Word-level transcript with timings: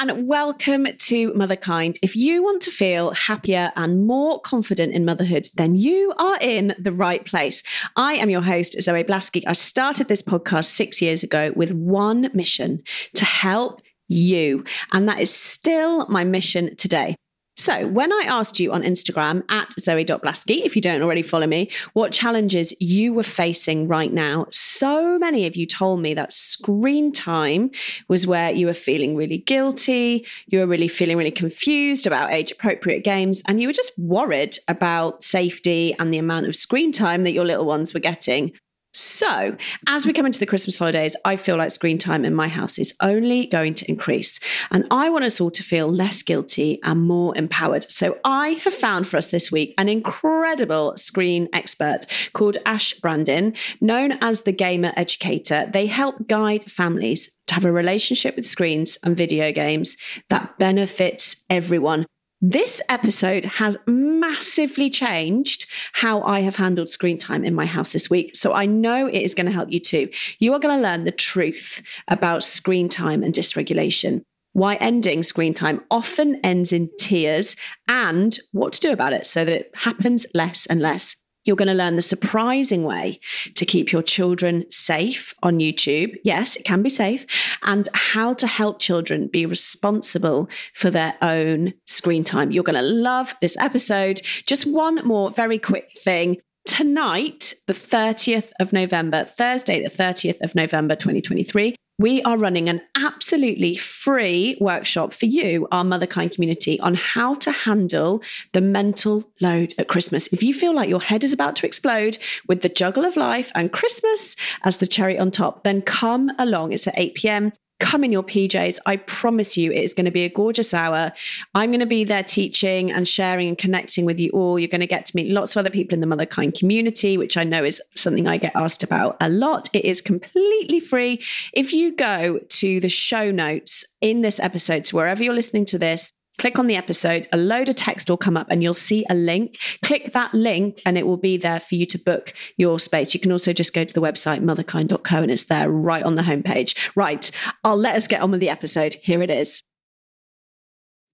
and 0.00 0.26
welcome 0.26 0.86
to 0.96 1.30
Motherkind. 1.32 1.98
If 2.00 2.16
you 2.16 2.42
want 2.42 2.62
to 2.62 2.70
feel 2.70 3.10
happier 3.10 3.70
and 3.76 4.06
more 4.06 4.40
confident 4.40 4.94
in 4.94 5.04
motherhood, 5.04 5.50
then 5.56 5.74
you 5.74 6.14
are 6.16 6.38
in 6.40 6.74
the 6.78 6.92
right 6.92 7.22
place. 7.26 7.62
I 7.96 8.14
am 8.14 8.30
your 8.30 8.40
host, 8.40 8.80
Zoe 8.80 9.04
Blasky. 9.04 9.42
I 9.46 9.52
started 9.52 10.08
this 10.08 10.22
podcast 10.22 10.64
six 10.64 11.02
years 11.02 11.22
ago 11.22 11.52
with 11.54 11.72
one 11.72 12.30
mission 12.32 12.82
to 13.12 13.26
help 13.26 13.82
you. 14.08 14.64
And 14.94 15.06
that 15.06 15.20
is 15.20 15.34
still 15.34 16.06
my 16.06 16.24
mission 16.24 16.76
today. 16.76 17.14
So, 17.60 17.86
when 17.88 18.10
I 18.10 18.22
asked 18.26 18.58
you 18.58 18.72
on 18.72 18.82
Instagram 18.84 19.42
at 19.50 19.70
Zoe.Blasky, 19.78 20.64
if 20.64 20.74
you 20.74 20.80
don't 20.80 21.02
already 21.02 21.20
follow 21.20 21.46
me, 21.46 21.68
what 21.92 22.10
challenges 22.10 22.72
you 22.80 23.12
were 23.12 23.22
facing 23.22 23.86
right 23.86 24.10
now, 24.10 24.46
so 24.50 25.18
many 25.18 25.46
of 25.46 25.56
you 25.56 25.66
told 25.66 26.00
me 26.00 26.14
that 26.14 26.32
screen 26.32 27.12
time 27.12 27.70
was 28.08 28.26
where 28.26 28.50
you 28.50 28.64
were 28.64 28.72
feeling 28.72 29.14
really 29.14 29.36
guilty, 29.36 30.24
you 30.46 30.58
were 30.58 30.66
really 30.66 30.88
feeling 30.88 31.18
really 31.18 31.30
confused 31.30 32.06
about 32.06 32.32
age 32.32 32.50
appropriate 32.50 33.04
games, 33.04 33.42
and 33.46 33.60
you 33.60 33.68
were 33.68 33.74
just 33.74 33.92
worried 33.98 34.56
about 34.66 35.22
safety 35.22 35.94
and 35.98 36.14
the 36.14 36.18
amount 36.18 36.46
of 36.46 36.56
screen 36.56 36.92
time 36.92 37.24
that 37.24 37.32
your 37.32 37.44
little 37.44 37.66
ones 37.66 37.92
were 37.92 38.00
getting. 38.00 38.52
So, 38.92 39.56
as 39.86 40.04
we 40.04 40.12
come 40.12 40.26
into 40.26 40.40
the 40.40 40.46
Christmas 40.46 40.76
holidays, 40.76 41.14
I 41.24 41.36
feel 41.36 41.56
like 41.56 41.70
screen 41.70 41.96
time 41.96 42.24
in 42.24 42.34
my 42.34 42.48
house 42.48 42.76
is 42.76 42.92
only 43.00 43.46
going 43.46 43.74
to 43.74 43.88
increase. 43.88 44.40
And 44.72 44.84
I 44.90 45.10
want 45.10 45.24
us 45.24 45.40
all 45.40 45.52
to 45.52 45.62
feel 45.62 45.86
less 45.86 46.24
guilty 46.24 46.80
and 46.82 47.02
more 47.02 47.36
empowered. 47.38 47.88
So, 47.90 48.18
I 48.24 48.60
have 48.64 48.74
found 48.74 49.06
for 49.06 49.16
us 49.16 49.28
this 49.28 49.52
week 49.52 49.74
an 49.78 49.88
incredible 49.88 50.96
screen 50.96 51.48
expert 51.52 52.00
called 52.32 52.58
Ash 52.66 52.92
Brandin, 53.00 53.56
known 53.80 54.18
as 54.20 54.42
the 54.42 54.52
Gamer 54.52 54.92
Educator. 54.96 55.70
They 55.72 55.86
help 55.86 56.26
guide 56.26 56.64
families 56.64 57.30
to 57.46 57.54
have 57.54 57.64
a 57.64 57.72
relationship 57.72 58.34
with 58.34 58.46
screens 58.46 58.98
and 59.04 59.16
video 59.16 59.52
games 59.52 59.96
that 60.30 60.58
benefits 60.58 61.36
everyone. 61.48 62.06
This 62.42 62.80
episode 62.88 63.44
has 63.44 63.76
massively 63.86 64.88
changed 64.88 65.66
how 65.92 66.22
I 66.22 66.40
have 66.40 66.56
handled 66.56 66.88
screen 66.88 67.18
time 67.18 67.44
in 67.44 67.54
my 67.54 67.66
house 67.66 67.92
this 67.92 68.08
week. 68.08 68.34
So 68.34 68.54
I 68.54 68.64
know 68.64 69.06
it 69.06 69.20
is 69.20 69.34
going 69.34 69.44
to 69.44 69.52
help 69.52 69.70
you 69.70 69.78
too. 69.78 70.08
You 70.38 70.54
are 70.54 70.58
going 70.58 70.74
to 70.74 70.82
learn 70.82 71.04
the 71.04 71.12
truth 71.12 71.82
about 72.08 72.42
screen 72.42 72.88
time 72.88 73.22
and 73.22 73.34
dysregulation, 73.34 74.22
why 74.54 74.76
ending 74.76 75.22
screen 75.22 75.52
time 75.52 75.82
often 75.90 76.40
ends 76.42 76.72
in 76.72 76.88
tears, 76.98 77.56
and 77.88 78.38
what 78.52 78.72
to 78.72 78.80
do 78.80 78.90
about 78.90 79.12
it 79.12 79.26
so 79.26 79.44
that 79.44 79.52
it 79.52 79.70
happens 79.74 80.24
less 80.32 80.64
and 80.64 80.80
less. 80.80 81.16
You're 81.50 81.56
going 81.56 81.66
to 81.66 81.74
learn 81.74 81.96
the 81.96 82.02
surprising 82.02 82.84
way 82.84 83.18
to 83.56 83.66
keep 83.66 83.90
your 83.90 84.04
children 84.04 84.70
safe 84.70 85.34
on 85.42 85.58
YouTube. 85.58 86.14
Yes, 86.22 86.54
it 86.54 86.64
can 86.64 86.80
be 86.80 86.88
safe. 86.88 87.26
And 87.64 87.88
how 87.92 88.34
to 88.34 88.46
help 88.46 88.78
children 88.78 89.26
be 89.26 89.46
responsible 89.46 90.48
for 90.74 90.90
their 90.90 91.16
own 91.22 91.74
screen 91.86 92.22
time. 92.22 92.52
You're 92.52 92.62
going 92.62 92.78
to 92.78 92.82
love 92.82 93.34
this 93.40 93.56
episode. 93.56 94.20
Just 94.46 94.64
one 94.64 95.04
more 95.04 95.32
very 95.32 95.58
quick 95.58 95.90
thing 96.04 96.36
tonight, 96.66 97.52
the 97.66 97.72
30th 97.72 98.52
of 98.60 98.72
November, 98.72 99.24
Thursday, 99.24 99.82
the 99.82 99.90
30th 99.90 100.40
of 100.42 100.54
November, 100.54 100.94
2023, 100.94 101.74
we 102.00 102.22
are 102.22 102.38
running 102.38 102.70
an 102.70 102.80
absolutely 102.96 103.76
free 103.76 104.56
workshop 104.58 105.12
for 105.12 105.26
you, 105.26 105.68
our 105.70 105.84
Motherkind 105.84 106.34
community, 106.34 106.80
on 106.80 106.94
how 106.94 107.34
to 107.34 107.50
handle 107.50 108.22
the 108.52 108.62
mental 108.62 109.30
load 109.42 109.74
at 109.76 109.88
Christmas. 109.88 110.26
If 110.28 110.42
you 110.42 110.54
feel 110.54 110.74
like 110.74 110.88
your 110.88 111.02
head 111.02 111.24
is 111.24 111.34
about 111.34 111.56
to 111.56 111.66
explode 111.66 112.16
with 112.48 112.62
the 112.62 112.70
juggle 112.70 113.04
of 113.04 113.18
life 113.18 113.52
and 113.54 113.70
Christmas 113.70 114.34
as 114.64 114.78
the 114.78 114.86
cherry 114.86 115.18
on 115.18 115.30
top, 115.30 115.62
then 115.62 115.82
come 115.82 116.32
along. 116.38 116.72
It's 116.72 116.86
at 116.86 116.94
8 116.96 117.14
p.m 117.16 117.52
come 117.80 118.04
in 118.04 118.12
your 118.12 118.22
PJs. 118.22 118.78
I 118.86 118.96
promise 118.96 119.56
you, 119.56 119.72
it 119.72 119.82
is 119.82 119.92
going 119.92 120.04
to 120.04 120.10
be 120.10 120.24
a 120.24 120.28
gorgeous 120.28 120.72
hour. 120.72 121.12
I'm 121.54 121.70
going 121.70 121.80
to 121.80 121.86
be 121.86 122.04
there 122.04 122.22
teaching 122.22 122.92
and 122.92 123.08
sharing 123.08 123.48
and 123.48 123.58
connecting 123.58 124.04
with 124.04 124.20
you 124.20 124.30
all. 124.30 124.58
You're 124.58 124.68
going 124.68 124.80
to 124.80 124.86
get 124.86 125.06
to 125.06 125.16
meet 125.16 125.30
lots 125.30 125.56
of 125.56 125.60
other 125.60 125.70
people 125.70 125.94
in 125.94 126.00
the 126.00 126.06
Motherkind 126.06 126.56
community, 126.58 127.18
which 127.18 127.36
I 127.36 127.44
know 127.44 127.64
is 127.64 127.82
something 127.96 128.28
I 128.28 128.36
get 128.36 128.54
asked 128.54 128.82
about 128.82 129.16
a 129.20 129.28
lot. 129.28 129.68
It 129.72 129.84
is 129.84 130.00
completely 130.00 130.78
free. 130.78 131.20
If 131.52 131.72
you 131.72 131.96
go 131.96 132.38
to 132.38 132.80
the 132.80 132.88
show 132.88 133.30
notes 133.30 133.84
in 134.00 134.22
this 134.22 134.38
episode, 134.38 134.86
so 134.86 134.96
wherever 134.96 135.24
you're 135.24 135.34
listening 135.34 135.64
to 135.66 135.78
this, 135.78 136.12
click 136.40 136.58
on 136.58 136.66
the 136.66 136.74
episode, 136.74 137.28
a 137.32 137.36
load 137.36 137.68
of 137.68 137.76
text 137.76 138.08
will 138.08 138.16
come 138.16 138.34
up 138.34 138.46
and 138.50 138.62
you'll 138.62 138.72
see 138.72 139.04
a 139.10 139.14
link. 139.14 139.58
Click 139.82 140.14
that 140.14 140.32
link 140.32 140.80
and 140.86 140.96
it 140.96 141.06
will 141.06 141.18
be 141.18 141.36
there 141.36 141.60
for 141.60 141.74
you 141.74 141.84
to 141.84 141.98
book 141.98 142.32
your 142.56 142.80
space. 142.80 143.12
You 143.12 143.20
can 143.20 143.30
also 143.30 143.52
just 143.52 143.74
go 143.74 143.84
to 143.84 143.92
the 143.92 144.00
website 144.00 144.40
motherkind.co 144.40 145.16
and 145.16 145.30
it's 145.30 145.44
there 145.44 145.70
right 145.70 146.02
on 146.02 146.14
the 146.14 146.22
homepage. 146.22 146.74
Right, 146.96 147.30
I'll 147.62 147.76
let 147.76 147.94
us 147.94 148.08
get 148.08 148.22
on 148.22 148.30
with 148.30 148.40
the 148.40 148.48
episode. 148.48 148.94
Here 149.02 149.22
it 149.22 149.30
is. 149.30 149.62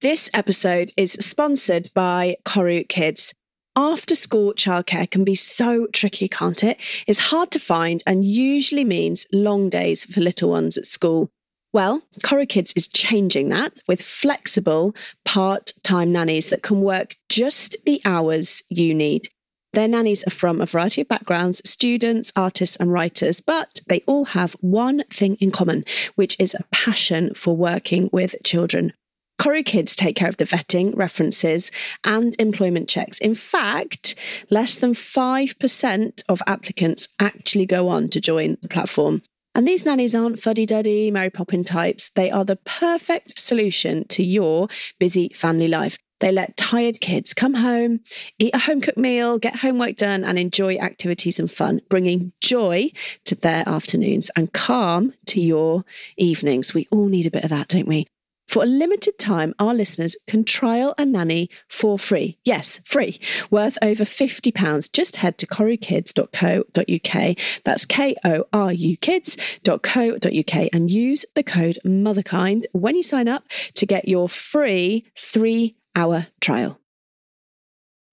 This 0.00 0.30
episode 0.32 0.92
is 0.96 1.14
sponsored 1.14 1.90
by 1.92 2.36
Koru 2.44 2.88
Kids. 2.88 3.34
After 3.74 4.14
school 4.14 4.54
childcare 4.54 5.10
can 5.10 5.24
be 5.24 5.34
so 5.34 5.88
tricky, 5.88 6.28
can't 6.28 6.62
it? 6.62 6.78
It's 7.08 7.18
hard 7.18 7.50
to 7.50 7.58
find 7.58 8.00
and 8.06 8.24
usually 8.24 8.84
means 8.84 9.26
long 9.32 9.70
days 9.70 10.04
for 10.04 10.20
little 10.20 10.50
ones 10.50 10.78
at 10.78 10.86
school. 10.86 11.30
Well, 11.76 12.00
Koru 12.22 12.48
Kids 12.48 12.72
is 12.74 12.88
changing 12.88 13.50
that 13.50 13.82
with 13.86 14.00
flexible 14.00 14.96
part 15.26 15.74
time 15.82 16.10
nannies 16.10 16.48
that 16.48 16.62
can 16.62 16.80
work 16.80 17.18
just 17.28 17.76
the 17.84 18.00
hours 18.02 18.62
you 18.70 18.94
need. 18.94 19.28
Their 19.74 19.86
nannies 19.86 20.26
are 20.26 20.30
from 20.30 20.62
a 20.62 20.64
variety 20.64 21.02
of 21.02 21.08
backgrounds 21.08 21.60
students, 21.68 22.32
artists, 22.34 22.76
and 22.76 22.90
writers, 22.90 23.42
but 23.42 23.82
they 23.88 24.02
all 24.06 24.24
have 24.24 24.56
one 24.62 25.04
thing 25.12 25.34
in 25.34 25.50
common, 25.50 25.84
which 26.14 26.34
is 26.38 26.54
a 26.54 26.64
passion 26.72 27.34
for 27.34 27.54
working 27.54 28.08
with 28.10 28.36
children. 28.42 28.94
Koru 29.38 29.62
Kids 29.62 29.94
take 29.94 30.16
care 30.16 30.30
of 30.30 30.38
the 30.38 30.46
vetting, 30.46 30.96
references, 30.96 31.70
and 32.04 32.34
employment 32.38 32.88
checks. 32.88 33.18
In 33.18 33.34
fact, 33.34 34.14
less 34.48 34.76
than 34.76 34.94
5% 34.94 36.22
of 36.26 36.42
applicants 36.46 37.06
actually 37.20 37.66
go 37.66 37.88
on 37.88 38.08
to 38.08 38.18
join 38.18 38.56
the 38.62 38.68
platform. 38.68 39.20
And 39.56 39.66
these 39.66 39.86
nannies 39.86 40.14
aren't 40.14 40.38
fuddy 40.38 40.66
duddy, 40.66 41.10
Mary 41.10 41.30
Poppin 41.30 41.64
types. 41.64 42.10
They 42.10 42.30
are 42.30 42.44
the 42.44 42.56
perfect 42.56 43.40
solution 43.40 44.06
to 44.08 44.22
your 44.22 44.68
busy 44.98 45.30
family 45.30 45.66
life. 45.66 45.96
They 46.20 46.30
let 46.30 46.58
tired 46.58 47.00
kids 47.00 47.32
come 47.32 47.54
home, 47.54 48.00
eat 48.38 48.54
a 48.54 48.58
home 48.58 48.82
cooked 48.82 48.98
meal, 48.98 49.38
get 49.38 49.56
homework 49.56 49.96
done, 49.96 50.24
and 50.24 50.38
enjoy 50.38 50.76
activities 50.76 51.40
and 51.40 51.50
fun, 51.50 51.80
bringing 51.88 52.32
joy 52.42 52.90
to 53.24 53.34
their 53.34 53.66
afternoons 53.66 54.30
and 54.36 54.52
calm 54.52 55.14
to 55.28 55.40
your 55.40 55.86
evenings. 56.18 56.74
We 56.74 56.86
all 56.90 57.06
need 57.06 57.26
a 57.26 57.30
bit 57.30 57.44
of 57.44 57.48
that, 57.48 57.68
don't 57.68 57.88
we? 57.88 58.06
For 58.46 58.62
a 58.62 58.66
limited 58.66 59.18
time, 59.18 59.54
our 59.58 59.74
listeners 59.74 60.16
can 60.26 60.44
trial 60.44 60.94
a 60.98 61.04
nanny 61.04 61.50
for 61.68 61.98
free. 61.98 62.38
Yes, 62.44 62.80
free, 62.84 63.20
worth 63.50 63.76
over 63.82 64.04
£50. 64.04 64.92
Just 64.92 65.16
head 65.16 65.38
to 65.38 65.46
korukids.co.uk. 65.46 67.36
That's 67.64 67.84
K 67.84 68.16
O 68.24 68.44
R 68.52 68.72
U 68.72 68.96
kids.co.uk 68.96 70.68
and 70.72 70.90
use 70.90 71.24
the 71.34 71.42
code 71.42 71.78
MOTHERKIND 71.84 72.66
when 72.72 72.96
you 72.96 73.02
sign 73.02 73.28
up 73.28 73.44
to 73.74 73.86
get 73.86 74.08
your 74.08 74.28
free 74.28 75.06
three 75.18 75.76
hour 75.94 76.28
trial. 76.40 76.78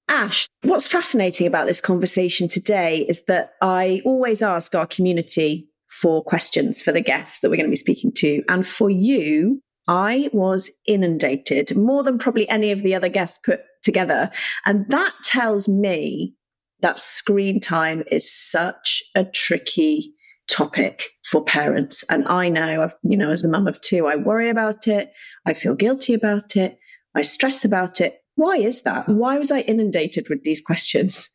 Ash, 0.09 0.47
what's 0.63 0.87
fascinating 0.87 1.47
about 1.47 1.65
this 1.65 1.81
conversation 1.81 2.47
today 2.47 3.05
is 3.07 3.23
that 3.23 3.53
I 3.61 4.01
always 4.03 4.41
ask 4.41 4.75
our 4.75 4.85
community 4.85 5.69
for 5.87 6.23
questions 6.23 6.81
for 6.81 6.91
the 6.91 7.01
guests 7.01 7.39
that 7.39 7.49
we're 7.49 7.55
going 7.55 7.67
to 7.67 7.71
be 7.71 7.75
speaking 7.75 8.11
to. 8.13 8.43
And 8.49 8.65
for 8.65 8.89
you, 8.89 9.61
I 9.87 10.29
was 10.31 10.71
inundated 10.87 11.75
more 11.75 12.03
than 12.03 12.17
probably 12.17 12.47
any 12.49 12.71
of 12.71 12.83
the 12.83 12.95
other 12.95 13.09
guests 13.09 13.39
put 13.43 13.61
together. 13.81 14.31
And 14.65 14.85
that 14.89 15.13
tells 15.23 15.67
me 15.67 16.35
that 16.81 16.99
screen 16.99 17.59
time 17.59 18.03
is 18.11 18.31
such 18.31 19.03
a 19.15 19.25
tricky 19.25 20.13
topic 20.49 21.09
for 21.25 21.43
parents. 21.43 22.03
And 22.09 22.27
I 22.27 22.49
know 22.49 22.83
I've, 22.83 22.95
you 23.03 23.17
know, 23.17 23.31
as 23.31 23.43
a 23.43 23.49
mum 23.49 23.67
of 23.67 23.79
two, 23.81 24.07
I 24.07 24.15
worry 24.15 24.49
about 24.49 24.87
it. 24.87 25.11
I 25.45 25.53
feel 25.53 25.75
guilty 25.75 26.13
about 26.13 26.55
it. 26.55 26.77
I 27.15 27.21
stress 27.21 27.63
about 27.63 28.01
it. 28.01 28.19
Why 28.35 28.57
is 28.57 28.81
that? 28.81 29.07
Why 29.07 29.37
was 29.37 29.51
I 29.51 29.61
inundated 29.61 30.27
with 30.29 30.43
these 30.43 30.61
questions? 30.61 31.29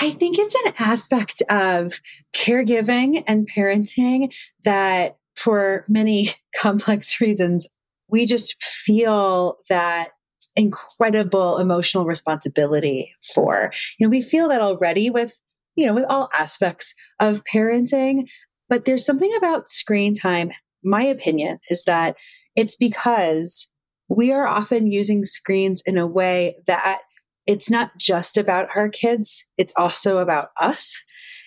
I 0.00 0.10
think 0.10 0.38
it's 0.38 0.54
an 0.54 0.74
aspect 0.78 1.42
of 1.50 2.00
caregiving 2.34 3.24
and 3.26 3.48
parenting 3.48 4.32
that 4.64 5.16
for 5.36 5.84
many 5.88 6.34
complex 6.56 7.20
reasons 7.20 7.68
we 8.08 8.26
just 8.26 8.62
feel 8.62 9.58
that 9.68 10.10
incredible 10.56 11.58
emotional 11.58 12.04
responsibility 12.04 13.14
for. 13.34 13.72
You 13.98 14.06
know, 14.06 14.10
we 14.10 14.22
feel 14.22 14.48
that 14.48 14.60
already 14.60 15.08
with, 15.08 15.40
you 15.76 15.86
know, 15.86 15.94
with 15.94 16.04
all 16.08 16.28
aspects 16.34 16.94
of 17.20 17.42
parenting, 17.44 18.28
but 18.68 18.84
there's 18.84 19.06
something 19.06 19.32
about 19.36 19.68
screen 19.68 20.14
time. 20.14 20.50
My 20.82 21.02
opinion 21.02 21.58
is 21.70 21.84
that 21.84 22.16
it's 22.56 22.76
because 22.76 23.70
we 24.08 24.32
are 24.32 24.46
often 24.46 24.86
using 24.86 25.24
screens 25.24 25.82
in 25.86 25.98
a 25.98 26.06
way 26.06 26.56
that 26.66 27.00
it's 27.46 27.70
not 27.70 27.92
just 27.98 28.36
about 28.36 28.68
our 28.74 28.88
kids, 28.88 29.44
it's 29.56 29.72
also 29.76 30.18
about 30.18 30.48
us. 30.60 30.96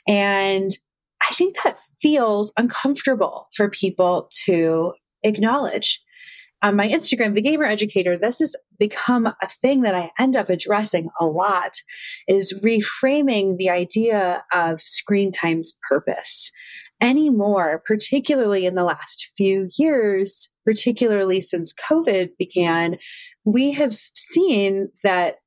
And 0.07 0.71
I 1.21 1.33
think 1.35 1.57
that 1.63 1.77
feels 2.01 2.51
uncomfortable 2.57 3.47
for 3.55 3.69
people 3.69 4.29
to 4.45 4.93
acknowledge. 5.23 6.01
On 6.63 6.75
my 6.75 6.87
Instagram, 6.87 7.33
the 7.33 7.41
gamer 7.41 7.65
educator, 7.65 8.17
this 8.17 8.39
has 8.39 8.55
become 8.77 9.25
a 9.25 9.47
thing 9.61 9.81
that 9.81 9.95
I 9.95 10.11
end 10.19 10.35
up 10.35 10.49
addressing 10.49 11.09
a 11.19 11.25
lot 11.25 11.71
is 12.27 12.53
reframing 12.63 13.57
the 13.57 13.69
idea 13.69 14.43
of 14.53 14.79
screen 14.79 15.31
time's 15.31 15.73
purpose 15.89 16.51
anymore, 17.01 17.81
particularly 17.85 18.65
in 18.65 18.75
the 18.75 18.83
last 18.83 19.31
few 19.35 19.67
years, 19.77 20.49
particularly 20.65 21.41
since 21.41 21.73
COVID 21.73 22.29
began, 22.37 22.97
we 23.43 23.71
have 23.71 23.93
seen 24.13 24.89
that 25.03 25.37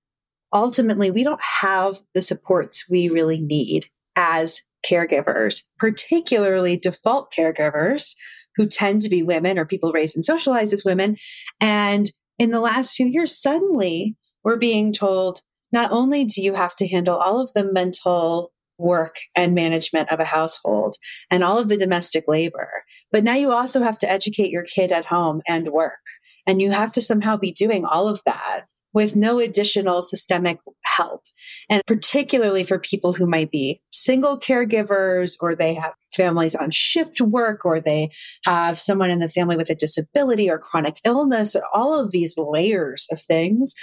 ultimately 0.52 1.10
we 1.10 1.22
don't 1.22 1.42
have 1.42 1.98
the 2.12 2.22
supports 2.22 2.84
we 2.90 3.08
really 3.08 3.40
need 3.40 3.86
as 4.16 4.62
caregivers, 4.88 5.62
particularly 5.78 6.76
default 6.76 7.32
caregivers 7.32 8.14
who 8.56 8.66
tend 8.66 9.02
to 9.02 9.08
be 9.08 9.22
women 9.22 9.58
or 9.58 9.64
people 9.64 9.92
raised 9.92 10.16
and 10.16 10.24
socialized 10.24 10.72
as 10.72 10.84
women. 10.84 11.16
And 11.60 12.10
in 12.38 12.50
the 12.50 12.60
last 12.60 12.94
few 12.94 13.06
years, 13.06 13.36
suddenly 13.40 14.16
we're 14.42 14.56
being 14.56 14.92
told 14.92 15.40
not 15.72 15.90
only 15.90 16.24
do 16.24 16.42
you 16.42 16.54
have 16.54 16.76
to 16.76 16.88
handle 16.88 17.16
all 17.16 17.40
of 17.40 17.52
the 17.52 17.70
mental 17.72 18.52
work 18.78 19.16
and 19.36 19.54
management 19.54 20.10
of 20.10 20.20
a 20.20 20.24
household 20.24 20.96
and 21.30 21.44
all 21.44 21.58
of 21.58 21.68
the 21.68 21.76
domestic 21.76 22.24
labor, 22.26 22.70
but 23.12 23.24
now 23.24 23.34
you 23.34 23.52
also 23.52 23.82
have 23.82 23.98
to 23.98 24.10
educate 24.10 24.50
your 24.50 24.64
kid 24.64 24.92
at 24.92 25.04
home 25.04 25.42
and 25.46 25.68
work. 25.68 25.92
And 26.46 26.60
you 26.60 26.70
have 26.72 26.92
to 26.92 27.00
somehow 27.00 27.36
be 27.36 27.52
doing 27.52 27.84
all 27.84 28.08
of 28.08 28.20
that 28.26 28.62
with 28.92 29.16
no 29.16 29.40
additional 29.40 30.02
systemic 30.02 30.60
help. 30.84 31.22
And 31.68 31.82
particularly 31.86 32.64
for 32.64 32.78
people 32.78 33.12
who 33.12 33.26
might 33.26 33.50
be 33.50 33.80
single 33.90 34.38
caregivers 34.38 35.36
or 35.40 35.56
they 35.56 35.74
have 35.74 35.94
families 36.14 36.54
on 36.54 36.70
shift 36.70 37.20
work 37.20 37.64
or 37.64 37.80
they 37.80 38.10
have 38.44 38.78
someone 38.78 39.10
in 39.10 39.20
the 39.20 39.28
family 39.28 39.56
with 39.56 39.70
a 39.70 39.74
disability 39.74 40.48
or 40.48 40.58
chronic 40.58 41.00
illness, 41.04 41.54
or 41.54 41.62
all 41.72 41.98
of 41.98 42.12
these 42.12 42.36
layers 42.38 43.08
of 43.10 43.20
things, 43.20 43.74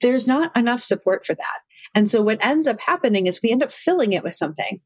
there's 0.00 0.26
not 0.26 0.56
enough 0.56 0.82
support 0.82 1.24
for 1.24 1.34
that. 1.34 1.58
And 1.94 2.08
so 2.08 2.22
what 2.22 2.44
ends 2.44 2.66
up 2.66 2.80
happening 2.80 3.26
is 3.26 3.40
we 3.42 3.50
end 3.50 3.62
up 3.62 3.70
filling 3.70 4.12
it 4.12 4.22
with 4.22 4.34
something. 4.34 4.80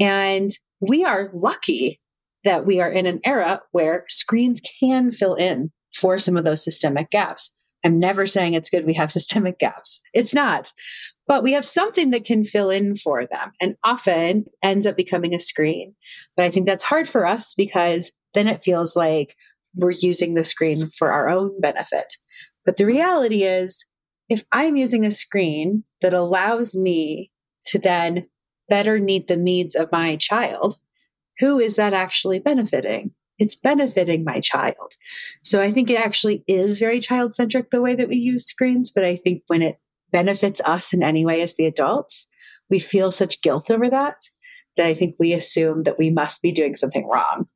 And 0.00 0.50
we 0.80 1.04
are 1.04 1.30
lucky 1.32 2.00
that 2.44 2.66
we 2.66 2.80
are 2.80 2.90
in 2.90 3.06
an 3.06 3.20
era 3.24 3.60
where 3.72 4.04
screens 4.08 4.60
can 4.80 5.12
fill 5.12 5.34
in 5.34 5.70
for 5.94 6.18
some 6.18 6.36
of 6.36 6.44
those 6.44 6.64
systemic 6.64 7.10
gaps. 7.10 7.54
I'm 7.84 7.98
never 7.98 8.26
saying 8.26 8.54
it's 8.54 8.70
good 8.70 8.86
we 8.86 8.94
have 8.94 9.12
systemic 9.12 9.58
gaps. 9.58 10.02
It's 10.12 10.34
not. 10.34 10.72
But 11.26 11.42
we 11.42 11.52
have 11.52 11.64
something 11.64 12.10
that 12.10 12.24
can 12.24 12.44
fill 12.44 12.70
in 12.70 12.96
for 12.96 13.26
them 13.26 13.52
and 13.60 13.76
often 13.84 14.46
ends 14.62 14.86
up 14.86 14.96
becoming 14.96 15.34
a 15.34 15.38
screen. 15.38 15.94
But 16.36 16.44
I 16.44 16.50
think 16.50 16.66
that's 16.66 16.84
hard 16.84 17.08
for 17.08 17.24
us 17.24 17.54
because 17.54 18.10
then 18.34 18.48
it 18.48 18.64
feels 18.64 18.96
like 18.96 19.36
we're 19.74 19.92
using 19.92 20.34
the 20.34 20.44
screen 20.44 20.88
for 20.90 21.12
our 21.12 21.28
own 21.28 21.60
benefit. 21.60 22.16
But 22.64 22.76
the 22.76 22.86
reality 22.86 23.44
is, 23.44 23.86
if 24.28 24.44
I'm 24.52 24.76
using 24.76 25.04
a 25.04 25.10
screen 25.10 25.84
that 26.00 26.14
allows 26.14 26.76
me 26.76 27.30
to 27.66 27.78
then 27.78 28.26
better 28.68 28.98
meet 28.98 29.26
the 29.26 29.36
needs 29.36 29.74
of 29.74 29.92
my 29.92 30.16
child, 30.16 30.76
who 31.38 31.58
is 31.58 31.76
that 31.76 31.92
actually 31.92 32.38
benefiting? 32.38 33.12
It's 33.40 33.56
benefiting 33.56 34.22
my 34.22 34.38
child. 34.38 34.92
So 35.42 35.60
I 35.60 35.72
think 35.72 35.90
it 35.90 35.98
actually 35.98 36.44
is 36.46 36.78
very 36.78 37.00
child 37.00 37.34
centric 37.34 37.70
the 37.70 37.82
way 37.82 37.94
that 37.94 38.08
we 38.08 38.16
use 38.16 38.46
screens. 38.46 38.92
But 38.92 39.04
I 39.04 39.16
think 39.16 39.42
when 39.48 39.62
it 39.62 39.80
benefits 40.12 40.60
us 40.64 40.92
in 40.92 41.02
any 41.02 41.24
way 41.24 41.40
as 41.40 41.56
the 41.56 41.66
adults, 41.66 42.28
we 42.68 42.78
feel 42.78 43.10
such 43.10 43.40
guilt 43.40 43.70
over 43.70 43.88
that 43.88 44.16
that 44.76 44.86
I 44.86 44.94
think 44.94 45.16
we 45.18 45.32
assume 45.32 45.82
that 45.82 45.98
we 45.98 46.10
must 46.10 46.42
be 46.42 46.52
doing 46.52 46.74
something 46.74 47.06
wrong. 47.08 47.46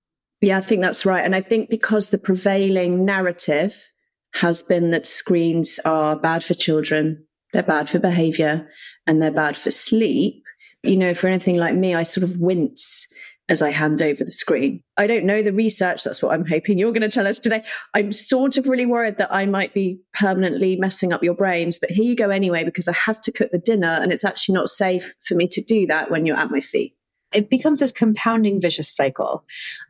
Yeah, 0.40 0.58
I 0.58 0.62
think 0.62 0.82
that's 0.82 1.06
right. 1.06 1.24
And 1.24 1.34
I 1.34 1.40
think 1.40 1.70
because 1.70 2.10
the 2.10 2.18
prevailing 2.18 3.04
narrative 3.04 3.90
has 4.34 4.62
been 4.62 4.90
that 4.90 5.06
screens 5.06 5.78
are 5.84 6.16
bad 6.16 6.42
for 6.42 6.54
children, 6.54 7.24
they're 7.52 7.62
bad 7.62 7.88
for 7.88 7.98
behavior, 7.98 8.68
and 9.06 9.22
they're 9.22 9.30
bad 9.30 9.56
for 9.56 9.70
sleep. 9.70 10.42
You 10.82 10.96
know, 10.96 11.14
for 11.14 11.28
anything 11.28 11.56
like 11.56 11.74
me, 11.74 11.94
I 11.94 12.02
sort 12.02 12.24
of 12.24 12.38
wince 12.38 13.06
as 13.48 13.60
I 13.60 13.70
hand 13.70 14.00
over 14.00 14.24
the 14.24 14.30
screen. 14.30 14.82
I 14.96 15.06
don't 15.06 15.26
know 15.26 15.42
the 15.42 15.52
research. 15.52 16.02
That's 16.02 16.22
what 16.22 16.32
I'm 16.32 16.46
hoping 16.46 16.78
you're 16.78 16.92
going 16.92 17.02
to 17.02 17.08
tell 17.08 17.26
us 17.26 17.38
today. 17.38 17.62
I'm 17.92 18.10
sort 18.10 18.56
of 18.56 18.66
really 18.66 18.86
worried 18.86 19.18
that 19.18 19.32
I 19.32 19.44
might 19.46 19.74
be 19.74 20.00
permanently 20.14 20.76
messing 20.76 21.12
up 21.12 21.22
your 21.22 21.34
brains, 21.34 21.78
but 21.78 21.90
here 21.90 22.04
you 22.04 22.16
go 22.16 22.30
anyway, 22.30 22.64
because 22.64 22.88
I 22.88 22.92
have 22.92 23.20
to 23.22 23.32
cook 23.32 23.50
the 23.52 23.58
dinner 23.58 23.98
and 24.00 24.12
it's 24.12 24.24
actually 24.24 24.54
not 24.54 24.68
safe 24.68 25.14
for 25.26 25.34
me 25.34 25.46
to 25.48 25.60
do 25.60 25.86
that 25.86 26.10
when 26.10 26.24
you're 26.24 26.38
at 26.38 26.50
my 26.50 26.60
feet. 26.60 26.96
It 27.34 27.50
becomes 27.50 27.80
this 27.80 27.92
compounding 27.92 28.60
vicious 28.60 28.94
cycle. 28.94 29.44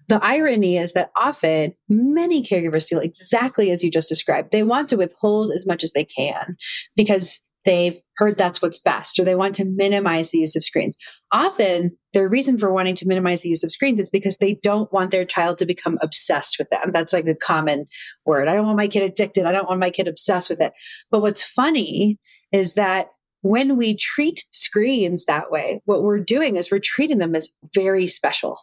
The 0.08 0.18
irony 0.24 0.78
is 0.78 0.94
that 0.94 1.10
often 1.14 1.74
many 1.88 2.42
caregivers 2.42 2.88
feel 2.88 3.00
exactly 3.00 3.70
as 3.70 3.84
you 3.84 3.90
just 3.90 4.08
described. 4.08 4.50
They 4.50 4.62
want 4.62 4.88
to 4.88 4.96
withhold 4.96 5.52
as 5.52 5.66
much 5.66 5.84
as 5.84 5.92
they 5.92 6.04
can 6.04 6.56
because 6.96 7.42
they've 7.64 7.98
heard 8.16 8.38
that's 8.38 8.62
what's 8.62 8.78
best 8.78 9.18
or 9.18 9.24
they 9.24 9.34
want 9.34 9.54
to 9.56 9.64
minimize 9.64 10.30
the 10.30 10.38
use 10.38 10.56
of 10.56 10.64
screens. 10.64 10.96
Often 11.32 11.96
their 12.14 12.28
reason 12.28 12.56
for 12.56 12.72
wanting 12.72 12.94
to 12.96 13.06
minimize 13.06 13.42
the 13.42 13.48
use 13.50 13.62
of 13.62 13.70
screens 13.70 13.98
is 13.98 14.08
because 14.08 14.38
they 14.38 14.54
don't 14.54 14.90
want 14.92 15.10
their 15.10 15.24
child 15.24 15.58
to 15.58 15.66
become 15.66 15.98
obsessed 16.00 16.58
with 16.58 16.70
them. 16.70 16.92
That's 16.92 17.12
like 17.12 17.26
a 17.26 17.34
common 17.34 17.86
word. 18.24 18.48
I 18.48 18.54
don't 18.54 18.66
want 18.66 18.78
my 18.78 18.88
kid 18.88 19.02
addicted. 19.02 19.44
I 19.44 19.52
don't 19.52 19.68
want 19.68 19.80
my 19.80 19.90
kid 19.90 20.08
obsessed 20.08 20.48
with 20.48 20.60
it. 20.60 20.72
But 21.10 21.20
what's 21.20 21.42
funny 21.42 22.18
is 22.52 22.74
that 22.74 23.08
when 23.42 23.76
we 23.76 23.94
treat 23.94 24.44
screens 24.52 25.26
that 25.26 25.50
way, 25.50 25.82
what 25.84 26.02
we're 26.02 26.18
doing 26.18 26.56
is 26.56 26.70
we're 26.70 26.78
treating 26.78 27.18
them 27.18 27.34
as 27.34 27.50
very 27.74 28.06
special, 28.06 28.58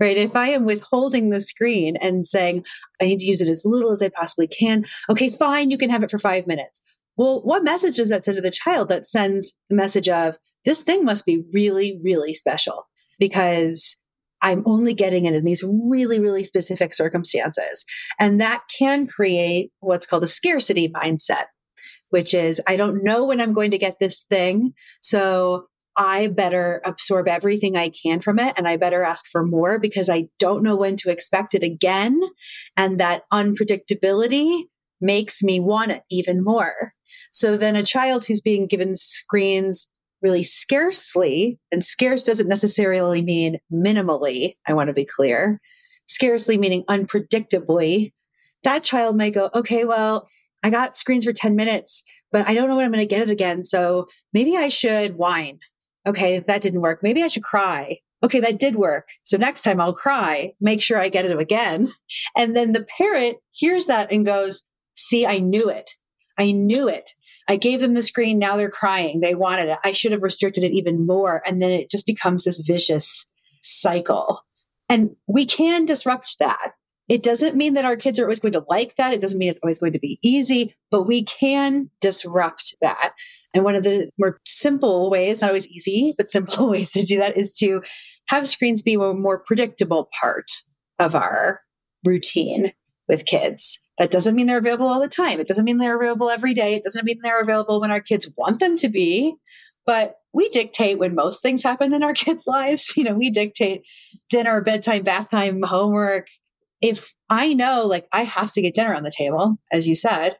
right? 0.00 0.16
If 0.16 0.34
I 0.34 0.48
am 0.48 0.64
withholding 0.64 1.30
the 1.30 1.40
screen 1.40 1.96
and 1.98 2.26
saying, 2.26 2.64
I 3.00 3.04
need 3.04 3.20
to 3.20 3.24
use 3.24 3.40
it 3.40 3.46
as 3.46 3.64
little 3.64 3.92
as 3.92 4.02
I 4.02 4.08
possibly 4.08 4.48
can. 4.48 4.84
Okay, 5.08 5.28
fine. 5.28 5.70
You 5.70 5.78
can 5.78 5.90
have 5.90 6.02
it 6.02 6.10
for 6.10 6.18
five 6.18 6.48
minutes. 6.48 6.82
Well, 7.16 7.40
what 7.44 7.62
message 7.62 7.96
does 7.96 8.08
that 8.08 8.24
send 8.24 8.34
to 8.34 8.42
the 8.42 8.50
child 8.50 8.88
that 8.88 9.06
sends 9.06 9.54
the 9.70 9.76
message 9.76 10.08
of 10.08 10.36
this 10.66 10.82
thing 10.82 11.04
must 11.04 11.24
be 11.24 11.44
really, 11.54 11.98
really 12.04 12.34
special 12.34 12.86
because 13.18 13.96
I'm 14.42 14.62
only 14.66 14.92
getting 14.92 15.24
it 15.24 15.34
in 15.34 15.44
these 15.44 15.64
really, 15.64 16.20
really 16.20 16.44
specific 16.44 16.92
circumstances. 16.92 17.84
And 18.20 18.40
that 18.40 18.62
can 18.78 19.06
create 19.06 19.70
what's 19.80 20.06
called 20.06 20.24
a 20.24 20.28
scarcity 20.28 20.88
mindset, 20.88 21.44
which 22.10 22.34
is 22.34 22.60
I 22.66 22.76
don't 22.76 23.02
know 23.02 23.24
when 23.24 23.40
I'm 23.40 23.54
going 23.54 23.70
to 23.70 23.78
get 23.78 23.96
this 23.98 24.24
thing. 24.24 24.72
So 25.00 25.66
I 25.96 26.26
better 26.26 26.82
absorb 26.84 27.26
everything 27.26 27.76
I 27.76 27.90
can 27.90 28.20
from 28.20 28.38
it 28.38 28.52
and 28.58 28.68
I 28.68 28.76
better 28.76 29.02
ask 29.02 29.24
for 29.32 29.46
more 29.46 29.78
because 29.78 30.10
I 30.10 30.24
don't 30.38 30.62
know 30.62 30.76
when 30.76 30.98
to 30.98 31.10
expect 31.10 31.54
it 31.54 31.62
again. 31.62 32.20
And 32.76 33.00
that 33.00 33.22
unpredictability 33.32 34.64
makes 35.00 35.42
me 35.42 35.60
want 35.60 35.92
it 35.92 36.02
even 36.10 36.44
more. 36.44 36.92
So 37.32 37.56
then 37.56 37.76
a 37.76 37.82
child 37.82 38.26
who's 38.26 38.42
being 38.42 38.66
given 38.66 38.94
screens 38.94 39.90
really 40.22 40.42
scarcely, 40.42 41.58
and 41.70 41.84
scarce 41.84 42.24
doesn't 42.24 42.48
necessarily 42.48 43.22
mean 43.22 43.58
minimally, 43.72 44.54
I 44.66 44.74
want 44.74 44.88
to 44.88 44.94
be 44.94 45.04
clear, 45.04 45.60
scarcely 46.06 46.58
meaning 46.58 46.84
unpredictably, 46.84 48.12
that 48.64 48.82
child 48.82 49.16
might 49.16 49.34
go, 49.34 49.50
okay, 49.54 49.84
well, 49.84 50.28
I 50.62 50.70
got 50.70 50.96
screens 50.96 51.24
for 51.24 51.32
10 51.32 51.54
minutes, 51.54 52.02
but 52.32 52.46
I 52.48 52.54
don't 52.54 52.68
know 52.68 52.76
when 52.76 52.84
I'm 52.84 52.90
going 52.90 53.06
to 53.06 53.14
get 53.14 53.22
it 53.22 53.30
again. 53.30 53.62
So 53.62 54.08
maybe 54.32 54.56
I 54.56 54.68
should 54.68 55.16
whine. 55.16 55.60
Okay, 56.06 56.40
that 56.40 56.62
didn't 56.62 56.80
work. 56.80 57.00
Maybe 57.02 57.22
I 57.22 57.28
should 57.28 57.44
cry. 57.44 57.98
Okay, 58.24 58.40
that 58.40 58.58
did 58.58 58.76
work. 58.76 59.08
So 59.22 59.36
next 59.36 59.62
time 59.62 59.80
I'll 59.80 59.92
cry, 59.92 60.52
make 60.60 60.82
sure 60.82 60.98
I 60.98 61.08
get 61.08 61.24
it 61.24 61.38
again. 61.38 61.92
And 62.36 62.56
then 62.56 62.72
the 62.72 62.84
parent 62.98 63.38
hears 63.52 63.86
that 63.86 64.10
and 64.10 64.26
goes, 64.26 64.64
see, 64.94 65.24
I 65.26 65.38
knew 65.38 65.70
it. 65.70 65.92
I 66.36 66.50
knew 66.50 66.88
it. 66.88 67.12
I 67.48 67.56
gave 67.56 67.80
them 67.80 67.94
the 67.94 68.02
screen. 68.02 68.38
Now 68.38 68.56
they're 68.56 68.70
crying. 68.70 69.20
They 69.20 69.34
wanted 69.34 69.68
it. 69.68 69.78
I 69.84 69.92
should 69.92 70.12
have 70.12 70.22
restricted 70.22 70.64
it 70.64 70.72
even 70.72 71.06
more. 71.06 71.42
And 71.46 71.62
then 71.62 71.70
it 71.70 71.90
just 71.90 72.06
becomes 72.06 72.44
this 72.44 72.58
vicious 72.58 73.26
cycle. 73.62 74.42
And 74.88 75.16
we 75.26 75.46
can 75.46 75.84
disrupt 75.84 76.38
that. 76.38 76.72
It 77.08 77.22
doesn't 77.22 77.56
mean 77.56 77.74
that 77.74 77.84
our 77.84 77.96
kids 77.96 78.18
are 78.18 78.24
always 78.24 78.40
going 78.40 78.52
to 78.52 78.64
like 78.68 78.96
that. 78.96 79.12
It 79.12 79.20
doesn't 79.20 79.38
mean 79.38 79.48
it's 79.48 79.60
always 79.62 79.78
going 79.78 79.92
to 79.92 79.98
be 80.00 80.18
easy, 80.22 80.74
but 80.90 81.04
we 81.04 81.22
can 81.22 81.88
disrupt 82.00 82.74
that. 82.80 83.12
And 83.54 83.62
one 83.62 83.76
of 83.76 83.84
the 83.84 84.10
more 84.18 84.40
simple 84.44 85.08
ways, 85.08 85.40
not 85.40 85.50
always 85.50 85.68
easy, 85.68 86.14
but 86.16 86.32
simple 86.32 86.68
ways 86.70 86.92
to 86.92 87.04
do 87.04 87.18
that 87.18 87.36
is 87.36 87.54
to 87.58 87.82
have 88.28 88.48
screens 88.48 88.82
be 88.82 88.94
a 88.94 89.14
more 89.14 89.38
predictable 89.38 90.08
part 90.20 90.50
of 90.98 91.14
our 91.14 91.60
routine 92.04 92.72
with 93.08 93.24
kids. 93.24 93.80
That 93.98 94.10
doesn't 94.10 94.34
mean 94.34 94.46
they're 94.46 94.58
available 94.58 94.88
all 94.88 95.00
the 95.00 95.08
time. 95.08 95.40
It 95.40 95.48
doesn't 95.48 95.64
mean 95.64 95.78
they're 95.78 95.96
available 95.96 96.28
every 96.28 96.52
day. 96.52 96.74
It 96.74 96.84
doesn't 96.84 97.04
mean 97.04 97.18
they're 97.22 97.40
available 97.40 97.80
when 97.80 97.90
our 97.90 98.00
kids 98.00 98.28
want 98.36 98.60
them 98.60 98.76
to 98.78 98.88
be. 98.88 99.34
But 99.86 100.16
we 100.34 100.48
dictate 100.50 100.98
when 100.98 101.14
most 101.14 101.40
things 101.40 101.62
happen 101.62 101.94
in 101.94 102.02
our 102.02 102.12
kids' 102.14 102.46
lives. 102.46 102.92
You 102.96 103.04
know, 103.04 103.14
we 103.14 103.30
dictate 103.30 103.82
dinner, 104.28 104.60
bedtime, 104.60 105.02
bath 105.02 105.30
time, 105.30 105.62
homework. 105.62 106.28
If 106.82 107.14
I 107.30 107.54
know, 107.54 107.86
like, 107.86 108.06
I 108.12 108.24
have 108.24 108.52
to 108.52 108.62
get 108.62 108.74
dinner 108.74 108.94
on 108.94 109.02
the 109.02 109.10
table, 109.16 109.56
as 109.72 109.88
you 109.88 109.96
said, 109.96 110.36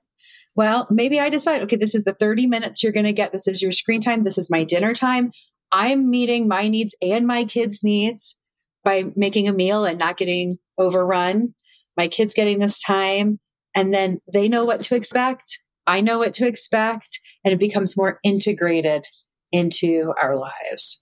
well, 0.54 0.86
maybe 0.90 1.18
I 1.18 1.28
decide, 1.28 1.62
okay, 1.62 1.76
this 1.76 1.94
is 1.94 2.04
the 2.04 2.14
30 2.14 2.46
minutes 2.46 2.82
you're 2.82 2.92
going 2.92 3.06
to 3.06 3.12
get. 3.12 3.32
This 3.32 3.46
is 3.46 3.62
your 3.62 3.72
screen 3.72 4.00
time. 4.00 4.24
This 4.24 4.38
is 4.38 4.50
my 4.50 4.64
dinner 4.64 4.94
time. 4.94 5.30
I'm 5.72 6.08
meeting 6.10 6.48
my 6.48 6.68
needs 6.68 6.94
and 7.02 7.26
my 7.26 7.44
kids' 7.44 7.82
needs 7.82 8.38
by 8.84 9.04
making 9.16 9.48
a 9.48 9.52
meal 9.52 9.84
and 9.84 9.98
not 9.98 10.16
getting 10.16 10.58
overrun. 10.78 11.54
My 11.96 12.08
kids 12.08 12.34
getting 12.34 12.58
this 12.58 12.80
time 12.80 13.38
And 13.76 13.94
then 13.94 14.20
they 14.32 14.48
know 14.48 14.64
what 14.64 14.82
to 14.84 14.96
expect. 14.96 15.60
I 15.86 16.00
know 16.00 16.18
what 16.18 16.34
to 16.34 16.46
expect. 16.46 17.20
And 17.44 17.52
it 17.52 17.60
becomes 17.60 17.96
more 17.96 18.18
integrated 18.24 19.04
into 19.52 20.12
our 20.20 20.36
lives. 20.36 21.00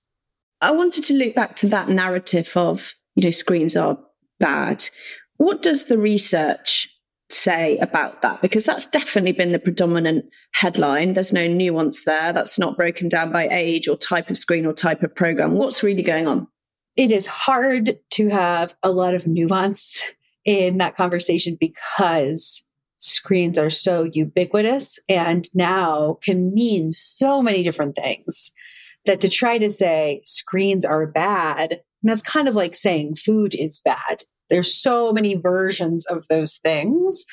I 0.60 0.72
wanted 0.72 1.04
to 1.04 1.14
loop 1.14 1.34
back 1.34 1.56
to 1.56 1.68
that 1.68 1.88
narrative 1.88 2.52
of, 2.56 2.92
you 3.14 3.22
know, 3.24 3.30
screens 3.30 3.76
are 3.76 3.96
bad. 4.40 4.88
What 5.36 5.62
does 5.62 5.86
the 5.86 5.98
research 5.98 6.88
say 7.30 7.78
about 7.78 8.22
that? 8.22 8.42
Because 8.42 8.64
that's 8.64 8.86
definitely 8.86 9.32
been 9.32 9.52
the 9.52 9.58
predominant 9.58 10.24
headline. 10.52 11.14
There's 11.14 11.32
no 11.32 11.46
nuance 11.46 12.04
there. 12.04 12.32
That's 12.32 12.58
not 12.58 12.76
broken 12.76 13.08
down 13.08 13.32
by 13.32 13.48
age 13.48 13.88
or 13.88 13.96
type 13.96 14.30
of 14.30 14.38
screen 14.38 14.66
or 14.66 14.72
type 14.72 15.02
of 15.02 15.14
program. 15.14 15.54
What's 15.54 15.82
really 15.82 16.02
going 16.02 16.26
on? 16.26 16.46
It 16.96 17.10
is 17.10 17.26
hard 17.26 17.98
to 18.12 18.28
have 18.28 18.74
a 18.82 18.90
lot 18.90 19.14
of 19.14 19.26
nuance 19.26 20.02
in 20.44 20.78
that 20.78 20.96
conversation 20.96 21.56
because 21.58 22.64
screens 22.98 23.58
are 23.58 23.70
so 23.70 24.08
ubiquitous 24.12 24.98
and 25.08 25.48
now 25.54 26.18
can 26.22 26.54
mean 26.54 26.92
so 26.92 27.42
many 27.42 27.62
different 27.62 27.96
things 27.96 28.52
that 29.04 29.20
to 29.20 29.28
try 29.28 29.58
to 29.58 29.70
say 29.70 30.22
screens 30.24 30.84
are 30.84 31.06
bad, 31.06 31.80
that's 32.02 32.22
kind 32.22 32.48
of 32.48 32.54
like 32.54 32.74
saying 32.74 33.14
food 33.16 33.54
is 33.54 33.80
bad. 33.84 34.24
There's 34.50 34.74
so 34.74 35.12
many 35.12 35.34
versions 35.34 36.06
of 36.06 36.26
those 36.28 36.58
things 36.58 37.24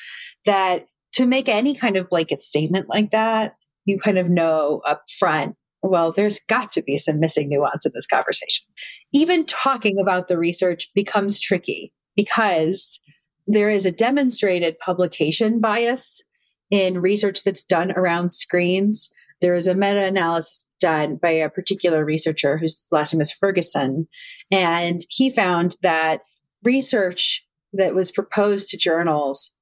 that 0.44 0.86
to 1.12 1.26
make 1.26 1.48
any 1.48 1.74
kind 1.74 1.96
of 1.96 2.08
blanket 2.08 2.42
statement 2.42 2.88
like 2.88 3.10
that, 3.10 3.54
you 3.84 3.98
kind 3.98 4.18
of 4.18 4.28
know 4.28 4.80
up 4.86 5.04
front, 5.18 5.56
well, 5.82 6.12
there's 6.12 6.40
got 6.48 6.70
to 6.72 6.82
be 6.82 6.96
some 6.96 7.18
missing 7.18 7.48
nuance 7.48 7.84
in 7.84 7.92
this 7.94 8.06
conversation. 8.06 8.64
Even 9.12 9.44
talking 9.44 9.98
about 10.00 10.28
the 10.28 10.38
research 10.38 10.88
becomes 10.94 11.40
tricky 11.40 11.92
because 12.16 13.00
there 13.46 13.70
is 13.70 13.86
a 13.86 13.92
demonstrated 13.92 14.78
publication 14.78 15.60
bias 15.60 16.22
in 16.70 17.00
research 17.00 17.44
that's 17.44 17.64
done 17.64 17.92
around 17.92 18.30
screens. 18.30 19.10
There 19.40 19.54
is 19.54 19.66
a 19.66 19.74
meta 19.74 20.04
analysis 20.04 20.66
done 20.80 21.16
by 21.16 21.30
a 21.30 21.50
particular 21.50 22.04
researcher 22.04 22.56
whose 22.56 22.86
last 22.90 23.12
name 23.12 23.20
is 23.20 23.32
Ferguson. 23.32 24.06
And 24.50 25.00
he 25.10 25.30
found 25.30 25.76
that 25.82 26.22
research 26.62 27.44
that 27.72 27.94
was 27.94 28.12
proposed 28.12 28.68
to 28.68 28.76
journals 28.76 29.52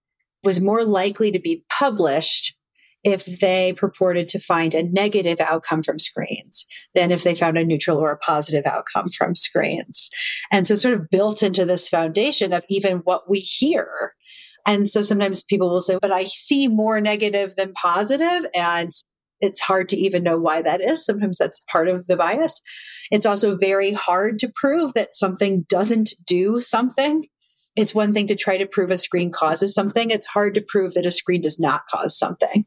was 0.44 0.60
more 0.60 0.84
likely 0.84 1.30
to 1.32 1.38
be 1.38 1.64
published 1.68 2.54
if 3.02 3.24
they 3.40 3.72
purported 3.72 4.28
to 4.28 4.38
find 4.38 4.74
a 4.74 4.82
negative 4.82 5.40
outcome 5.40 5.82
from 5.82 5.98
screens 5.98 6.66
than 6.94 7.10
if 7.10 7.22
they 7.22 7.34
found 7.34 7.56
a 7.56 7.64
neutral 7.64 7.98
or 7.98 8.10
a 8.10 8.18
positive 8.18 8.66
outcome 8.66 9.08
from 9.16 9.34
screens. 9.34 10.10
And 10.52 10.68
so 10.68 10.74
sort 10.74 10.94
of 10.94 11.08
built 11.08 11.42
into 11.42 11.64
this 11.64 11.88
foundation 11.88 12.52
of 12.52 12.64
even 12.68 12.98
what 12.98 13.28
we 13.28 13.38
hear. 13.38 14.14
And 14.66 14.88
so 14.88 15.00
sometimes 15.00 15.42
people 15.42 15.70
will 15.70 15.80
say, 15.80 15.98
but 16.00 16.12
I 16.12 16.26
see 16.26 16.68
more 16.68 17.00
negative 17.00 17.56
than 17.56 17.72
positive, 17.72 18.46
And 18.54 18.92
it's 19.40 19.60
hard 19.60 19.88
to 19.88 19.96
even 19.96 20.22
know 20.22 20.36
why 20.36 20.60
that 20.60 20.82
is. 20.82 21.02
Sometimes 21.02 21.38
that's 21.38 21.62
part 21.72 21.88
of 21.88 22.06
the 22.06 22.16
bias. 22.16 22.60
It's 23.10 23.24
also 23.24 23.56
very 23.56 23.92
hard 23.92 24.38
to 24.40 24.52
prove 24.54 24.92
that 24.92 25.14
something 25.14 25.64
doesn't 25.68 26.12
do 26.26 26.60
something. 26.60 27.26
It's 27.74 27.94
one 27.94 28.12
thing 28.12 28.26
to 28.26 28.36
try 28.36 28.58
to 28.58 28.66
prove 28.66 28.90
a 28.90 28.98
screen 28.98 29.32
causes 29.32 29.74
something. 29.74 30.10
It's 30.10 30.26
hard 30.26 30.52
to 30.54 30.60
prove 30.60 30.92
that 30.92 31.06
a 31.06 31.10
screen 31.10 31.40
does 31.40 31.58
not 31.58 31.86
cause 31.86 32.18
something 32.18 32.66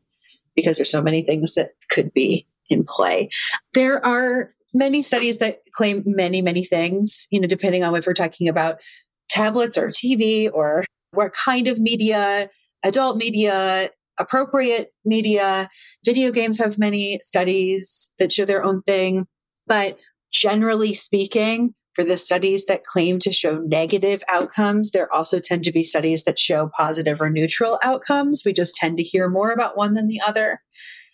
because 0.55 0.77
there's 0.77 0.91
so 0.91 1.01
many 1.01 1.23
things 1.23 1.55
that 1.55 1.71
could 1.89 2.13
be 2.13 2.47
in 2.69 2.83
play. 2.83 3.29
There 3.73 4.03
are 4.05 4.53
many 4.73 5.01
studies 5.01 5.37
that 5.37 5.59
claim 5.73 6.03
many, 6.05 6.41
many 6.41 6.63
things, 6.63 7.27
you 7.29 7.39
know, 7.39 7.47
depending 7.47 7.83
on 7.83 7.95
if 7.95 8.07
we're 8.07 8.13
talking 8.13 8.47
about 8.47 8.81
tablets 9.29 9.77
or 9.77 9.89
TV 9.89 10.49
or 10.51 10.85
what 11.11 11.33
kind 11.33 11.67
of 11.67 11.79
media, 11.79 12.49
adult 12.83 13.17
media, 13.17 13.89
appropriate 14.19 14.93
media. 15.05 15.69
Video 16.05 16.31
games 16.31 16.57
have 16.57 16.77
many 16.77 17.19
studies 17.21 18.11
that 18.19 18.31
show 18.31 18.45
their 18.45 18.63
own 18.63 18.81
thing. 18.83 19.25
But 19.67 19.99
generally 20.31 20.93
speaking, 20.93 21.73
for 21.93 22.03
the 22.03 22.17
studies 22.17 22.65
that 22.65 22.85
claim 22.85 23.19
to 23.19 23.31
show 23.31 23.59
negative 23.59 24.23
outcomes, 24.27 24.91
there 24.91 25.13
also 25.13 25.39
tend 25.39 25.63
to 25.63 25.71
be 25.71 25.83
studies 25.83 26.23
that 26.23 26.39
show 26.39 26.69
positive 26.75 27.21
or 27.21 27.29
neutral 27.29 27.79
outcomes. 27.83 28.43
We 28.45 28.53
just 28.53 28.75
tend 28.75 28.97
to 28.97 29.03
hear 29.03 29.29
more 29.29 29.51
about 29.51 29.77
one 29.77 29.93
than 29.93 30.07
the 30.07 30.21
other. 30.27 30.61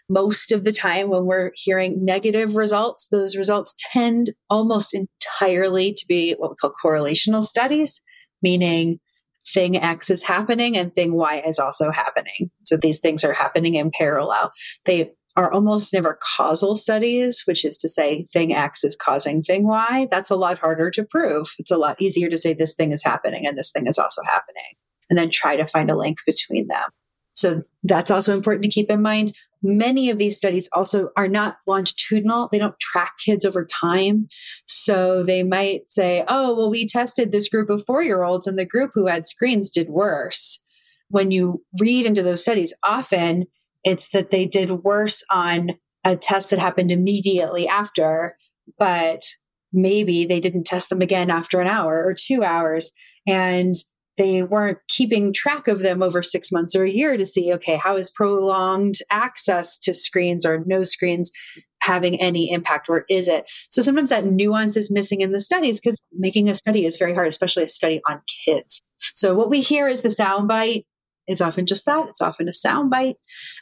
Most 0.10 0.52
of 0.52 0.64
the 0.64 0.72
time, 0.72 1.10
when 1.10 1.26
we're 1.26 1.52
hearing 1.54 2.04
negative 2.04 2.56
results, 2.56 3.08
those 3.12 3.36
results 3.38 3.76
tend 3.92 4.32
almost 4.50 4.96
entirely 4.96 5.94
to 5.94 6.06
be 6.08 6.34
what 6.38 6.52
we 6.52 6.56
call 6.56 6.74
correlational 6.84 7.44
studies, 7.44 8.02
meaning 8.42 9.00
thing 9.54 9.78
X 9.78 10.10
is 10.10 10.24
happening 10.24 10.78
and 10.78 10.94
thing 10.94 11.14
Y 11.14 11.44
is 11.46 11.60
also 11.60 11.92
happening. 11.92 12.50
So 12.64 12.78
these 12.78 13.00
things 13.00 13.24
are 13.24 13.34
happening 13.34 13.76
in 13.76 13.92
parallel. 13.92 14.52
They 14.86 15.12
are 15.40 15.54
almost 15.54 15.94
never 15.94 16.20
causal 16.36 16.76
studies, 16.76 17.44
which 17.46 17.64
is 17.64 17.78
to 17.78 17.88
say 17.88 18.26
thing 18.34 18.54
X 18.54 18.84
is 18.84 18.98
causing 18.98 19.42
thing 19.42 19.66
Y. 19.66 20.06
That's 20.12 20.30
a 20.30 20.36
lot 20.36 20.60
harder 20.60 20.92
to 20.92 21.06
prove. 21.06 21.56
It's 21.58 21.72
a 21.72 21.78
lot 21.78 22.02
easier 22.02 22.30
to 22.30 22.36
say 22.36 22.54
this 22.54 22.76
thing 22.76 22.92
is 22.92 23.02
happening 23.02 23.48
and 23.48 23.58
this 23.58 23.72
thing 23.72 23.88
is 23.88 23.98
also 23.98 24.22
happening, 24.26 24.76
and 25.10 25.18
then 25.18 25.30
try 25.30 25.56
to 25.56 25.66
find 25.66 25.90
a 25.90 25.96
link 25.96 26.18
between 26.26 26.68
them. 26.68 26.84
So 27.36 27.64
that's 27.84 28.12
also 28.12 28.36
important 28.36 28.64
to 28.64 28.70
keep 28.70 28.92
in 28.92 29.02
mind. 29.02 29.32
Many 29.64 30.10
of 30.10 30.18
these 30.18 30.36
studies 30.36 30.68
also 30.74 31.08
are 31.16 31.30
not 31.30 31.56
longitudinal. 31.66 32.50
They 32.52 32.60
don't 32.60 32.80
track 32.82 33.14
kids 33.26 33.46
over 33.46 33.66
time. 33.66 34.28
So 34.66 35.24
they 35.24 35.44
might 35.44 35.90
say, 35.90 36.26
oh, 36.28 36.54
well, 36.54 36.70
we 36.70 36.86
tested 36.86 37.32
this 37.32 37.48
group 37.48 37.70
of 37.70 37.86
four 37.86 38.04
year 38.04 38.24
olds 38.24 38.46
and 38.46 38.60
the 38.60 38.66
group 38.66 38.92
who 38.94 39.08
had 39.08 39.26
screens 39.26 39.72
did 39.72 39.88
worse. 39.88 40.62
When 41.08 41.32
you 41.32 41.64
read 41.80 42.06
into 42.06 42.24
those 42.24 42.42
studies, 42.42 42.74
often 42.84 43.46
it's 43.84 44.10
that 44.10 44.32
they 44.32 44.46
did 44.46 44.84
worse 44.84 45.24
on 45.32 45.72
a 46.06 46.16
test 46.16 46.50
that 46.50 46.60
happened 46.60 46.92
immediately 46.92 47.68
after, 47.68 48.36
but 48.78 49.22
maybe 49.72 50.26
they 50.26 50.40
didn't 50.40 50.66
test 50.66 50.90
them 50.90 51.02
again 51.02 51.30
after 51.30 51.60
an 51.62 51.68
hour 51.68 52.04
or 52.04 52.14
two 52.14 52.44
hours. 52.44 52.92
And 53.28 53.76
they 54.18 54.44
weren't 54.44 54.80
keeping 54.90 55.32
track 55.32 55.70
of 55.70 55.80
them 55.80 56.04
over 56.04 56.22
six 56.22 56.52
months 56.52 56.76
or 56.76 56.84
a 56.84 56.90
year 56.90 57.16
to 57.16 57.26
see, 57.26 57.54
okay, 57.54 57.78
how 57.78 57.96
is 57.96 58.12
prolonged 58.12 58.96
access 59.10 59.80
to 59.80 59.94
screens 59.94 60.46
or 60.46 60.62
no 60.66 60.84
screens 60.84 61.32
having 61.82 62.20
any 62.20 62.52
impact 62.52 62.90
or 62.90 63.06
is 63.10 63.30
it? 63.30 63.50
So 63.72 63.82
sometimes 63.82 64.10
that 64.10 64.26
nuance 64.26 64.76
is 64.76 64.92
missing 64.92 65.22
in 65.22 65.32
the 65.32 65.40
studies 65.40 65.80
because 65.80 66.04
making 66.12 66.50
a 66.50 66.56
study 66.56 66.86
is 66.86 66.98
very 66.98 67.14
hard, 67.14 67.30
especially 67.30 67.64
a 67.64 67.70
study 67.70 68.02
on 68.10 68.22
kids. 68.46 68.82
So 69.16 69.34
what 69.34 69.50
we 69.50 69.62
hear 69.62 69.88
is 69.88 70.02
the 70.02 70.10
soundbite 70.10 70.84
is 71.30 71.42
often 71.42 71.66
just 71.66 71.86
that. 71.86 72.10
It's 72.10 72.22
often 72.22 72.50
a 72.50 72.52
soundbite. 72.52 73.16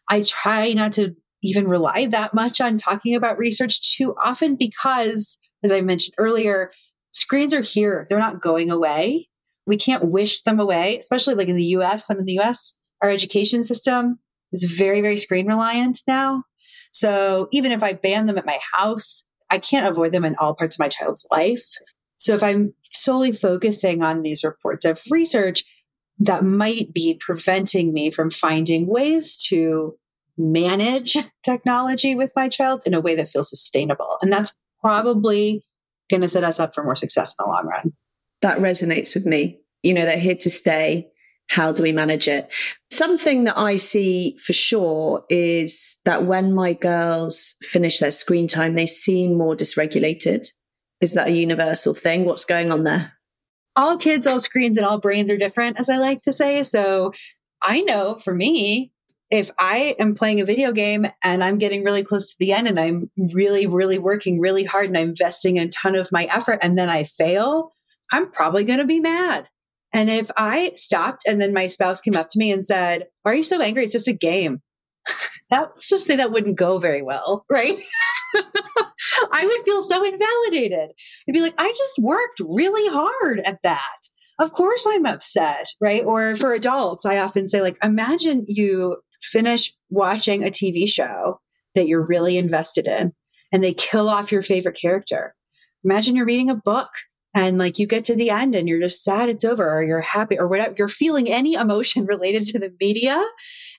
I 0.10 0.22
try 0.22 0.74
not 0.74 0.94
to 0.94 1.16
even 1.44 1.68
rely 1.68 2.08
that 2.08 2.34
much 2.34 2.60
on 2.60 2.80
talking 2.80 3.14
about 3.14 3.38
research 3.38 3.96
too 3.96 4.16
often 4.24 4.56
because, 4.56 5.38
as 5.64 5.72
I 5.72 5.82
mentioned 5.82 6.16
earlier, 6.18 6.72
screens 7.12 7.54
are 7.54 7.62
here. 7.62 8.06
They're 8.10 8.18
not 8.18 8.42
going 8.42 8.72
away. 8.72 9.28
We 9.68 9.78
can't 9.78 10.10
wish 10.10 10.42
them 10.44 10.60
away, 10.60 10.98
especially 10.98 11.36
like 11.36 11.50
in 11.50 11.56
the 11.56 11.64
US. 11.66 12.10
I'm 12.10 12.20
in 12.20 12.26
the 12.26 12.40
US. 12.40 12.76
Our 13.04 13.10
education 13.10 13.64
system 13.64 14.20
is 14.52 14.64
very, 14.64 15.02
very 15.02 15.18
screen 15.18 15.46
reliant 15.46 16.00
now. 16.08 16.44
So 16.92 17.48
even 17.52 17.72
if 17.72 17.84
I 17.84 17.94
ban 17.94 18.26
them 18.26 18.38
at 18.38 18.46
my 18.46 18.58
house, 18.74 19.26
I 19.50 19.60
can't 19.60 19.86
avoid 19.86 20.12
them 20.12 20.26
in 20.26 20.36
all 20.40 20.56
parts 20.56 20.76
of 20.76 20.80
my 20.80 20.90
child's 20.90 21.26
life. 21.32 21.66
So 22.18 22.34
if 22.34 22.44
I'm 22.44 22.74
solely 22.92 23.32
focusing 23.32 24.02
on 24.02 24.24
these 24.24 24.44
reports 24.44 24.86
of 24.86 25.02
research, 25.10 25.64
that 26.20 26.44
might 26.44 26.94
be 26.94 27.20
preventing 27.20 27.94
me 27.94 28.10
from 28.10 28.30
finding 28.30 28.88
ways 28.88 29.38
to 29.50 29.96
manage 30.38 31.18
technology 31.44 32.16
with 32.16 32.32
my 32.36 32.48
child 32.50 32.82
in 32.86 32.94
a 32.94 33.02
way 33.02 33.16
that 33.16 33.30
feels 33.30 33.50
sustainable. 33.50 34.18
And 34.22 34.32
that's 34.32 34.54
probably 34.82 35.64
going 36.10 36.22
to 36.22 36.30
set 36.30 36.44
us 36.44 36.60
up 36.60 36.74
for 36.74 36.84
more 36.84 36.96
success 36.96 37.32
in 37.38 37.44
the 37.44 37.50
long 37.50 37.68
run. 37.68 37.94
That 38.42 38.60
resonates 38.60 39.14
with 39.14 39.26
me. 39.26 39.60
You 39.84 39.94
know, 39.94 40.06
they're 40.06 40.20
here 40.20 40.36
to 40.36 40.50
stay. 40.50 41.08
How 41.50 41.72
do 41.72 41.82
we 41.82 41.92
manage 41.92 42.28
it? 42.28 42.52
Something 42.92 43.46
that 43.46 43.58
I 43.58 43.78
see 43.78 44.38
for 44.38 44.54
sure 44.54 45.24
is 45.30 45.98
that 46.04 46.26
when 46.26 46.54
my 46.54 46.74
girls 46.74 47.56
finish 47.62 48.00
their 48.00 48.12
screen 48.12 48.48
time, 48.48 48.76
they 48.76 48.86
seem 48.86 49.38
more 49.38 49.56
dysregulated. 49.56 50.48
Is 51.00 51.14
that 51.14 51.30
a 51.30 51.32
universal 51.32 51.94
thing? 51.94 52.26
What's 52.26 52.46
going 52.46 52.72
on 52.72 52.84
there? 52.84 53.14
All 53.78 53.96
kids, 53.96 54.28
all 54.28 54.40
screens, 54.42 54.76
and 54.76 54.86
all 54.86 54.98
brains 54.98 55.30
are 55.30 55.38
different, 55.38 55.80
as 55.80 55.88
I 55.88 55.98
like 55.98 56.24
to 56.24 56.34
say. 56.34 56.64
So 56.64 57.14
I 57.62 57.82
know 57.82 58.16
for 58.16 58.34
me, 58.34 58.92
if 59.30 59.52
I 59.60 59.96
am 60.00 60.16
playing 60.16 60.40
a 60.40 60.46
video 60.46 60.72
game 60.72 61.06
and 61.24 61.44
I'm 61.44 61.58
getting 61.58 61.84
really 61.84 62.04
close 62.04 62.30
to 62.30 62.36
the 62.40 62.54
end 62.54 62.68
and 62.68 62.80
I'm 62.80 63.12
really, 63.34 63.68
really 63.68 64.00
working 64.00 64.40
really 64.40 64.64
hard 64.64 64.88
and 64.88 64.98
I'm 64.98 65.10
investing 65.10 65.60
a 65.60 65.68
ton 65.68 65.96
of 65.96 66.12
my 66.12 66.26
effort 66.26 66.60
and 66.62 66.78
then 66.78 66.90
I 66.90 67.04
fail, 67.04 67.74
I'm 68.12 68.32
probably 68.32 68.64
going 68.64 68.80
to 68.80 68.86
be 68.86 69.00
mad. 69.00 69.48
And 69.94 70.10
if 70.10 70.32
I 70.38 70.72
stopped 70.76 71.24
and 71.28 71.40
then 71.42 71.54
my 71.54 71.68
spouse 71.68 72.02
came 72.02 72.16
up 72.16 72.30
to 72.32 72.40
me 72.40 72.52
and 72.52 72.66
said, 72.66 73.06
Why 73.24 73.34
are 73.34 73.36
you 73.36 73.44
so 73.44 73.62
angry? 73.62 73.84
It's 73.84 73.94
just 73.94 74.08
a 74.08 74.14
game. 74.14 74.62
Let's 75.52 75.90
just 75.90 76.06
say 76.06 76.16
that 76.18 76.32
wouldn't 76.32 76.58
go 76.58 76.78
very 76.78 77.02
well, 77.02 77.46
right? 77.50 77.80
I 79.32 79.46
would 79.46 79.66
feel 79.66 79.82
so 79.82 80.04
invalidated. 80.04 80.90
I'd 81.28 81.34
be 81.34 81.42
like, 81.42 81.56
I 81.58 81.74
just 81.78 82.00
worked 82.00 82.40
really 82.40 82.92
hard 82.92 83.40
at 83.42 83.60
that. 83.64 83.98
of 84.40 84.52
course 84.52 84.86
I'm 84.88 85.06
upset, 85.06 85.68
right? 85.82 86.04
Or 86.04 86.36
for 86.36 86.54
adults, 86.54 87.06
I 87.06 87.18
often 87.18 87.50
say, 87.50 87.62
like, 87.62 87.78
imagine 87.84 88.46
you 88.48 88.98
finish 89.24 89.74
watching 89.90 90.44
a 90.44 90.52
TV 90.52 90.88
show 90.88 91.40
that 91.76 91.88
you're 91.88 92.06
really 92.06 92.38
invested 92.38 92.88
in 92.88 93.14
and 93.52 93.64
they 93.64 93.74
kill 93.74 94.10
off 94.10 94.32
your 94.32 94.44
favorite 94.44 94.78
character. 94.80 95.34
Imagine 95.84 96.16
you're 96.16 96.26
reading 96.26 96.50
a 96.50 96.56
book 96.56 96.90
and 97.38 97.58
like 97.58 97.78
you 97.78 97.86
get 97.86 98.04
to 98.06 98.16
the 98.16 98.30
end 98.30 98.56
and 98.56 98.68
you're 98.68 98.82
just 98.82 99.04
sad 99.04 99.30
it's 99.30 99.46
over 99.46 99.70
or 99.70 99.84
you're 99.84 100.02
happy 100.02 100.38
or 100.38 100.48
whatever 100.48 100.74
you're 100.78 100.88
feeling 100.88 101.30
any 101.30 101.54
emotion 101.54 102.06
related 102.08 102.46
to 102.46 102.60
the 102.60 102.74
media 102.80 103.24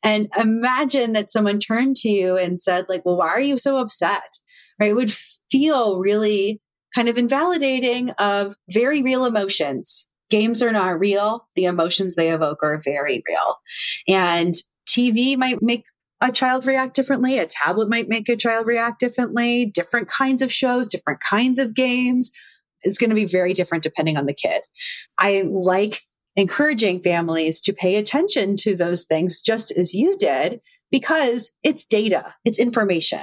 and 0.03 0.29
imagine 0.39 1.13
that 1.13 1.31
someone 1.31 1.59
turned 1.59 1.97
to 1.97 2.09
you 2.09 2.37
and 2.37 2.61
said 2.61 2.87
like 2.89 3.05
well 3.05 3.17
why 3.17 3.29
are 3.29 3.41
you 3.41 3.59
so 3.59 3.79
upset 3.79 4.39
right 4.79 4.91
it 4.91 4.97
would 4.97 5.13
feel 5.51 5.99
really 5.99 6.61
kind 6.95 7.09
of 7.09 7.19
invalidating 7.19 8.11
of 8.13 8.57
very 8.71 9.03
real 9.03 9.25
emotions 9.25 10.07
games 10.31 10.63
are 10.63 10.73
not 10.73 10.99
real 10.99 11.47
the 11.57 11.65
emotions 11.65 12.15
they 12.15 12.31
evoke 12.33 12.63
are 12.63 12.81
very 12.85 13.23
real 13.29 13.57
and 14.09 14.55
tv 14.89 15.37
might 15.37 15.63
make 15.63 15.85
a 16.21 16.33
child 16.33 16.67
react 16.67 16.95
differently. 16.95 17.39
A 17.39 17.47
tablet 17.47 17.89
might 17.89 18.09
make 18.09 18.29
a 18.29 18.37
child 18.37 18.67
react 18.67 19.01
differently. 19.01 19.67
Different 19.67 20.09
kinds 20.09 20.43
of 20.43 20.53
shows, 20.53 20.89
different 20.89 21.21
kinds 21.21 21.59
of 21.59 21.75
games. 21.75 22.33
It's 22.83 22.99
going 22.99 23.11
to 23.11 23.17
be 23.17 23.25
very 23.25 23.53
different 23.53 23.85
depending 23.85 24.17
on 24.17 24.27
the 24.27 24.35
kid. 24.35 24.63
I 25.19 25.45
like 25.49 26.03
encouraging 26.37 27.01
families 27.01 27.61
to 27.63 27.73
pay 27.73 27.97
attention 27.97 28.57
to 28.57 28.77
those 28.77 29.05
things 29.05 29.41
just 29.41 29.73
as 29.73 29.95
you 29.95 30.17
did 30.17 30.61
because 30.91 31.51
it's 31.63 31.85
data, 31.85 32.35
it's 32.45 32.59
information. 32.59 33.21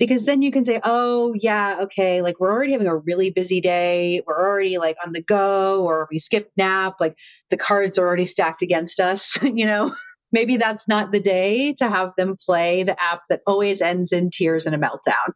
Because 0.00 0.24
then 0.24 0.42
you 0.42 0.50
can 0.50 0.64
say, 0.64 0.80
oh, 0.82 1.32
yeah, 1.38 1.78
okay, 1.82 2.22
like 2.22 2.40
we're 2.40 2.50
already 2.50 2.72
having 2.72 2.88
a 2.88 2.96
really 2.96 3.30
busy 3.30 3.60
day. 3.60 4.20
We're 4.26 4.40
already 4.40 4.78
like 4.78 4.96
on 5.06 5.12
the 5.12 5.22
go, 5.22 5.84
or 5.84 6.08
we 6.10 6.18
skip 6.18 6.50
nap. 6.56 6.94
Like 6.98 7.16
the 7.50 7.56
cards 7.56 7.98
are 7.98 8.06
already 8.06 8.26
stacked 8.26 8.62
against 8.62 8.98
us, 8.98 9.40
you 9.42 9.64
know? 9.64 9.94
maybe 10.32 10.56
that's 10.56 10.86
not 10.88 11.12
the 11.12 11.20
day 11.20 11.72
to 11.74 11.88
have 11.88 12.12
them 12.16 12.36
play 12.36 12.82
the 12.82 13.00
app 13.02 13.22
that 13.28 13.40
always 13.46 13.80
ends 13.80 14.12
in 14.12 14.30
tears 14.30 14.66
and 14.66 14.74
a 14.74 14.78
meltdown. 14.78 15.32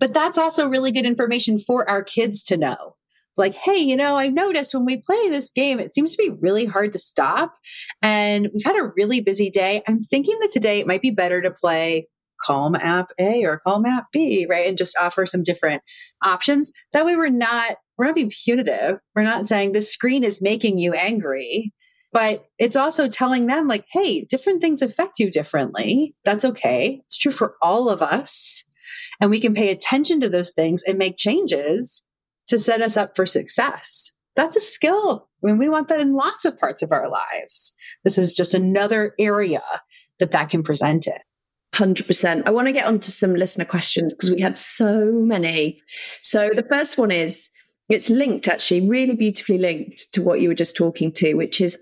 But 0.00 0.14
that's 0.14 0.38
also 0.38 0.68
really 0.68 0.90
good 0.90 1.06
information 1.06 1.58
for 1.58 1.88
our 1.88 2.02
kids 2.02 2.42
to 2.44 2.56
know. 2.56 2.96
Like, 3.36 3.54
hey, 3.54 3.78
you 3.78 3.96
know, 3.96 4.18
I 4.18 4.28
noticed 4.28 4.74
when 4.74 4.84
we 4.84 4.98
play 4.98 5.30
this 5.30 5.50
game, 5.52 5.78
it 5.78 5.94
seems 5.94 6.14
to 6.14 6.22
be 6.22 6.36
really 6.40 6.66
hard 6.66 6.92
to 6.92 6.98
stop. 6.98 7.54
And 8.02 8.50
we've 8.52 8.64
had 8.64 8.76
a 8.76 8.92
really 8.96 9.20
busy 9.20 9.48
day. 9.48 9.82
I'm 9.88 10.00
thinking 10.00 10.36
that 10.40 10.50
today 10.50 10.80
it 10.80 10.86
might 10.86 11.00
be 11.00 11.10
better 11.10 11.40
to 11.40 11.50
play 11.50 12.08
Calm 12.42 12.74
app 12.76 13.10
A 13.18 13.44
or 13.44 13.60
Calm 13.66 13.86
app 13.86 14.06
B, 14.12 14.46
right? 14.48 14.68
And 14.68 14.78
just 14.78 14.96
offer 14.98 15.26
some 15.26 15.42
different 15.42 15.82
options. 16.24 16.72
That 16.92 17.04
way 17.04 17.16
we're 17.16 17.28
not, 17.28 17.76
we're 17.96 18.06
not 18.06 18.14
being 18.14 18.32
punitive. 18.44 18.98
We're 19.14 19.22
not 19.22 19.48
saying 19.48 19.72
the 19.72 19.82
screen 19.82 20.24
is 20.24 20.42
making 20.42 20.78
you 20.78 20.92
angry 20.92 21.72
but 22.12 22.44
it's 22.58 22.76
also 22.76 23.08
telling 23.08 23.46
them 23.46 23.66
like 23.66 23.86
hey 23.90 24.24
different 24.24 24.60
things 24.60 24.82
affect 24.82 25.18
you 25.18 25.30
differently 25.30 26.14
that's 26.24 26.44
okay 26.44 27.00
it's 27.04 27.18
true 27.18 27.32
for 27.32 27.56
all 27.62 27.88
of 27.88 28.02
us 28.02 28.64
and 29.20 29.30
we 29.30 29.40
can 29.40 29.54
pay 29.54 29.70
attention 29.70 30.20
to 30.20 30.28
those 30.28 30.52
things 30.52 30.82
and 30.82 30.98
make 30.98 31.16
changes 31.16 32.06
to 32.46 32.58
set 32.58 32.80
us 32.80 32.96
up 32.96 33.16
for 33.16 33.26
success 33.26 34.12
that's 34.36 34.56
a 34.56 34.60
skill 34.60 35.28
I 35.42 35.48
mean, 35.48 35.58
we 35.58 35.68
want 35.68 35.88
that 35.88 36.00
in 36.00 36.14
lots 36.14 36.44
of 36.44 36.58
parts 36.58 36.82
of 36.82 36.92
our 36.92 37.08
lives 37.08 37.74
this 38.04 38.18
is 38.18 38.34
just 38.34 38.54
another 38.54 39.14
area 39.18 39.62
that 40.18 40.32
that 40.32 40.50
can 40.50 40.62
present 40.62 41.06
it 41.06 41.22
100%. 41.74 42.42
I 42.44 42.50
want 42.50 42.66
to 42.66 42.72
get 42.72 42.86
onto 42.86 43.10
some 43.10 43.34
listener 43.34 43.64
questions 43.64 44.12
because 44.12 44.30
we 44.30 44.40
had 44.40 44.58
so 44.58 45.10
many. 45.12 45.80
So 46.20 46.50
the 46.54 46.64
first 46.64 46.98
one 46.98 47.10
is 47.10 47.48
it's 47.88 48.10
linked 48.10 48.48
actually, 48.48 48.88
really 48.88 49.14
beautifully 49.14 49.58
linked 49.58 50.12
to 50.12 50.22
what 50.22 50.40
you 50.40 50.48
were 50.48 50.54
just 50.54 50.76
talking 50.76 51.12
to, 51.12 51.34
which 51.34 51.60
is 51.60 51.78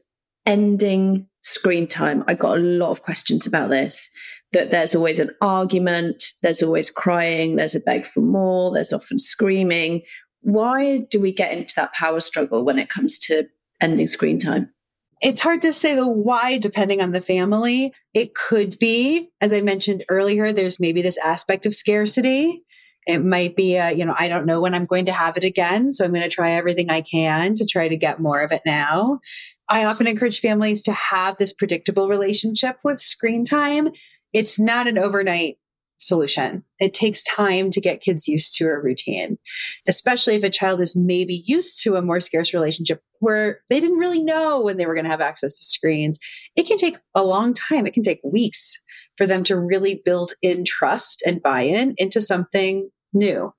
ending 0.47 1.27
screen 1.43 1.87
time. 1.87 2.25
I 2.27 2.35
got 2.35 2.59
a 2.59 2.61
lot 2.61 2.91
of 2.91 3.03
questions 3.03 3.47
about 3.47 3.71
this. 3.71 4.09
That 4.53 4.71
there's 4.71 4.97
always 4.97 5.21
an 5.21 5.31
argument, 5.41 6.25
there's 6.43 6.63
always 6.63 6.91
crying, 6.91 7.55
there's 7.55 7.77
a 7.77 7.81
beg 7.81 8.05
for 8.05 8.21
more, 8.21 8.73
there's 8.73 8.93
often 8.93 9.19
screaming. 9.19 10.03
Why 10.41 11.07
do 11.11 11.21
we 11.21 11.33
get 11.33 11.53
into 11.53 11.75
that 11.77 11.93
power 11.93 12.19
struggle 12.19 12.65
when 12.65 12.79
it 12.79 12.89
comes 12.89 13.19
to 13.21 13.45
ending 13.81 14.09
screen 14.09 14.41
time? 14.41 14.73
It's 15.21 15.43
hard 15.43 15.61
to 15.63 15.73
say 15.73 15.95
the 15.95 16.09
why 16.09 16.59
depending 16.59 17.03
on 17.03 17.13
the 17.13 17.21
family. 17.21 17.93
It 18.15 18.35
could 18.35 18.79
be, 18.79 19.31
as 19.41 19.53
I 19.53 19.61
mentioned 19.61 20.05
earlier, 20.09 20.53
there's 20.53 20.81
maybe 20.81 21.03
this 21.03 21.19
aspect 21.19 21.67
of 21.67 21.75
scarcity. 21.75 22.63
It 23.07 23.25
might 23.25 23.57
be, 23.57 23.77
a, 23.77 23.93
you 23.93 24.05
know, 24.05 24.15
I 24.19 24.29
don't 24.29 24.47
know 24.47 24.61
when 24.61 24.75
I'm 24.75 24.87
going 24.87 25.07
to 25.07 25.13
have 25.13 25.37
it 25.37 25.45
again. 25.45 25.93
So 25.93 26.05
I'm 26.05 26.13
going 26.13 26.23
to 26.23 26.29
try 26.29 26.53
everything 26.53 26.91
I 26.91 27.01
can 27.01 27.55
to 27.57 27.67
try 27.67 27.89
to 27.89 27.97
get 27.97 28.21
more 28.21 28.41
of 28.41 28.53
it 28.53 28.63
now. 28.65 29.21
I 29.69 29.85
often 29.85 30.07
encourage 30.07 30.41
families 30.41 30.83
to 30.85 30.93
have 30.93 31.37
this 31.37 31.53
predictable 31.53 32.09
relationship 32.09 32.77
with 32.83 33.01
screen 33.01 33.45
time. 33.45 33.91
It's 34.33 34.59
not 34.59 34.87
an 34.87 34.99
overnight 34.99 35.59
solution. 36.01 36.65
It 36.79 36.95
takes 36.95 37.23
time 37.25 37.71
to 37.71 37.81
get 37.81 38.01
kids 38.01 38.27
used 38.27 38.57
to 38.57 38.67
a 38.67 38.81
routine, 38.81 39.39
especially 39.87 40.35
if 40.35 40.43
a 40.43 40.51
child 40.51 40.81
is 40.81 40.97
maybe 40.97 41.43
used 41.47 41.83
to 41.83 41.97
a 41.97 42.03
more 42.03 42.21
scarce 42.21 42.55
relationship 42.55 43.03
where 43.19 43.61
they 43.69 43.81
didn't 43.81 43.99
really 43.99 44.23
know 44.23 44.61
when 44.61 44.77
they 44.77 44.87
were 44.87 44.95
going 44.95 45.05
to 45.05 45.11
have 45.11 45.21
access 45.21 45.59
to 45.59 45.65
screens. 45.65 46.19
It 46.57 46.67
can 46.67 46.79
take 46.79 46.99
a 47.15 47.23
long 47.23 47.55
time. 47.55 47.87
It 47.87 47.95
can 47.95 48.03
take 48.03 48.21
weeks 48.25 48.81
for 49.17 49.27
them 49.27 49.45
to 49.45 49.59
really 49.59 50.01
build 50.05 50.33
in 50.43 50.65
trust 50.65 51.23
and 51.27 51.43
buy 51.43 51.63
in 51.63 51.95
into 51.99 52.21
something 52.21 52.91
new. 53.13 53.53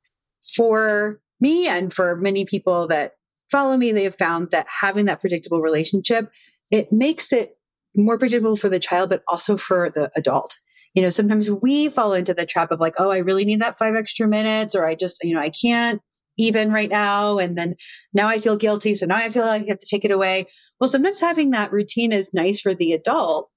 For 0.56 1.20
me 1.40 1.68
and 1.68 1.94
for 1.94 2.16
many 2.16 2.46
people 2.46 2.88
that 2.88 3.14
follow 3.52 3.78
me, 3.78 3.92
they 3.92 4.04
have 4.04 4.16
found 4.16 4.52
that 4.52 4.68
having 4.68 5.06
that 5.06 5.22
predictable 5.22 5.62
relationship, 5.62 6.30
it 6.72 6.92
makes 6.92 7.32
it 7.32 7.58
more 7.96 8.18
predictable 8.18 8.56
for 8.56 8.70
the 8.70 8.80
child, 8.80 9.10
but 9.10 9.24
also 9.28 9.58
for 9.58 9.90
the 9.90 10.10
adult. 10.16 10.58
You 10.94 11.02
know, 11.02 11.10
sometimes 11.10 11.50
we 11.50 11.90
fall 11.90 12.14
into 12.14 12.34
the 12.34 12.46
trap 12.46 12.72
of 12.72 12.80
like, 12.80 12.96
oh, 12.98 13.12
I 13.12 13.20
really 13.20 13.46
need 13.46 13.62
that 13.62 13.78
five 13.78 13.96
extra 13.96 14.28
minutes, 14.28 14.76
or 14.76 14.86
I 14.86 14.96
just, 14.96 15.24
you 15.24 15.34
know, 15.34 15.42
I 15.42 15.50
can't 15.50 16.02
even 16.38 16.72
right 16.72 16.90
now. 16.90 17.38
And 17.38 17.58
then 17.58 17.76
now 18.14 18.28
I 18.28 18.40
feel 18.40 18.58
guilty. 18.58 18.96
So 18.96 19.06
now 19.06 19.18
I 19.18 19.30
feel 19.30 19.46
like 19.46 19.64
I 19.64 19.68
have 19.70 19.80
to 19.80 19.88
take 19.90 20.06
it 20.06 20.12
away. 20.12 20.46
Well, 20.80 20.90
sometimes 20.90 21.20
having 21.20 21.52
that 21.52 21.72
routine 21.72 22.12
is 22.12 22.34
nice 22.34 22.60
for 22.60 22.74
the 22.74 22.94
adult 22.94 23.50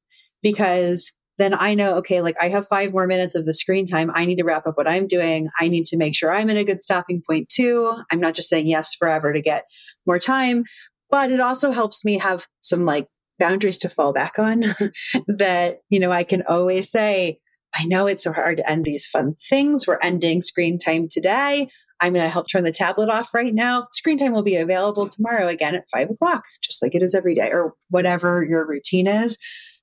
because 0.42 1.12
then 1.38 1.54
I 1.54 1.74
know, 1.74 1.96
okay, 1.96 2.20
like 2.20 2.36
I 2.40 2.48
have 2.48 2.68
five 2.68 2.92
more 2.92 3.06
minutes 3.06 3.34
of 3.34 3.44
the 3.44 3.54
screen 3.54 3.86
time. 3.86 4.10
I 4.14 4.24
need 4.24 4.36
to 4.36 4.44
wrap 4.44 4.66
up 4.66 4.76
what 4.76 4.88
I'm 4.88 5.06
doing. 5.06 5.48
I 5.58 5.68
need 5.68 5.84
to 5.86 5.96
make 5.96 6.14
sure 6.14 6.32
I'm 6.32 6.50
in 6.50 6.56
a 6.56 6.64
good 6.64 6.82
stopping 6.82 7.22
point 7.28 7.48
too. 7.48 7.92
I'm 8.12 8.20
not 8.20 8.34
just 8.34 8.48
saying 8.48 8.68
yes 8.68 8.94
forever 8.94 9.32
to 9.32 9.42
get 9.42 9.64
more 10.06 10.18
time, 10.18 10.64
but 11.10 11.32
it 11.32 11.40
also 11.40 11.72
helps 11.72 12.04
me 12.04 12.18
have 12.18 12.46
some 12.60 12.84
like 12.84 13.08
boundaries 13.38 13.78
to 13.78 13.88
fall 13.88 14.12
back 14.12 14.38
on 14.38 14.64
that, 15.26 15.78
you 15.90 16.00
know, 16.00 16.12
I 16.12 16.24
can 16.24 16.42
always 16.48 16.90
say, 16.90 17.38
I 17.76 17.84
know 17.84 18.06
it's 18.06 18.22
so 18.22 18.32
hard 18.32 18.58
to 18.58 18.70
end 18.70 18.84
these 18.84 19.06
fun 19.06 19.34
things. 19.48 19.86
We're 19.86 19.98
ending 20.02 20.42
screen 20.42 20.78
time 20.78 21.08
today. 21.10 21.68
I'm 22.00 22.12
going 22.12 22.24
to 22.24 22.30
help 22.30 22.48
turn 22.48 22.64
the 22.64 22.72
tablet 22.72 23.08
off 23.08 23.34
right 23.34 23.54
now. 23.54 23.86
Screen 23.92 24.18
time 24.18 24.32
will 24.32 24.42
be 24.42 24.56
available 24.56 25.08
tomorrow 25.08 25.48
again 25.48 25.74
at 25.74 25.88
five 25.92 26.10
o'clock, 26.10 26.44
just 26.62 26.82
like 26.82 26.94
it 26.94 27.02
is 27.02 27.14
every 27.14 27.34
day 27.34 27.50
or 27.50 27.74
whatever 27.90 28.44
your 28.44 28.66
routine 28.66 29.06
is 29.06 29.38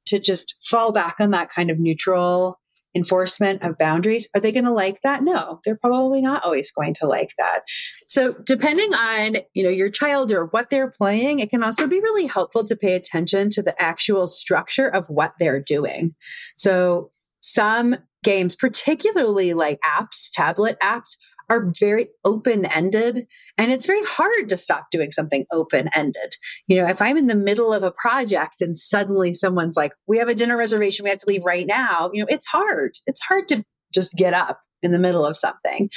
to 0.06 0.20
just 0.20 0.56
fall 0.62 0.92
back 0.92 1.16
on 1.20 1.32
that 1.32 1.50
kind 1.50 1.70
of 1.70 1.80
neutral 1.80 2.60
enforcement 2.96 3.64
of 3.64 3.78
boundaries 3.78 4.28
are 4.36 4.42
they 4.42 4.52
going 4.52 4.66
to 4.66 4.72
like 4.72 5.02
that? 5.02 5.24
No 5.24 5.60
they're 5.64 5.78
probably 5.78 6.22
not 6.22 6.44
always 6.44 6.72
going 6.72 6.94
to 6.96 7.08
like 7.08 7.34
that. 7.38 7.62
So 8.08 8.34
depending 8.46 8.94
on 8.94 9.38
you 9.54 9.64
know 9.64 9.70
your 9.70 9.90
child 9.90 10.32
or 10.32 10.46
what 10.48 10.70
they're 10.70 10.92
playing 10.92 11.40
it 11.40 11.50
can 11.50 11.64
also 11.64 11.88
be 11.88 12.00
really 12.00 12.28
helpful 12.28 12.64
to 12.64 12.76
pay 12.76 12.94
attention 12.94 13.50
to 13.52 13.62
the 13.62 13.80
actual 13.82 14.28
structure 14.28 14.88
of 14.88 15.08
what 15.08 15.34
they're 15.40 15.62
doing. 15.62 16.16
So 16.58 17.10
some 17.42 17.98
games 18.24 18.56
particularly 18.56 19.54
like 19.54 19.80
apps 19.82 20.30
tablet 20.32 20.78
apps 20.80 21.18
are 21.52 21.70
very 21.78 22.08
open 22.24 22.66
ended 22.66 23.28
and 23.58 23.72
it's 23.74 23.86
very 23.86 24.04
hard 24.06 24.48
to 24.48 24.58
stop 24.58 24.86
doing 24.90 25.12
something 25.12 25.46
open 25.52 25.90
ended. 25.94 26.38
You 26.68 26.82
know, 26.82 26.88
if 26.88 27.02
I'm 27.02 27.18
in 27.18 27.28
the 27.28 27.36
middle 27.36 27.74
of 27.74 27.84
a 27.84 27.92
project 27.92 28.62
and 28.62 28.78
suddenly 28.78 29.34
someone's 29.34 29.76
like, 29.76 29.92
we 30.08 30.18
have 30.18 30.30
a 30.30 30.36
dinner 30.36 30.56
reservation, 30.56 31.04
we 31.04 31.10
have 31.10 31.20
to 31.20 31.28
leave 31.28 31.44
right 31.44 31.68
now, 31.68 32.10
you 32.14 32.22
know, 32.22 32.28
it's 32.30 32.48
hard. 32.48 32.94
It's 33.06 33.20
hard 33.22 33.50
to 33.50 33.66
just 33.94 34.14
get 34.16 34.34
up 34.34 34.62
in 34.82 34.92
the 34.92 35.00
middle 35.00 35.26
of 35.26 35.36
something. 35.36 35.90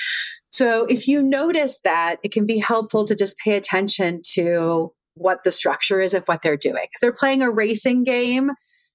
So 0.51 0.87
if 0.87 1.07
you 1.07 1.23
notice 1.23 1.81
that, 1.85 2.17
it 2.25 2.33
can 2.33 2.47
be 2.47 2.59
helpful 2.59 3.07
to 3.07 3.15
just 3.15 3.39
pay 3.39 3.57
attention 3.57 4.23
to 4.33 4.93
what 5.15 5.45
the 5.45 5.53
structure 5.53 6.01
is 6.01 6.15
of 6.15 6.25
what 6.27 6.43
they're 6.43 6.57
doing. 6.57 6.87
If 6.93 7.01
they're 7.01 7.13
playing 7.13 7.43
a 7.43 7.51
racing 7.51 8.03
game, 8.03 8.51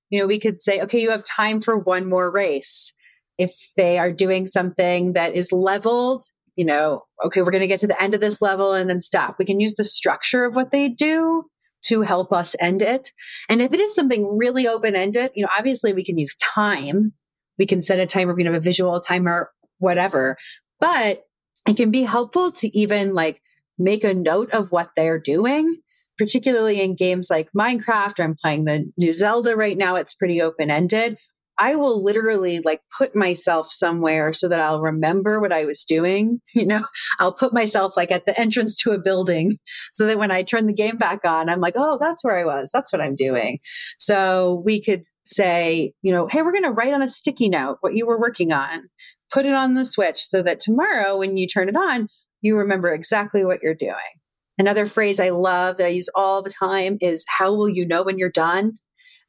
you 0.10 0.20
know, 0.20 0.28
we 0.28 0.40
could 0.40 0.62
say, 0.62 0.82
okay, 0.82 1.02
you 1.02 1.12
have 1.12 1.24
time 1.24 1.62
for 1.62 1.78
one 1.78 2.10
more 2.10 2.30
race. 2.30 2.94
If 3.38 3.54
they 3.78 3.98
are 3.98 4.12
doing 4.12 4.46
something 4.46 5.14
that 5.14 5.36
is 5.36 5.54
leveled, 5.54 6.26
you 6.60 6.66
know, 6.66 7.06
okay, 7.26 7.42
we're 7.42 7.52
going 7.52 7.62
to 7.62 7.68
get 7.68 7.80
to 7.80 7.88
the 7.88 8.04
end 8.04 8.14
of 8.14 8.20
this 8.20 8.42
level 8.42 8.74
and 8.74 8.90
then 8.90 9.00
stop. 9.00 9.38
We 9.40 9.46
can 9.46 9.62
use 9.62 9.76
the 9.76 9.86
structure 9.86 10.44
of 10.44 10.58
what 10.58 10.72
they 10.72 10.90
do 10.90 11.46
to 11.84 12.02
help 12.02 12.34
us 12.34 12.54
end 12.60 12.82
it. 12.82 13.14
And 13.48 13.62
if 13.62 13.72
it 13.72 13.80
is 13.80 13.96
something 13.96 14.38
really 14.38 14.68
open 14.68 14.94
ended, 14.94 15.32
you 15.36 15.44
know, 15.44 15.50
obviously 15.58 15.94
we 15.94 16.04
can 16.04 16.18
use 16.18 16.36
time. 16.36 17.14
We 17.58 17.66
can 17.66 17.82
set 17.82 18.00
a 18.00 18.06
timer, 18.06 18.34
we 18.36 18.44
can 18.44 18.52
have 18.52 18.62
a 18.62 18.64
visual 18.64 19.00
timer, 19.00 19.52
whatever. 19.78 20.36
But 20.82 21.24
it 21.66 21.78
can 21.78 21.92
be 21.92 22.04
helpful 22.04 22.52
to 22.52 22.78
even 22.78 23.14
like 23.14 23.42
make 23.78 24.04
a 24.04 24.14
note 24.14 24.52
of 24.52 24.70
what 24.70 24.90
they're 24.98 25.18
doing 25.18 25.78
particularly 26.18 26.82
in 26.82 26.96
games 26.96 27.30
like 27.30 27.48
Minecraft, 27.58 28.22
I'm 28.22 28.36
playing 28.36 28.66
the 28.66 28.92
new 28.98 29.14
Zelda 29.14 29.56
right 29.56 29.78
now. 29.78 29.96
It's 29.96 30.14
pretty 30.14 30.42
open 30.42 30.70
ended. 30.70 31.18
I 31.60 31.76
will 31.76 32.02
literally 32.02 32.62
like 32.62 32.80
put 32.98 33.16
myself 33.16 33.70
somewhere 33.70 34.32
so 34.34 34.48
that 34.48 34.62
I'll 34.62 34.82
remember 34.82 35.42
what 35.42 35.52
I 35.52 35.66
was 35.66 35.84
doing. 35.84 36.42
You 36.60 36.66
know, 36.66 36.84
I'll 37.20 37.34
put 37.34 37.54
myself 37.54 37.96
like 37.96 38.12
at 38.12 38.26
the 38.26 38.38
entrance 38.38 38.76
to 38.78 38.92
a 38.92 39.00
building 39.00 39.60
so 39.94 40.06
that 40.08 40.18
when 40.18 40.32
I 40.32 40.44
turn 40.44 40.66
the 40.66 40.74
game 40.74 40.98
back 40.98 41.24
on, 41.24 41.48
I'm 41.48 41.62
like, 41.62 41.76
oh, 41.78 41.98
that's 42.00 42.24
where 42.24 42.36
I 42.36 42.44
was. 42.44 42.70
That's 42.74 42.92
what 42.92 43.02
I'm 43.02 43.16
doing. 43.16 43.60
So 43.98 44.62
we 44.66 44.82
could 44.82 45.04
say, 45.24 45.94
you 46.02 46.12
know, 46.12 46.28
hey, 46.28 46.42
we're 46.42 46.52
going 46.52 46.64
to 46.64 46.72
write 46.72 46.94
on 46.94 47.02
a 47.02 47.08
sticky 47.08 47.48
note 47.48 47.78
what 47.80 47.94
you 47.94 48.06
were 48.06 48.20
working 48.20 48.52
on, 48.52 48.90
put 49.32 49.46
it 49.46 49.54
on 49.54 49.74
the 49.74 49.86
switch 49.86 50.20
so 50.20 50.42
that 50.42 50.60
tomorrow 50.60 51.18
when 51.18 51.38
you 51.38 51.48
turn 51.48 51.70
it 51.70 51.78
on, 51.78 52.08
you 52.42 52.58
remember 52.58 52.94
exactly 52.94 53.46
what 53.46 53.62
you're 53.62 53.76
doing. 53.76 53.94
Another 54.58 54.86
phrase 54.86 55.20
I 55.20 55.30
love 55.30 55.78
that 55.78 55.86
I 55.86 55.90
use 55.90 56.10
all 56.16 56.42
the 56.42 56.52
time 56.52 56.98
is, 57.00 57.24
how 57.30 57.54
will 57.54 57.70
you 57.70 57.88
know 57.88 58.04
when 58.04 58.18
you're 58.18 58.30
done? 58.30 58.74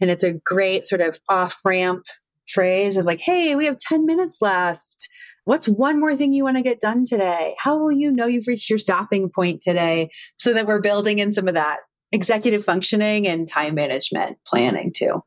And 0.01 0.11
it's 0.11 0.25
a 0.25 0.35
great 0.35 0.85
sort 0.85 1.01
of 1.01 1.21
off 1.29 1.57
ramp 1.65 2.05
phrase 2.53 2.97
of 2.97 3.05
like, 3.05 3.21
hey, 3.21 3.55
we 3.55 3.67
have 3.67 3.79
10 3.79 4.07
minutes 4.07 4.41
left. 4.41 5.09
What's 5.45 5.69
one 5.69 5.99
more 5.99 6.17
thing 6.17 6.33
you 6.33 6.45
want 6.45 6.59
to 6.59 6.63
get 6.63 6.81
done 6.81 7.05
today? 7.05 7.55
How 7.59 7.79
will 7.79 7.93
you 7.93 8.13
know 8.13 8.27
you've 8.27 8.47
reached 8.47 8.69
your 8.69 8.79
stopping 8.79 9.31
point 9.31 9.63
today? 9.63 10.11
So 10.39 10.53
that 10.53 10.67
we're 10.67 10.81
building 10.81 11.19
in 11.19 11.33
some 11.33 11.49
of 11.49 11.55
that 11.55 11.79
executive 12.13 12.65
functioning 12.65 13.27
and 13.27 13.49
time 13.49 13.75
management 13.75 14.39
planning 14.47 14.93
too. 14.95 15.23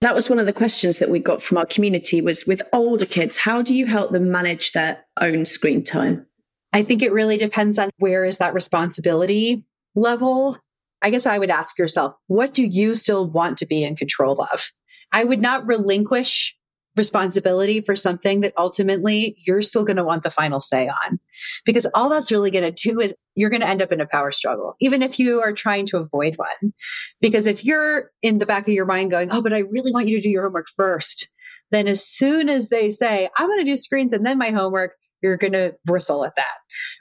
That 0.00 0.14
was 0.14 0.30
one 0.30 0.38
of 0.38 0.46
the 0.46 0.52
questions 0.52 0.98
that 0.98 1.10
we 1.10 1.18
got 1.18 1.42
from 1.42 1.58
our 1.58 1.66
community 1.66 2.20
was 2.20 2.46
with 2.46 2.62
older 2.72 3.06
kids, 3.06 3.36
how 3.36 3.62
do 3.62 3.74
you 3.74 3.86
help 3.86 4.12
them 4.12 4.30
manage 4.30 4.72
their 4.72 5.04
own 5.20 5.44
screen 5.44 5.82
time? 5.82 6.24
I 6.72 6.82
think 6.82 7.02
it 7.02 7.12
really 7.12 7.36
depends 7.36 7.78
on 7.78 7.90
where 7.98 8.24
is 8.24 8.38
that 8.38 8.54
responsibility 8.54 9.64
level. 9.96 10.56
I 11.02 11.10
guess 11.10 11.26
I 11.26 11.38
would 11.38 11.50
ask 11.50 11.78
yourself, 11.78 12.14
what 12.28 12.54
do 12.54 12.64
you 12.64 12.94
still 12.94 13.28
want 13.28 13.58
to 13.58 13.66
be 13.66 13.82
in 13.82 13.96
control 13.96 14.40
of? 14.52 14.70
I 15.12 15.24
would 15.24 15.40
not 15.40 15.66
relinquish 15.66 16.54
responsibility 16.98 17.80
for 17.80 17.96
something 17.96 18.42
that 18.42 18.52
ultimately 18.58 19.36
you're 19.46 19.62
still 19.62 19.84
going 19.84 19.96
to 19.96 20.04
want 20.04 20.22
the 20.22 20.30
final 20.30 20.60
say 20.60 20.88
on. 20.88 21.18
Because 21.64 21.86
all 21.94 22.10
that's 22.10 22.30
really 22.30 22.50
going 22.50 22.70
to 22.70 22.90
do 22.90 23.00
is 23.00 23.14
you're 23.34 23.50
going 23.50 23.62
to 23.62 23.68
end 23.68 23.80
up 23.80 23.92
in 23.92 24.00
a 24.00 24.06
power 24.06 24.32
struggle, 24.32 24.74
even 24.80 25.02
if 25.02 25.18
you 25.18 25.40
are 25.40 25.52
trying 25.52 25.86
to 25.86 25.96
avoid 25.96 26.36
one. 26.36 26.74
Because 27.20 27.46
if 27.46 27.64
you're 27.64 28.10
in 28.20 28.38
the 28.38 28.46
back 28.46 28.68
of 28.68 28.74
your 28.74 28.86
mind 28.86 29.10
going, 29.10 29.30
oh, 29.30 29.40
but 29.40 29.54
I 29.54 29.60
really 29.60 29.92
want 29.92 30.08
you 30.08 30.16
to 30.16 30.22
do 30.22 30.28
your 30.28 30.44
homework 30.44 30.66
first, 30.76 31.28
then 31.70 31.88
as 31.88 32.06
soon 32.06 32.48
as 32.48 32.68
they 32.68 32.90
say, 32.90 33.28
I'm 33.38 33.48
going 33.48 33.60
to 33.60 33.64
do 33.64 33.76
screens 33.76 34.12
and 34.12 34.26
then 34.26 34.38
my 34.38 34.50
homework, 34.50 34.92
you're 35.22 35.36
going 35.36 35.52
to 35.52 35.74
bristle 35.84 36.24
at 36.24 36.36
that. 36.36 36.56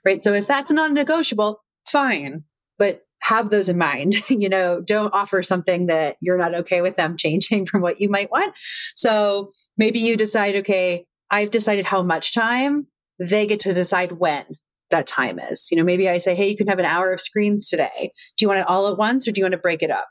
Right. 0.06 0.24
So 0.24 0.34
if 0.34 0.48
that's 0.48 0.72
non 0.72 0.94
negotiable, 0.94 1.64
fine. 1.86 2.44
But 2.78 3.02
have 3.22 3.50
those 3.50 3.70
in 3.70 3.78
mind. 3.78 4.16
you 4.30 4.50
know, 4.50 4.82
don't 4.82 5.14
offer 5.14 5.44
something 5.44 5.88
that 5.88 6.18
you're 6.22 6.38
not 6.38 6.56
okay 6.56 6.82
with 6.82 6.96
them 6.96 7.18
changing 7.18 7.66
from 7.68 7.82
what 7.82 8.00
you 8.00 8.10
might 8.10 8.32
want. 8.32 8.54
So 8.96 9.52
maybe 9.78 10.00
you 10.00 10.18
decide, 10.18 10.56
okay, 10.58 11.06
I've 11.30 11.52
decided 11.52 11.86
how 11.86 12.02
much 12.02 12.34
time. 12.34 12.88
They 13.20 13.48
get 13.48 13.60
to 13.62 13.74
decide 13.74 14.14
when 14.14 14.46
that 14.90 15.08
time 15.08 15.40
is. 15.40 15.70
You 15.72 15.78
know, 15.78 15.84
maybe 15.84 16.08
I 16.08 16.20
say, 16.20 16.36
hey, 16.36 16.50
you 16.50 16.58
can 16.58 16.68
have 16.68 16.80
an 16.80 16.86
hour 16.86 17.12
of 17.12 17.20
screens 17.20 17.70
today. 17.70 18.12
Do 18.38 18.44
you 18.44 18.48
want 18.48 18.60
it 18.60 18.68
all 18.70 18.88
at 18.92 18.98
once 18.98 19.28
or 19.28 19.32
do 19.32 19.40
you 19.40 19.46
want 19.46 19.54
to 19.54 19.60
break 19.60 19.82
it 19.82 19.92
up? 19.92 20.08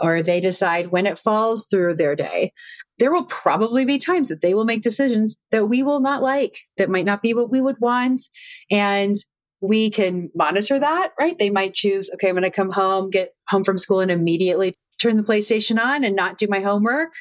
Or 0.00 0.22
they 0.22 0.40
decide 0.40 0.88
when 0.88 1.06
it 1.06 1.18
falls 1.18 1.66
through 1.66 1.96
their 1.96 2.16
day. 2.16 2.52
There 2.98 3.12
will 3.12 3.24
probably 3.24 3.84
be 3.84 3.98
times 3.98 4.28
that 4.28 4.40
they 4.40 4.54
will 4.54 4.64
make 4.64 4.82
decisions 4.82 5.36
that 5.50 5.66
we 5.66 5.82
will 5.82 6.00
not 6.00 6.22
like, 6.22 6.58
that 6.76 6.90
might 6.90 7.04
not 7.04 7.22
be 7.22 7.34
what 7.34 7.50
we 7.50 7.60
would 7.60 7.80
want. 7.80 8.22
And 8.70 9.16
we 9.60 9.90
can 9.90 10.30
monitor 10.34 10.78
that, 10.78 11.12
right? 11.18 11.38
They 11.38 11.50
might 11.50 11.74
choose, 11.74 12.10
okay, 12.14 12.28
I'm 12.28 12.34
going 12.34 12.44
to 12.44 12.50
come 12.50 12.70
home, 12.70 13.10
get 13.10 13.30
home 13.48 13.64
from 13.64 13.78
school, 13.78 14.00
and 14.00 14.10
immediately 14.10 14.74
turn 15.00 15.16
the 15.16 15.22
PlayStation 15.22 15.80
on 15.80 16.04
and 16.04 16.14
not 16.14 16.38
do 16.38 16.46
my 16.48 16.60
homework. 16.60 17.12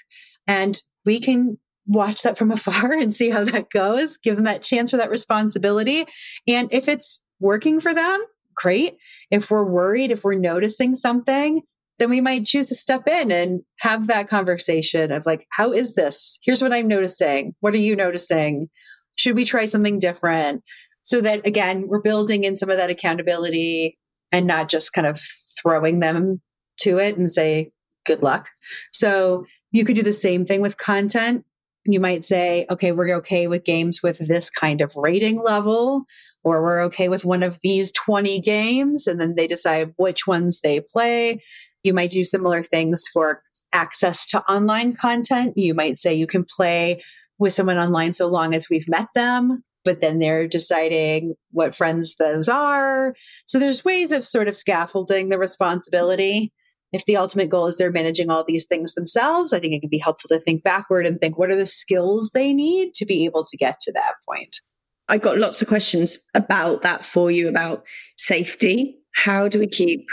And 0.47 0.81
we 1.05 1.19
can 1.19 1.57
watch 1.85 2.23
that 2.23 2.37
from 2.37 2.51
afar 2.51 2.91
and 2.99 3.13
see 3.13 3.29
how 3.29 3.43
that 3.43 3.69
goes, 3.69 4.17
give 4.17 4.35
them 4.35 4.45
that 4.45 4.63
chance 4.63 4.91
for 4.91 4.97
that 4.97 5.09
responsibility. 5.09 6.05
And 6.47 6.69
if 6.71 6.87
it's 6.87 7.21
working 7.39 7.79
for 7.79 7.93
them, 7.93 8.23
great. 8.55 8.97
If 9.31 9.51
we're 9.51 9.63
worried, 9.63 10.11
if 10.11 10.23
we're 10.23 10.35
noticing 10.35 10.95
something, 10.95 11.61
then 11.99 12.09
we 12.09 12.21
might 12.21 12.45
choose 12.45 12.67
to 12.67 12.75
step 12.75 13.07
in 13.07 13.31
and 13.31 13.61
have 13.79 14.07
that 14.07 14.27
conversation 14.27 15.11
of 15.11 15.25
like, 15.25 15.45
how 15.51 15.71
is 15.71 15.95
this? 15.95 16.39
Here's 16.43 16.61
what 16.61 16.73
I'm 16.73 16.87
noticing. 16.87 17.55
What 17.59 17.73
are 17.73 17.77
you 17.77 17.95
noticing? 17.95 18.69
Should 19.15 19.35
we 19.35 19.45
try 19.45 19.65
something 19.65 19.99
different? 19.99 20.63
So 21.03 21.21
that 21.21 21.45
again, 21.45 21.85
we're 21.87 22.01
building 22.01 22.45
in 22.45 22.57
some 22.57 22.69
of 22.69 22.77
that 22.77 22.89
accountability 22.89 23.97
and 24.31 24.47
not 24.47 24.69
just 24.69 24.93
kind 24.93 25.05
of 25.05 25.19
throwing 25.61 25.99
them 25.99 26.41
to 26.79 26.97
it 26.97 27.17
and 27.17 27.31
say, 27.31 27.71
good 28.05 28.23
luck. 28.23 28.49
So 28.91 29.45
you 29.71 29.85
could 29.85 29.95
do 29.95 30.03
the 30.03 30.13
same 30.13 30.45
thing 30.45 30.61
with 30.61 30.77
content. 30.77 31.45
You 31.85 31.99
might 31.99 32.23
say, 32.23 32.65
okay, 32.69 32.91
we're 32.91 33.15
okay 33.17 33.47
with 33.47 33.65
games 33.65 34.01
with 34.01 34.19
this 34.19 34.49
kind 34.49 34.81
of 34.81 34.95
rating 34.95 35.41
level, 35.41 36.03
or 36.43 36.63
we're 36.63 36.81
okay 36.83 37.09
with 37.09 37.25
one 37.25 37.43
of 37.43 37.59
these 37.61 37.91
20 37.91 38.39
games. 38.39 39.05
And 39.07 39.19
then 39.19 39.35
they 39.35 39.47
decide 39.47 39.93
which 39.97 40.25
ones 40.25 40.61
they 40.61 40.79
play. 40.79 41.41
You 41.83 41.93
might 41.93 42.11
do 42.11 42.23
similar 42.23 42.63
things 42.63 43.05
for 43.11 43.41
access 43.73 44.29
to 44.29 44.41
online 44.49 44.95
content. 44.95 45.53
You 45.57 45.73
might 45.73 45.97
say 45.97 46.13
you 46.13 46.27
can 46.27 46.45
play 46.45 47.01
with 47.37 47.53
someone 47.53 47.77
online 47.77 48.13
so 48.13 48.27
long 48.27 48.53
as 48.53 48.69
we've 48.69 48.87
met 48.87 49.07
them 49.15 49.63
but 49.83 50.01
then 50.01 50.19
they're 50.19 50.47
deciding 50.47 51.35
what 51.51 51.75
friends 51.75 52.15
those 52.15 52.47
are. 52.47 53.13
So 53.45 53.59
there's 53.59 53.85
ways 53.85 54.11
of 54.11 54.25
sort 54.25 54.47
of 54.47 54.55
scaffolding 54.55 55.29
the 55.29 55.37
responsibility. 55.37 56.53
If 56.93 57.05
the 57.05 57.17
ultimate 57.17 57.49
goal 57.49 57.65
is 57.65 57.77
they're 57.77 57.91
managing 57.91 58.29
all 58.29 58.43
these 58.43 58.65
things 58.65 58.93
themselves, 58.93 59.51
I 59.51 59.59
think 59.59 59.73
it 59.73 59.81
can 59.81 59.89
be 59.89 59.97
helpful 59.97 60.27
to 60.29 60.39
think 60.39 60.63
backward 60.63 61.07
and 61.07 61.19
think 61.19 61.37
what 61.37 61.49
are 61.49 61.55
the 61.55 61.65
skills 61.65 62.31
they 62.33 62.53
need 62.53 62.93
to 62.93 63.05
be 63.05 63.25
able 63.25 63.43
to 63.43 63.57
get 63.57 63.79
to 63.81 63.91
that 63.93 64.13
point. 64.29 64.61
I 65.09 65.17
got 65.17 65.37
lots 65.37 65.61
of 65.61 65.67
questions 65.67 66.19
about 66.33 66.83
that 66.83 67.03
for 67.03 67.31
you 67.31 67.49
about 67.49 67.83
safety. 68.17 68.99
How 69.15 69.47
do 69.47 69.59
we 69.59 69.67
keep 69.67 70.07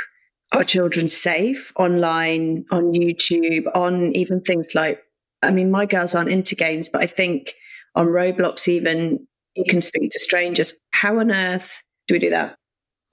our 0.53 0.65
children 0.65 1.07
safe 1.07 1.73
online, 1.77 2.65
on 2.73 2.93
YouTube, 2.93 3.65
on 3.75 4.17
even 4.17 4.41
things 4.41 4.75
like, 4.75 5.01
I 5.43 5.51
mean, 5.51 5.71
my 5.71 5.87
girls 5.87 6.15
aren't 6.15 6.31
into 6.31 6.55
games, 6.55 6.89
but 6.89 7.03
I 7.03 7.07
think 7.07 7.55
on 7.95 8.07
Roblox, 8.07 8.67
even 8.67 9.27
you 9.55 9.65
can 9.69 9.81
speak 9.81 10.11
to 10.13 10.19
strangers. 10.19 10.75
How 10.91 11.19
on 11.19 11.31
earth 11.31 11.83
do 12.09 12.15
we 12.15 12.19
do 12.19 12.31
that? 12.31 12.57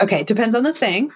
Okay, 0.01 0.23
depends 0.23 0.55
on 0.55 0.63
the 0.63 0.73
thing. 0.73 1.11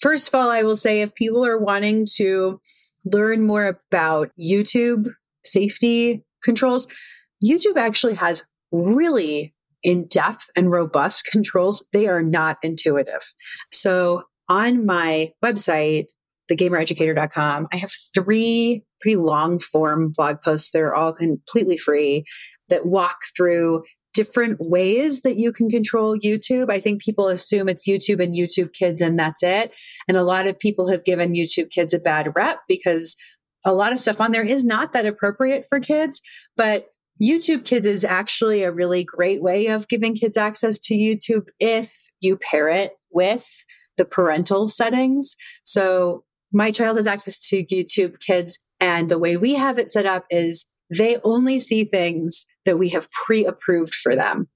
First 0.00 0.28
of 0.28 0.34
all, 0.34 0.50
I 0.50 0.62
will 0.62 0.76
say 0.76 1.00
if 1.00 1.14
people 1.14 1.44
are 1.44 1.58
wanting 1.58 2.06
to 2.16 2.60
learn 3.04 3.46
more 3.46 3.66
about 3.66 4.30
YouTube 4.40 5.08
safety 5.44 6.24
controls, 6.42 6.86
YouTube 7.42 7.76
actually 7.76 8.14
has 8.14 8.44
really 8.72 9.54
in 9.82 10.06
depth 10.06 10.48
and 10.56 10.70
robust 10.70 11.26
controls. 11.26 11.84
They 11.92 12.08
are 12.08 12.22
not 12.22 12.58
intuitive. 12.62 13.32
So 13.70 14.24
on 14.48 14.86
my 14.86 15.32
website, 15.44 16.06
thegamereducator.com, 16.50 17.68
I 17.72 17.76
have 17.76 17.92
three 18.14 18.84
pretty 19.00 19.16
long 19.16 19.58
form 19.58 20.12
blog 20.14 20.42
posts. 20.42 20.70
They're 20.70 20.94
all 20.94 21.12
completely 21.12 21.76
free 21.76 22.24
that 22.68 22.86
walk 22.86 23.16
through 23.36 23.84
different 24.14 24.58
ways 24.60 25.22
that 25.22 25.36
you 25.36 25.52
can 25.52 25.68
control 25.68 26.16
YouTube. 26.18 26.70
I 26.70 26.80
think 26.80 27.02
people 27.02 27.28
assume 27.28 27.68
it's 27.68 27.86
YouTube 27.86 28.22
and 28.22 28.34
YouTube 28.34 28.72
kids 28.72 29.00
and 29.00 29.18
that's 29.18 29.42
it. 29.42 29.72
And 30.08 30.16
a 30.16 30.22
lot 30.22 30.46
of 30.46 30.58
people 30.58 30.88
have 30.88 31.04
given 31.04 31.34
YouTube 31.34 31.70
kids 31.70 31.92
a 31.92 31.98
bad 31.98 32.32
rep 32.34 32.60
because 32.68 33.16
a 33.64 33.74
lot 33.74 33.92
of 33.92 33.98
stuff 33.98 34.20
on 34.20 34.32
there 34.32 34.44
is 34.44 34.64
not 34.64 34.92
that 34.92 35.06
appropriate 35.06 35.66
for 35.68 35.80
kids, 35.80 36.22
but 36.56 36.86
YouTube 37.22 37.64
Kids 37.64 37.86
is 37.86 38.04
actually 38.04 38.62
a 38.62 38.72
really 38.72 39.04
great 39.04 39.42
way 39.42 39.68
of 39.68 39.88
giving 39.88 40.16
kids 40.16 40.36
access 40.36 40.78
to 40.80 40.94
YouTube 40.94 41.46
if 41.60 41.94
you 42.20 42.36
pair 42.36 42.68
it 42.68 42.92
with 43.12 43.46
the 43.96 44.04
parental 44.04 44.68
settings. 44.68 45.36
So 45.64 46.24
my 46.52 46.70
child 46.70 46.96
has 46.96 47.06
access 47.06 47.38
to 47.48 47.64
YouTube 47.64 48.18
Kids, 48.20 48.58
and 48.80 49.08
the 49.08 49.18
way 49.18 49.36
we 49.36 49.54
have 49.54 49.78
it 49.78 49.90
set 49.90 50.06
up 50.06 50.24
is 50.30 50.66
they 50.90 51.18
only 51.24 51.58
see 51.58 51.84
things 51.84 52.46
that 52.64 52.78
we 52.78 52.90
have 52.90 53.10
pre 53.10 53.44
approved 53.44 53.94
for 53.94 54.14
them. 54.14 54.48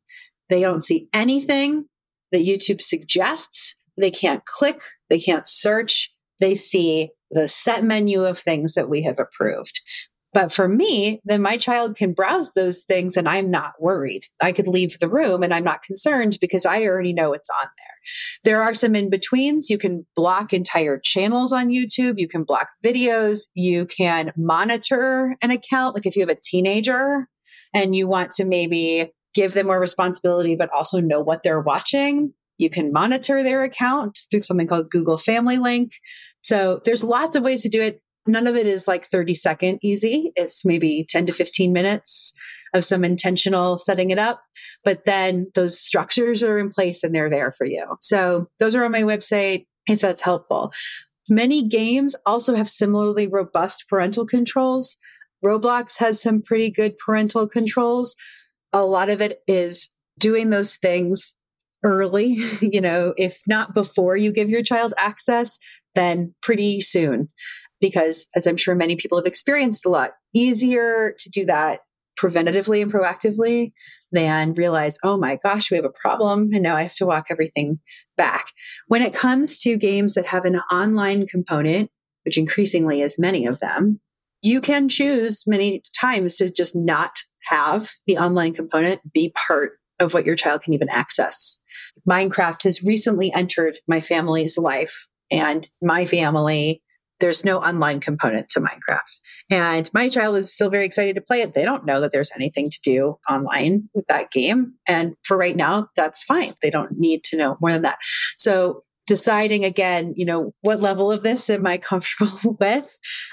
They 0.49 0.61
don't 0.61 0.83
see 0.83 1.09
anything 1.13 1.87
that 2.33 2.47
YouTube 2.47 2.81
suggests. 2.81 3.75
They 3.97 4.11
can't 4.11 4.45
click, 4.45 4.81
they 5.11 5.19
can't 5.19 5.47
search. 5.47 6.13
They 6.41 6.55
see 6.55 7.11
the 7.31 7.49
set 7.49 7.85
menu 7.85 8.25
of 8.25 8.39
things 8.39 8.75
that 8.75 8.89
we 8.89 9.03
have 9.03 9.19
approved. 9.19 9.81
But 10.39 10.53
for 10.53 10.69
me, 10.69 11.21
then 11.25 11.43
my 11.43 11.57
child 11.57 11.97
can 11.97 12.13
browse 12.13 12.53
those 12.53 12.85
things 12.85 13.17
and 13.17 13.29
I'm 13.29 13.51
not 13.51 13.73
worried. 13.81 14.23
I 14.41 14.53
could 14.53 14.69
leave 14.69 14.97
the 15.01 15.09
room 15.09 15.43
and 15.43 15.53
I'm 15.53 15.65
not 15.65 15.83
concerned 15.83 16.39
because 16.41 16.65
I 16.65 16.85
already 16.85 17.13
know 17.13 17.33
it's 17.33 17.51
on 17.61 17.67
there. 17.77 17.97
There 18.45 18.63
are 18.63 18.73
some 18.73 18.95
in 18.95 19.11
betweens. 19.11 19.69
You 19.69 19.79
can 19.79 20.07
block 20.15 20.53
entire 20.53 21.01
channels 21.03 21.53
on 21.53 21.71
YouTube. 21.71 22.19
You 22.19 22.29
can 22.29 22.45
block 22.45 22.69
videos. 22.85 23.49
You 23.55 23.87
can 23.87 24.31
monitor 24.37 25.35
an 25.43 25.51
account. 25.51 25.97
Like 25.97 26.07
if 26.07 26.15
you 26.15 26.23
have 26.23 26.29
a 26.29 26.41
teenager 26.41 27.27
and 27.75 27.97
you 27.97 28.07
want 28.07 28.31
to 28.35 28.45
maybe 28.45 29.11
give 29.35 29.55
them 29.55 29.67
more 29.67 29.81
responsibility, 29.81 30.55
but 30.55 30.71
also 30.73 31.01
know 31.01 31.21
what 31.21 31.43
they're 31.43 31.61
watching, 31.61 32.33
You 32.59 32.71
can 32.71 32.93
monitor 32.93 33.43
their 33.43 33.63
account 33.63 34.19
through 34.31 34.43
something 34.43 34.67
called 34.67 34.91
Google 34.91 35.17
Family 35.17 35.57
Link. 35.57 35.93
So 36.43 36.81
there's 36.85 37.05
lots 37.05 37.37
of 37.37 37.45
ways 37.45 37.63
to 37.63 37.69
do 37.69 37.81
it. 37.81 38.03
None 38.29 38.47
of 38.47 38.57
it 38.57 38.67
is 38.67 38.87
like 38.87 39.07
30 39.07 39.35
second 39.35 39.79
easy. 39.83 40.33
It's 40.37 40.65
maybe 40.65 41.05
10 41.09 41.27
to 41.27 41.33
15 41.33 41.73
minutes 41.73 42.33
of 42.75 42.85
some 42.85 43.03
intentional 43.03 43.79
setting 43.79 44.11
it 44.11 44.19
up. 44.19 44.43
But 44.85 45.07
then 45.07 45.47
those 45.55 45.81
structures 45.81 46.43
are 46.43 46.59
in 46.59 46.69
place 46.69 47.03
and 47.03 47.15
they're 47.15 47.31
there 47.31 47.53
for 47.53 47.65
you. 47.65 47.97
So 48.01 48.49
those 48.59 48.75
are 48.75 48.85
on 48.85 48.93
my 48.93 49.03
website 49.03 49.67
if 49.89 50.01
that's 50.01 50.23
helpful. 50.23 50.73
Many 51.31 51.67
games 51.67 52.15
also 52.27 52.55
have 52.55 52.69
similarly 52.69 53.27
robust 53.27 53.87
parental 53.89 54.27
controls. 54.27 54.99
Roblox 55.45 55.99
has 55.99 56.21
some 56.21 56.43
pretty 56.43 56.71
good 56.71 56.97
parental 56.99 57.49
controls. 57.49 58.15
A 58.73 58.85
lot 58.85 59.09
of 59.09 59.21
it 59.21 59.41
is 59.47 59.91
doing 60.19 60.51
those 60.51 60.77
things 60.77 61.35
early, 61.85 62.39
you 62.61 62.81
know, 62.81 63.15
if 63.17 63.39
not 63.47 63.73
before 63.73 64.17
you 64.17 64.33
give 64.33 64.51
your 64.51 64.63
child 64.63 64.93
access, 64.99 65.59
then 65.95 66.35
pretty 66.43 66.81
soon. 66.81 67.29
Because 67.81 68.29
as 68.35 68.47
I'm 68.47 68.57
sure 68.57 68.75
many 68.75 68.97
people 68.97 69.19
have 69.19 69.27
experienced 69.27 69.87
a 69.87 69.91
lot 69.91 70.11
easier 70.35 71.15
to 71.19 71.31
do 71.31 71.45
that 71.47 71.81
preventatively 72.19 72.83
and 72.83 72.93
proactively 72.93 73.73
than 74.11 74.55
realize, 74.55 74.99
oh 75.05 75.17
my 75.17 75.39
gosh, 75.43 75.71
we 75.71 75.77
have 75.77 75.85
a 75.85 75.91
problem 75.91 76.51
and 76.53 76.63
now 76.63 76.77
I 76.77 76.83
have 76.83 76.95
to 76.95 77.07
walk 77.07 77.27
everything 77.31 77.79
back. 78.17 78.47
When 78.89 79.03
it 79.03 79.15
comes 79.15 79.61
to 79.61 79.77
games 79.77 80.15
that 80.15 80.27
have 80.27 80.45
an 80.45 80.57
online 80.73 81.27
component, 81.27 81.91
which 82.25 82.37
increasingly 82.37 83.01
is 83.01 83.19
many 83.19 83.47
of 83.47 83.61
them, 83.61 84.01
you 84.43 84.61
can 84.61 84.89
choose 84.89 85.45
many 85.47 85.83
times 85.99 86.37
to 86.37 86.51
just 86.51 86.75
not 86.75 87.19
have 87.45 87.91
the 88.07 88.19
online 88.19 88.55
component 88.55 89.01
be 89.13 89.33
part 89.47 89.73
of 90.01 90.15
what 90.15 90.27
your 90.27 90.37
child 90.37 90.63
can 90.63 90.75
even 90.75 90.89
access. 90.89 91.61
Minecraft 92.09 92.63
has 92.65 92.83
recently 92.83 93.33
entered 93.33 93.79
my 93.89 94.01
family's 94.01 94.57
life, 94.57 95.09
and 95.31 95.69
my 95.83 96.07
family 96.07 96.83
there's 97.21 97.45
no 97.45 97.59
online 97.59 98.01
component 98.01 98.49
to 98.51 98.61
Minecraft. 98.61 99.01
And 99.51 99.91
my 99.93 100.09
child 100.09 100.37
is 100.37 100.53
still 100.53 100.71
very 100.71 100.85
excited 100.85 101.15
to 101.15 101.21
play 101.21 101.41
it. 101.41 101.55
They 101.55 101.65
don't 101.65 101.87
know 101.87 102.01
that 102.01 102.13
there's 102.13 102.31
anything 102.35 102.71
to 102.71 102.79
do 102.83 103.17
online 103.31 103.89
with 103.95 104.07
that 104.09 104.31
game. 104.31 104.75
And 104.87 105.15
for 105.25 105.37
right 105.37 105.57
now, 105.57 105.89
that's 105.97 106.23
fine. 106.23 106.55
They 106.63 106.71
don't 106.71 106.99
need 106.99 107.25
to 107.25 107.37
know 107.37 107.57
more 107.61 107.73
than 107.73 107.83
that. 107.83 107.99
So 108.37 108.83
deciding 109.07 109.65
again, 109.65 110.13
you 110.17 110.27
know, 110.27 110.53
what 110.61 110.81
level 110.81 111.11
of 111.11 111.23
this 111.23 111.49
am 111.51 111.67
I 111.67 111.79
comfortable 111.79 112.57
with 112.61 112.89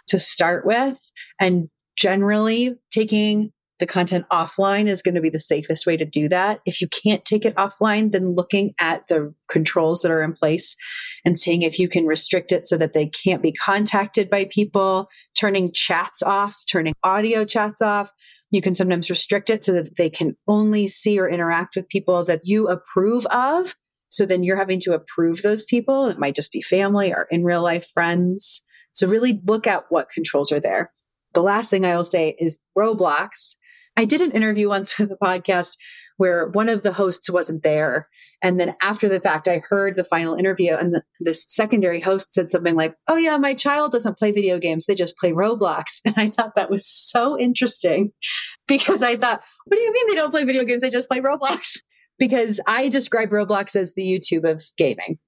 to 0.07 0.19
start 0.19 0.65
with? 0.65 0.97
And 1.39 1.69
generally 1.97 2.75
taking 2.91 3.51
the 3.79 3.85
content 3.85 4.25
offline 4.31 4.87
is 4.87 5.01
going 5.01 5.15
to 5.15 5.21
be 5.21 5.29
the 5.29 5.39
safest 5.39 5.85
way 5.85 5.97
to 5.97 6.05
do 6.05 6.29
that. 6.29 6.61
If 6.65 6.79
you 6.79 6.87
can't 6.87 7.25
take 7.25 7.43
it 7.43 7.55
offline, 7.55 8.11
then 8.11 8.33
looking 8.33 8.73
at 8.79 9.07
the 9.07 9.33
controls 9.49 10.01
that 10.01 10.11
are 10.11 10.23
in 10.23 10.33
place 10.33 10.77
and 11.25 11.37
seeing 11.37 11.61
if 11.61 11.77
you 11.77 11.89
can 11.89 12.05
restrict 12.05 12.51
it 12.51 12.65
so 12.65 12.77
that 12.77 12.93
they 12.93 13.07
can't 13.07 13.41
be 13.41 13.51
contacted 13.51 14.29
by 14.29 14.45
people, 14.45 15.09
turning 15.37 15.73
chats 15.73 16.23
off, 16.23 16.55
turning 16.69 16.93
audio 17.03 17.43
chats 17.43 17.81
off. 17.81 18.11
You 18.51 18.61
can 18.61 18.75
sometimes 18.75 19.09
restrict 19.09 19.49
it 19.49 19.65
so 19.65 19.73
that 19.73 19.97
they 19.97 20.09
can 20.09 20.37
only 20.47 20.87
see 20.87 21.19
or 21.19 21.27
interact 21.27 21.75
with 21.75 21.89
people 21.89 22.23
that 22.25 22.41
you 22.45 22.69
approve 22.69 23.25
of. 23.25 23.75
So 24.07 24.25
then 24.25 24.43
you're 24.43 24.55
having 24.55 24.79
to 24.81 24.93
approve 24.93 25.41
those 25.41 25.65
people. 25.65 26.07
It 26.07 26.19
might 26.19 26.35
just 26.35 26.53
be 26.53 26.61
family 26.61 27.11
or 27.11 27.27
in 27.29 27.43
real 27.43 27.61
life 27.61 27.87
friends. 27.93 28.61
So 28.93 29.07
really 29.07 29.41
look 29.45 29.67
at 29.67 29.83
what 29.89 30.09
controls 30.09 30.53
are 30.53 30.59
there. 30.61 30.91
The 31.33 31.43
last 31.43 31.69
thing 31.69 31.83
I 31.83 31.97
will 31.97 32.05
say 32.05 32.33
is 32.39 32.57
Roblox 32.77 33.55
I 33.97 34.05
did 34.05 34.21
an 34.21 34.31
interview 34.31 34.69
once 34.69 34.97
with 34.97 35.11
a 35.11 35.17
podcast 35.17 35.77
where 36.17 36.47
one 36.49 36.69
of 36.69 36.83
the 36.83 36.93
hosts 36.93 37.29
wasn't 37.29 37.63
there. 37.63 38.07
And 38.41 38.59
then 38.59 38.75
after 38.81 39.09
the 39.09 39.19
fact, 39.19 39.47
I 39.47 39.61
heard 39.67 39.95
the 39.95 40.03
final 40.03 40.35
interview, 40.35 40.75
and 40.75 40.93
the, 40.93 41.03
this 41.19 41.45
secondary 41.47 41.99
host 41.99 42.33
said 42.33 42.51
something 42.51 42.75
like, 42.75 42.95
Oh, 43.07 43.17
yeah, 43.17 43.37
my 43.37 43.53
child 43.53 43.91
doesn't 43.91 44.17
play 44.17 44.31
video 44.31 44.59
games. 44.59 44.85
They 44.85 44.95
just 44.95 45.17
play 45.17 45.31
Roblox. 45.31 46.01
And 46.05 46.15
I 46.17 46.29
thought 46.29 46.55
that 46.55 46.69
was 46.69 46.87
so 46.87 47.39
interesting 47.39 48.11
because 48.67 49.03
I 49.03 49.15
thought, 49.15 49.41
What 49.65 49.77
do 49.77 49.83
you 49.83 49.91
mean 49.91 50.07
they 50.07 50.15
don't 50.15 50.31
play 50.31 50.45
video 50.45 50.63
games? 50.63 50.81
They 50.81 50.89
just 50.89 51.09
play 51.09 51.19
Roblox? 51.19 51.77
Because 52.17 52.61
I 52.65 52.87
describe 52.87 53.31
Roblox 53.31 53.75
as 53.75 53.93
the 53.93 54.01
YouTube 54.01 54.49
of 54.49 54.63
gaming. 54.77 55.19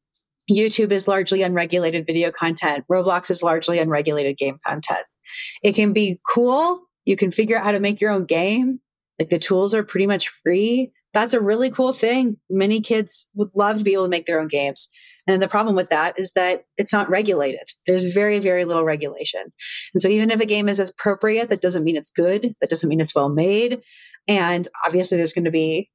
YouTube 0.49 0.93
is 0.93 1.06
largely 1.06 1.41
unregulated 1.41 2.06
video 2.06 2.32
content. 2.32 2.86
Roblox 2.89 3.30
is 3.30 3.43
largely 3.43 3.77
unregulated 3.77 4.38
game 4.38 4.58
content. 4.65 5.03
It 5.63 5.75
can 5.75 5.91
be 5.91 6.21
cool 6.25 6.87
you 7.08 7.15
can 7.15 7.32
figure 7.32 7.58
out 7.58 7.63
how 7.63 7.72
to 7.72 7.80
make 7.80 8.02
your 8.02 8.12
own 8.12 8.26
game. 8.26 8.80
Like 9.17 9.30
the 9.30 9.39
tools 9.39 9.74
are 9.74 9.82
pretty 9.82 10.06
much 10.06 10.28
free. 10.28 10.91
That's 11.13 11.34
a 11.34 11.41
really 11.41 11.72
cool 11.72 11.93
thing. 11.93 12.38
Many 12.50 12.82
kids 12.82 13.30
would 13.34 13.50
love 13.56 13.78
to 13.78 13.84
be 13.84 13.93
able 13.93 14.04
to 14.04 14.10
make 14.10 14.26
their 14.26 14.41
own 14.41 14.50
games. 14.50 14.89
And 15.26 15.41
the 15.41 15.48
problem 15.48 15.76
with 15.76 15.89
that 15.89 16.20
is 16.20 16.34
that 16.34 16.65
it's 16.78 16.91
not 16.91 17.10
regulated. 17.10 17.72
There's 17.86 18.06
very, 18.06 18.39
very 18.39 18.65
little 18.65 18.84
regulation. 18.84 19.41
And 19.93 20.02
so 20.02 20.10
even 20.10 20.30
if 20.32 20.41
a 20.41 20.46
game 20.46 20.67
is 20.67 20.80
appropriate, 20.80 21.50
that 21.50 21.62
doesn't 21.62 21.86
mean 21.86 21.96
it's 21.96 22.12
good. 22.12 22.54
That 22.60 22.70
doesn't 22.70 22.89
mean 22.89 23.00
it's 23.00 23.15
well 23.15 23.30
made. 23.30 23.82
And 24.28 24.67
obviously 24.86 25.17
there's 25.17 25.34
going 25.34 25.46
to 25.46 25.52
be 25.52 25.89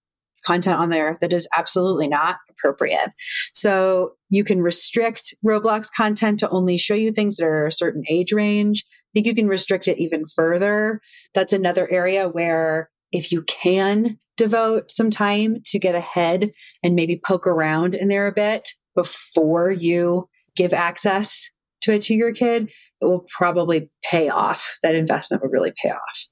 content 0.44 0.78
on 0.78 0.88
there 0.88 1.18
that 1.20 1.32
is 1.32 1.46
absolutely 1.56 2.08
not 2.08 2.38
appropriate. 2.50 3.12
So 3.52 4.14
you 4.30 4.44
can 4.44 4.62
restrict 4.62 5.34
Roblox 5.44 5.88
content 5.94 6.38
to 6.40 6.48
only 6.48 6.78
show 6.78 6.94
you 6.94 7.12
things 7.12 7.36
that 7.36 7.46
are 7.46 7.66
a 7.66 7.72
certain 7.72 8.02
age 8.08 8.32
range 8.32 8.84
think 9.12 9.26
you 9.26 9.34
can 9.34 9.48
restrict 9.48 9.88
it 9.88 9.98
even 9.98 10.24
further. 10.26 11.00
That's 11.34 11.52
another 11.52 11.90
area 11.90 12.28
where 12.28 12.90
if 13.12 13.32
you 13.32 13.42
can 13.42 14.18
devote 14.36 14.90
some 14.90 15.10
time 15.10 15.58
to 15.66 15.78
get 15.78 15.94
ahead 15.94 16.50
and 16.82 16.94
maybe 16.94 17.20
poke 17.22 17.46
around 17.46 17.94
in 17.94 18.08
there 18.08 18.26
a 18.26 18.32
bit 18.32 18.68
before 18.94 19.70
you 19.70 20.28
give 20.56 20.72
access 20.72 21.50
to 21.82 21.92
it 21.92 22.02
to 22.02 22.14
your 22.14 22.32
kid, 22.32 22.70
it 23.00 23.04
will 23.04 23.26
probably 23.36 23.90
pay 24.04 24.28
off. 24.28 24.78
That 24.82 24.94
investment 24.94 25.42
will 25.42 25.50
really 25.50 25.72
pay 25.82 25.90
off. 25.90 26.26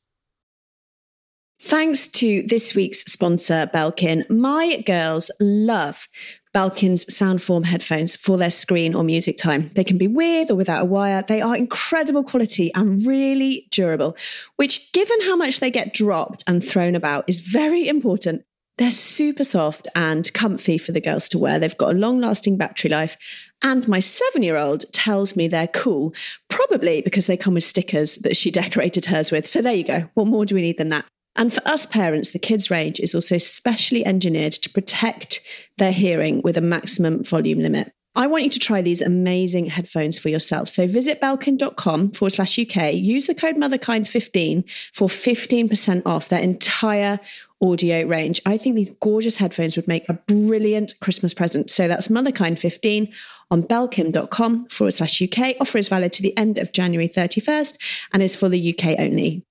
Thanks 1.62 2.08
to 2.08 2.42
this 2.46 2.74
week's 2.74 3.02
sponsor, 3.02 3.70
Belkin. 3.72 4.28
My 4.30 4.80
girls 4.86 5.30
love 5.40 6.08
Belkin's 6.54 7.04
Soundform 7.04 7.66
headphones 7.66 8.16
for 8.16 8.38
their 8.38 8.50
screen 8.50 8.94
or 8.94 9.04
music 9.04 9.36
time. 9.36 9.68
They 9.74 9.84
can 9.84 9.98
be 9.98 10.08
with 10.08 10.50
or 10.50 10.54
without 10.54 10.82
a 10.82 10.86
wire. 10.86 11.22
They 11.28 11.42
are 11.42 11.54
incredible 11.54 12.24
quality 12.24 12.72
and 12.74 13.06
really 13.06 13.68
durable, 13.70 14.16
which, 14.56 14.90
given 14.92 15.20
how 15.20 15.36
much 15.36 15.60
they 15.60 15.70
get 15.70 15.92
dropped 15.92 16.42
and 16.46 16.64
thrown 16.64 16.94
about, 16.94 17.24
is 17.28 17.40
very 17.40 17.86
important. 17.88 18.42
They're 18.78 18.90
super 18.90 19.44
soft 19.44 19.86
and 19.94 20.32
comfy 20.32 20.78
for 20.78 20.92
the 20.92 21.00
girls 21.02 21.28
to 21.28 21.38
wear. 21.38 21.58
They've 21.58 21.76
got 21.76 21.94
a 21.94 21.98
long 21.98 22.22
lasting 22.22 22.56
battery 22.56 22.88
life. 22.88 23.18
And 23.60 23.86
my 23.86 24.00
seven 24.00 24.42
year 24.42 24.56
old 24.56 24.90
tells 24.92 25.36
me 25.36 25.46
they're 25.46 25.68
cool, 25.68 26.14
probably 26.48 27.02
because 27.02 27.26
they 27.26 27.36
come 27.36 27.52
with 27.52 27.64
stickers 27.64 28.16
that 28.16 28.38
she 28.38 28.50
decorated 28.50 29.04
hers 29.04 29.30
with. 29.30 29.46
So 29.46 29.60
there 29.60 29.74
you 29.74 29.84
go. 29.84 30.08
What 30.14 30.26
more 30.26 30.46
do 30.46 30.54
we 30.54 30.62
need 30.62 30.78
than 30.78 30.88
that? 30.88 31.04
And 31.36 31.52
for 31.52 31.66
us 31.66 31.86
parents, 31.86 32.30
the 32.30 32.38
kids' 32.38 32.70
range 32.70 33.00
is 33.00 33.14
also 33.14 33.38
specially 33.38 34.04
engineered 34.04 34.52
to 34.54 34.70
protect 34.70 35.40
their 35.78 35.92
hearing 35.92 36.42
with 36.42 36.56
a 36.56 36.62
maximum 36.62 37.22
volume 37.22 37.60
limit. 37.60 37.92
I 38.16 38.26
want 38.26 38.42
you 38.42 38.50
to 38.50 38.58
try 38.58 38.82
these 38.82 39.00
amazing 39.00 39.66
headphones 39.66 40.18
for 40.18 40.30
yourself. 40.30 40.68
So 40.68 40.88
visit 40.88 41.20
belkin.com 41.20 42.10
forward 42.10 42.32
slash 42.32 42.58
UK, 42.58 42.94
use 42.94 43.26
the 43.26 43.36
code 43.36 43.54
motherkind15 43.54 44.64
for 44.92 45.06
15% 45.06 46.02
off 46.04 46.28
their 46.28 46.40
entire 46.40 47.20
audio 47.62 48.04
range. 48.04 48.40
I 48.44 48.56
think 48.56 48.74
these 48.74 48.90
gorgeous 49.00 49.36
headphones 49.36 49.76
would 49.76 49.86
make 49.86 50.08
a 50.08 50.14
brilliant 50.14 50.98
Christmas 51.00 51.34
present. 51.34 51.70
So 51.70 51.86
that's 51.86 52.08
motherkind15 52.08 53.12
on 53.52 53.62
belkin.com 53.62 54.68
forward 54.68 54.94
slash 54.94 55.22
UK. 55.22 55.56
Offer 55.60 55.78
is 55.78 55.88
valid 55.88 56.12
to 56.14 56.22
the 56.22 56.36
end 56.36 56.58
of 56.58 56.72
January 56.72 57.08
31st 57.08 57.76
and 58.12 58.22
is 58.22 58.34
for 58.34 58.48
the 58.48 58.76
UK 58.76 58.98
only. 58.98 59.44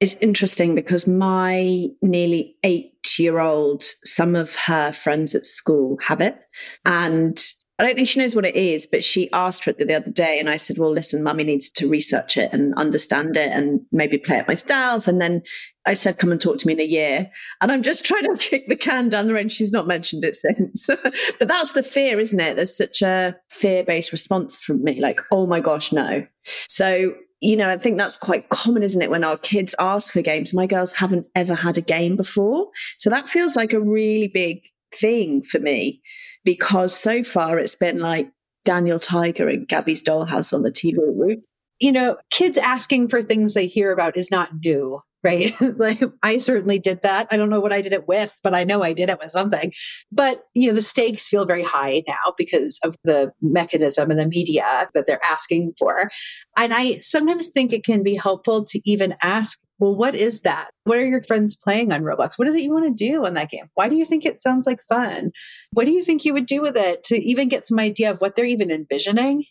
It's 0.00 0.14
interesting 0.16 0.74
because 0.74 1.06
my 1.06 1.86
nearly 2.02 2.56
eight 2.62 3.18
year 3.18 3.40
old, 3.40 3.82
some 4.04 4.36
of 4.36 4.54
her 4.54 4.92
friends 4.92 5.34
at 5.34 5.44
school 5.44 5.98
have 6.06 6.20
it. 6.20 6.38
And 6.84 7.38
I 7.80 7.84
don't 7.84 7.94
think 7.94 8.08
she 8.08 8.18
knows 8.18 8.34
what 8.34 8.44
it 8.44 8.56
is, 8.56 8.88
but 8.90 9.04
she 9.04 9.30
asked 9.32 9.62
for 9.62 9.70
it 9.70 9.78
the 9.78 9.94
other 9.94 10.10
day. 10.10 10.40
And 10.40 10.50
I 10.50 10.56
said, 10.56 10.78
Well, 10.78 10.92
listen, 10.92 11.22
mummy 11.22 11.44
needs 11.44 11.70
to 11.70 11.88
research 11.88 12.36
it 12.36 12.50
and 12.52 12.74
understand 12.74 13.36
it 13.36 13.52
and 13.52 13.80
maybe 13.92 14.18
play 14.18 14.38
it 14.38 14.48
myself. 14.48 15.06
And 15.06 15.20
then 15.20 15.42
I 15.86 15.94
said, 15.94 16.18
Come 16.18 16.32
and 16.32 16.40
talk 16.40 16.58
to 16.58 16.66
me 16.66 16.72
in 16.72 16.80
a 16.80 16.84
year. 16.84 17.30
And 17.60 17.70
I'm 17.70 17.84
just 17.84 18.04
trying 18.04 18.24
to 18.24 18.36
kick 18.36 18.68
the 18.68 18.74
can 18.74 19.08
down 19.08 19.28
the 19.28 19.34
road. 19.34 19.52
She's 19.52 19.70
not 19.70 19.86
mentioned 19.86 20.24
it 20.24 20.34
since. 20.34 20.86
but 21.38 21.48
that's 21.48 21.72
the 21.72 21.84
fear, 21.84 22.18
isn't 22.18 22.40
it? 22.40 22.56
There's 22.56 22.76
such 22.76 23.00
a 23.00 23.36
fear 23.48 23.84
based 23.84 24.10
response 24.10 24.58
from 24.58 24.82
me 24.82 25.00
like, 25.00 25.20
Oh 25.30 25.46
my 25.46 25.60
gosh, 25.60 25.92
no. 25.92 26.26
So 26.42 27.14
you 27.40 27.56
know, 27.56 27.70
I 27.70 27.78
think 27.78 27.98
that's 27.98 28.16
quite 28.16 28.48
common, 28.48 28.82
isn't 28.82 29.00
it? 29.00 29.10
When 29.10 29.24
our 29.24 29.38
kids 29.38 29.74
ask 29.78 30.12
for 30.12 30.22
games, 30.22 30.52
my 30.52 30.66
girls 30.66 30.92
haven't 30.92 31.26
ever 31.34 31.54
had 31.54 31.78
a 31.78 31.82
game 31.82 32.16
before. 32.16 32.68
So 32.98 33.10
that 33.10 33.28
feels 33.28 33.54
like 33.54 33.72
a 33.72 33.80
really 33.80 34.28
big 34.28 34.62
thing 34.92 35.42
for 35.42 35.58
me 35.60 36.00
because 36.44 36.94
so 36.94 37.22
far 37.22 37.58
it's 37.58 37.76
been 37.76 38.00
like 38.00 38.28
Daniel 38.64 38.98
Tiger 38.98 39.48
and 39.48 39.68
Gabby's 39.68 40.02
Dollhouse 40.02 40.52
on 40.52 40.62
the 40.62 40.70
TV. 40.70 41.36
You 41.80 41.92
know, 41.92 42.16
kids 42.30 42.58
asking 42.58 43.08
for 43.08 43.22
things 43.22 43.54
they 43.54 43.66
hear 43.66 43.92
about 43.92 44.16
is 44.16 44.30
not 44.30 44.50
new. 44.64 45.00
Right? 45.24 45.52
like 45.60 46.00
I 46.22 46.38
certainly 46.38 46.78
did 46.78 47.02
that. 47.02 47.28
I 47.30 47.36
don't 47.36 47.50
know 47.50 47.60
what 47.60 47.72
I 47.72 47.82
did 47.82 47.92
it 47.92 48.06
with, 48.06 48.36
but 48.42 48.54
I 48.54 48.64
know 48.64 48.82
I 48.82 48.92
did 48.92 49.10
it 49.10 49.18
with 49.18 49.30
something. 49.30 49.72
But, 50.12 50.42
you 50.54 50.68
know, 50.68 50.74
the 50.74 50.82
stakes 50.82 51.28
feel 51.28 51.44
very 51.44 51.62
high 51.62 52.02
now 52.06 52.34
because 52.36 52.78
of 52.84 52.96
the 53.04 53.32
mechanism 53.40 54.10
and 54.10 54.20
the 54.20 54.28
media 54.28 54.88
that 54.94 55.06
they're 55.06 55.24
asking 55.24 55.74
for. 55.78 56.10
And 56.56 56.72
I 56.72 56.98
sometimes 56.98 57.48
think 57.48 57.72
it 57.72 57.84
can 57.84 58.02
be 58.02 58.14
helpful 58.14 58.64
to 58.66 58.80
even 58.84 59.14
ask, 59.22 59.58
well, 59.78 59.94
what 59.94 60.14
is 60.14 60.42
that? 60.42 60.70
What 60.84 60.98
are 60.98 61.06
your 61.06 61.22
friends 61.22 61.56
playing 61.56 61.92
on 61.92 62.02
Roblox? 62.02 62.32
What 62.36 62.48
is 62.48 62.54
it 62.54 62.62
you 62.62 62.72
want 62.72 62.86
to 62.86 63.08
do 63.10 63.26
on 63.26 63.34
that 63.34 63.50
game? 63.50 63.66
Why 63.74 63.88
do 63.88 63.96
you 63.96 64.04
think 64.04 64.24
it 64.24 64.42
sounds 64.42 64.66
like 64.66 64.80
fun? 64.88 65.30
What 65.72 65.84
do 65.84 65.92
you 65.92 66.02
think 66.02 66.24
you 66.24 66.34
would 66.34 66.46
do 66.46 66.62
with 66.62 66.76
it 66.76 67.04
to 67.04 67.16
even 67.16 67.48
get 67.48 67.66
some 67.66 67.78
idea 67.78 68.10
of 68.10 68.20
what 68.20 68.34
they're 68.34 68.44
even 68.44 68.70
envisioning? 68.70 69.44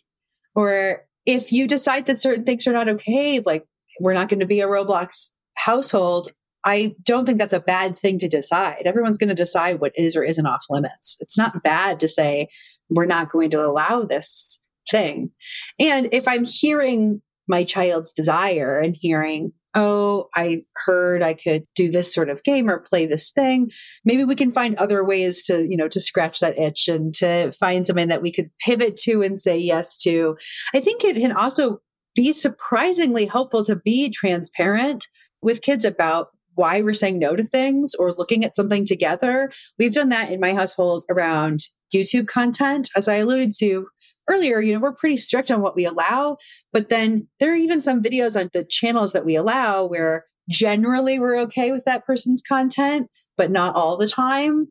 Or 0.54 1.04
if 1.24 1.52
you 1.52 1.66
decide 1.66 2.06
that 2.06 2.18
certain 2.18 2.44
things 2.44 2.66
are 2.66 2.72
not 2.72 2.88
okay, 2.88 3.40
like 3.40 3.64
we're 4.00 4.14
not 4.14 4.28
going 4.28 4.40
to 4.40 4.46
be 4.46 4.60
a 4.60 4.66
Roblox 4.66 5.30
household, 5.68 6.32
I 6.64 6.94
don't 7.02 7.26
think 7.26 7.38
that's 7.38 7.52
a 7.52 7.60
bad 7.60 7.98
thing 7.98 8.18
to 8.20 8.28
decide. 8.28 8.82
Everyone's 8.86 9.18
going 9.18 9.28
to 9.28 9.34
decide 9.34 9.80
what 9.80 9.92
is 9.96 10.16
or 10.16 10.24
isn't 10.24 10.46
off 10.46 10.64
limits. 10.70 11.18
It's 11.20 11.36
not 11.36 11.62
bad 11.62 12.00
to 12.00 12.08
say, 12.08 12.48
we're 12.88 13.04
not 13.04 13.30
going 13.30 13.50
to 13.50 13.64
allow 13.64 14.02
this 14.02 14.60
thing. 14.90 15.30
And 15.78 16.08
if 16.10 16.26
I'm 16.26 16.46
hearing 16.46 17.20
my 17.46 17.64
child's 17.64 18.12
desire 18.12 18.78
and 18.78 18.96
hearing, 18.98 19.52
oh, 19.74 20.28
I 20.34 20.62
heard 20.86 21.22
I 21.22 21.34
could 21.34 21.64
do 21.74 21.90
this 21.90 22.14
sort 22.14 22.30
of 22.30 22.42
game 22.44 22.70
or 22.70 22.78
play 22.78 23.04
this 23.04 23.30
thing, 23.30 23.70
maybe 24.06 24.24
we 24.24 24.34
can 24.34 24.50
find 24.50 24.74
other 24.76 25.04
ways 25.04 25.44
to, 25.44 25.66
you 25.68 25.76
know, 25.76 25.88
to 25.88 26.00
scratch 26.00 26.40
that 26.40 26.58
itch 26.58 26.88
and 26.88 27.14
to 27.16 27.52
find 27.52 27.86
something 27.86 28.08
that 28.08 28.22
we 28.22 28.32
could 28.32 28.50
pivot 28.64 28.96
to 29.02 29.22
and 29.22 29.38
say 29.38 29.58
yes 29.58 30.00
to. 30.00 30.38
I 30.74 30.80
think 30.80 31.04
it 31.04 31.16
can 31.16 31.32
also 31.32 31.80
be 32.14 32.32
surprisingly 32.32 33.26
helpful 33.26 33.64
to 33.64 33.76
be 33.76 34.10
transparent 34.10 35.06
with 35.42 35.62
kids 35.62 35.84
about 35.84 36.28
why 36.54 36.80
we're 36.80 36.92
saying 36.92 37.18
no 37.18 37.36
to 37.36 37.44
things 37.44 37.94
or 37.94 38.12
looking 38.12 38.44
at 38.44 38.56
something 38.56 38.84
together. 38.84 39.50
We've 39.78 39.92
done 39.94 40.08
that 40.08 40.32
in 40.32 40.40
my 40.40 40.54
household 40.54 41.04
around 41.08 41.60
YouTube 41.94 42.26
content. 42.26 42.90
As 42.96 43.06
I 43.06 43.16
alluded 43.16 43.52
to 43.58 43.86
earlier, 44.28 44.60
you 44.60 44.72
know, 44.72 44.80
we're 44.80 44.92
pretty 44.92 45.16
strict 45.16 45.50
on 45.50 45.62
what 45.62 45.76
we 45.76 45.86
allow, 45.86 46.36
but 46.72 46.88
then 46.88 47.28
there 47.38 47.52
are 47.52 47.56
even 47.56 47.80
some 47.80 48.02
videos 48.02 48.38
on 48.38 48.50
the 48.52 48.64
channels 48.64 49.12
that 49.12 49.24
we 49.24 49.36
allow 49.36 49.84
where 49.84 50.26
generally 50.50 51.18
we're 51.20 51.38
okay 51.38 51.70
with 51.70 51.84
that 51.84 52.04
person's 52.04 52.42
content, 52.42 53.08
but 53.36 53.50
not 53.50 53.76
all 53.76 53.96
the 53.96 54.08
time. 54.08 54.66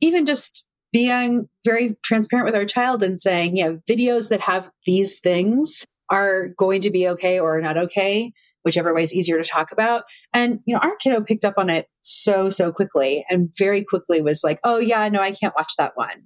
Even 0.00 0.26
just 0.26 0.64
being 0.92 1.48
very 1.64 1.96
transparent 2.04 2.44
with 2.46 2.54
our 2.54 2.64
child 2.64 3.02
and 3.02 3.18
saying, 3.18 3.56
yeah, 3.56 3.72
videos 3.88 4.28
that 4.28 4.40
have 4.40 4.70
these 4.86 5.18
things 5.20 5.86
are 6.10 6.48
going 6.48 6.80
to 6.82 6.90
be 6.90 7.08
okay 7.08 7.38
or 7.40 7.60
not 7.60 7.78
okay 7.78 8.32
whichever 8.62 8.94
way 8.94 9.02
is 9.02 9.14
easier 9.14 9.42
to 9.42 9.48
talk 9.48 9.72
about. 9.72 10.04
And, 10.32 10.60
you 10.66 10.74
know, 10.74 10.80
our 10.80 10.96
kiddo 10.96 11.20
picked 11.22 11.44
up 11.44 11.54
on 11.56 11.70
it 11.70 11.86
so, 12.00 12.50
so 12.50 12.72
quickly 12.72 13.24
and 13.30 13.50
very 13.56 13.84
quickly 13.84 14.22
was 14.22 14.42
like, 14.44 14.60
oh, 14.64 14.78
yeah, 14.78 15.08
no, 15.08 15.20
I 15.20 15.32
can't 15.32 15.54
watch 15.56 15.74
that 15.78 15.92
one. 15.94 16.24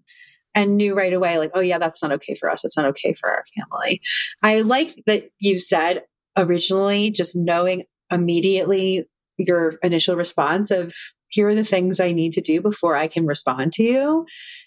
And 0.55 0.77
knew 0.77 0.95
right 0.95 1.13
away, 1.13 1.39
like, 1.39 1.51
oh, 1.55 1.61
yeah, 1.61 1.79
that's 1.79 2.03
not 2.03 2.13
okay 2.13 2.35
for 2.35 2.49
us. 2.51 2.63
That's 2.63 2.77
not 2.77 2.87
okay 2.87 3.15
for 3.15 3.31
our 3.31 3.45
family. 3.57 4.01
I 4.43 4.61
like 4.61 5.03
that 5.07 5.31
you 5.41 5.59
said 5.59 6.03
originally, 6.37 7.11
just 7.11 7.35
knowing 7.35 7.85
immediately 8.11 9.05
your 9.37 9.79
initial 9.83 10.15
response 10.17 10.71
of, 10.71 10.95
here 11.29 11.49
are 11.49 11.55
the 11.55 11.65
things 11.65 11.99
I 11.99 12.13
need 12.13 12.33
to 12.35 12.41
do 12.41 12.61
before 12.61 12.95
I 12.95 13.09
can 13.09 13.27
respond 13.27 13.73
to 13.73 13.83
you. 13.83 14.25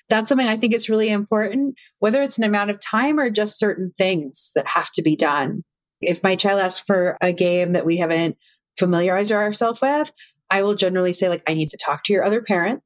That's 0.09 0.27
something 0.27 0.47
I 0.47 0.57
think 0.57 0.73
is 0.73 0.89
really 0.89 1.09
important, 1.09 1.75
whether 1.99 2.21
it's 2.21 2.37
an 2.37 2.43
amount 2.43 2.71
of 2.71 2.81
time 2.81 3.21
or 3.21 3.29
just 3.29 3.57
certain 3.57 3.93
things 3.97 4.51
that 4.53 4.67
have 4.67 4.91
to 4.95 5.01
be 5.01 5.15
done 5.15 5.63
if 6.01 6.23
my 6.23 6.35
child 6.35 6.59
asks 6.59 6.83
for 6.85 7.17
a 7.21 7.31
game 7.31 7.73
that 7.73 7.85
we 7.85 7.97
haven't 7.97 8.37
familiarized 8.77 9.31
ourselves 9.31 9.81
with, 9.81 10.11
I 10.49 10.63
will 10.63 10.75
generally 10.75 11.13
say, 11.13 11.29
like, 11.29 11.43
I 11.47 11.53
need 11.53 11.69
to 11.69 11.77
talk 11.77 12.03
to 12.05 12.13
your 12.13 12.23
other 12.23 12.41
parent. 12.41 12.81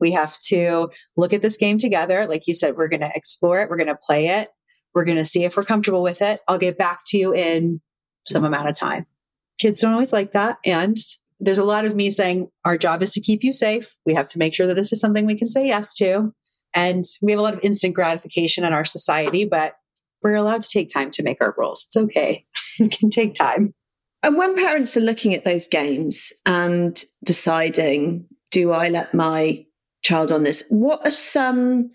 We 0.00 0.12
have 0.12 0.38
to 0.46 0.90
look 1.16 1.32
at 1.32 1.42
this 1.42 1.56
game 1.56 1.78
together. 1.78 2.26
Like 2.26 2.46
you 2.46 2.54
said, 2.54 2.76
we're 2.76 2.88
going 2.88 3.00
to 3.00 3.12
explore 3.14 3.60
it. 3.60 3.68
We're 3.68 3.76
going 3.76 3.86
to 3.88 3.96
play 3.96 4.28
it. 4.28 4.48
We're 4.94 5.04
going 5.04 5.18
to 5.18 5.24
see 5.24 5.44
if 5.44 5.56
we're 5.56 5.62
comfortable 5.62 6.02
with 6.02 6.22
it. 6.22 6.40
I'll 6.48 6.58
get 6.58 6.78
back 6.78 7.00
to 7.08 7.18
you 7.18 7.34
in 7.34 7.80
some 8.26 8.44
amount 8.44 8.68
of 8.68 8.76
time. 8.76 9.06
Kids 9.58 9.80
don't 9.80 9.92
always 9.92 10.12
like 10.12 10.32
that. 10.32 10.58
And 10.64 10.96
there's 11.40 11.58
a 11.58 11.64
lot 11.64 11.84
of 11.84 11.96
me 11.96 12.10
saying, 12.10 12.48
our 12.64 12.78
job 12.78 13.02
is 13.02 13.12
to 13.12 13.20
keep 13.20 13.42
you 13.42 13.52
safe. 13.52 13.96
We 14.06 14.14
have 14.14 14.28
to 14.28 14.38
make 14.38 14.54
sure 14.54 14.66
that 14.66 14.74
this 14.74 14.92
is 14.92 15.00
something 15.00 15.26
we 15.26 15.38
can 15.38 15.50
say 15.50 15.66
yes 15.66 15.94
to. 15.96 16.32
And 16.74 17.04
we 17.20 17.32
have 17.32 17.38
a 17.38 17.42
lot 17.42 17.54
of 17.54 17.64
instant 17.64 17.94
gratification 17.94 18.64
in 18.64 18.72
our 18.72 18.84
society, 18.84 19.44
but 19.44 19.74
we're 20.22 20.36
allowed 20.36 20.62
to 20.62 20.68
take 20.68 20.90
time 20.90 21.10
to 21.12 21.22
make 21.22 21.40
our 21.40 21.54
rules. 21.56 21.84
It's 21.86 21.96
okay. 21.96 22.46
it 22.78 22.98
can 22.98 23.10
take 23.10 23.34
time. 23.34 23.74
And 24.22 24.36
when 24.36 24.54
parents 24.54 24.96
are 24.96 25.00
looking 25.00 25.34
at 25.34 25.44
those 25.44 25.66
games 25.66 26.32
and 26.46 27.02
deciding, 27.24 28.26
do 28.50 28.70
I 28.70 28.88
let 28.88 29.14
my 29.14 29.64
child 30.02 30.30
on 30.30 30.44
this? 30.44 30.62
What 30.68 31.00
are 31.04 31.10
some 31.10 31.90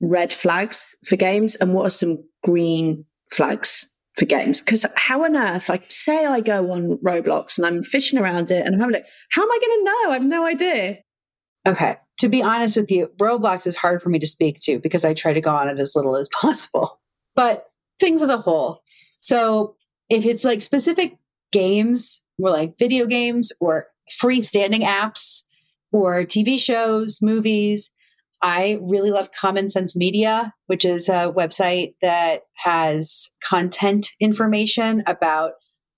red 0.00 0.32
flags 0.32 0.94
for 1.06 1.16
games 1.16 1.54
and 1.56 1.72
what 1.72 1.86
are 1.86 1.90
some 1.90 2.18
green 2.44 3.06
flags 3.30 3.86
for 4.18 4.26
games? 4.26 4.60
Because 4.60 4.84
how 4.96 5.24
on 5.24 5.34
earth, 5.34 5.70
like, 5.70 5.90
say 5.90 6.26
I 6.26 6.40
go 6.40 6.72
on 6.72 6.98
Roblox 7.02 7.56
and 7.56 7.66
I'm 7.66 7.82
fishing 7.82 8.18
around 8.18 8.50
it 8.50 8.66
and 8.66 8.74
I'm 8.74 8.80
having 8.80 8.94
like, 8.94 9.06
how 9.30 9.42
am 9.42 9.50
I 9.50 9.58
going 9.58 9.78
to 9.78 9.84
know? 9.84 10.10
I 10.10 10.14
have 10.14 10.24
no 10.24 10.46
idea. 10.46 10.98
Okay. 11.66 11.96
To 12.18 12.28
be 12.28 12.42
honest 12.42 12.76
with 12.76 12.90
you, 12.90 13.08
Roblox 13.18 13.66
is 13.66 13.76
hard 13.76 14.02
for 14.02 14.10
me 14.10 14.18
to 14.18 14.26
speak 14.26 14.60
to 14.62 14.78
because 14.78 15.04
I 15.04 15.14
try 15.14 15.32
to 15.32 15.40
go 15.40 15.54
on 15.54 15.68
it 15.68 15.78
as 15.78 15.96
little 15.96 16.16
as 16.16 16.28
possible 16.40 17.00
but 17.34 17.66
things 18.00 18.22
as 18.22 18.28
a 18.28 18.38
whole. 18.38 18.82
So 19.20 19.76
if 20.08 20.26
it's 20.26 20.44
like 20.44 20.62
specific 20.62 21.16
games 21.52 22.22
or 22.38 22.50
like 22.50 22.78
video 22.78 23.06
games 23.06 23.52
or 23.60 23.86
freestanding 24.20 24.82
apps 24.82 25.44
or 25.92 26.22
TV 26.24 26.58
shows, 26.58 27.18
movies, 27.22 27.90
I 28.42 28.80
really 28.82 29.12
love 29.12 29.30
Common 29.38 29.68
Sense 29.68 29.94
Media, 29.94 30.52
which 30.66 30.84
is 30.84 31.08
a 31.08 31.32
website 31.34 31.94
that 32.02 32.42
has 32.56 33.28
content 33.42 34.10
information 34.18 35.04
about 35.06 35.52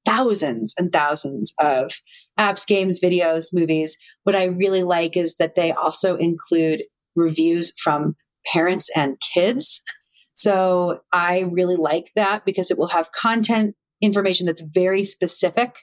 thousands 0.04 0.74
and 0.76 0.92
thousands 0.92 1.54
of 1.58 1.90
apps, 2.38 2.66
games, 2.66 3.00
videos, 3.00 3.46
movies. 3.54 3.96
What 4.24 4.36
I 4.36 4.44
really 4.44 4.82
like 4.82 5.16
is 5.16 5.36
that 5.36 5.54
they 5.54 5.72
also 5.72 6.16
include 6.16 6.82
reviews 7.16 7.72
from 7.78 8.16
parents 8.52 8.90
and 8.94 9.16
kids. 9.32 9.82
So 10.34 11.00
I 11.12 11.40
really 11.50 11.76
like 11.76 12.10
that 12.16 12.44
because 12.44 12.70
it 12.70 12.78
will 12.78 12.88
have 12.88 13.12
content 13.12 13.74
information 14.00 14.46
that's 14.46 14.60
very 14.60 15.04
specific. 15.04 15.74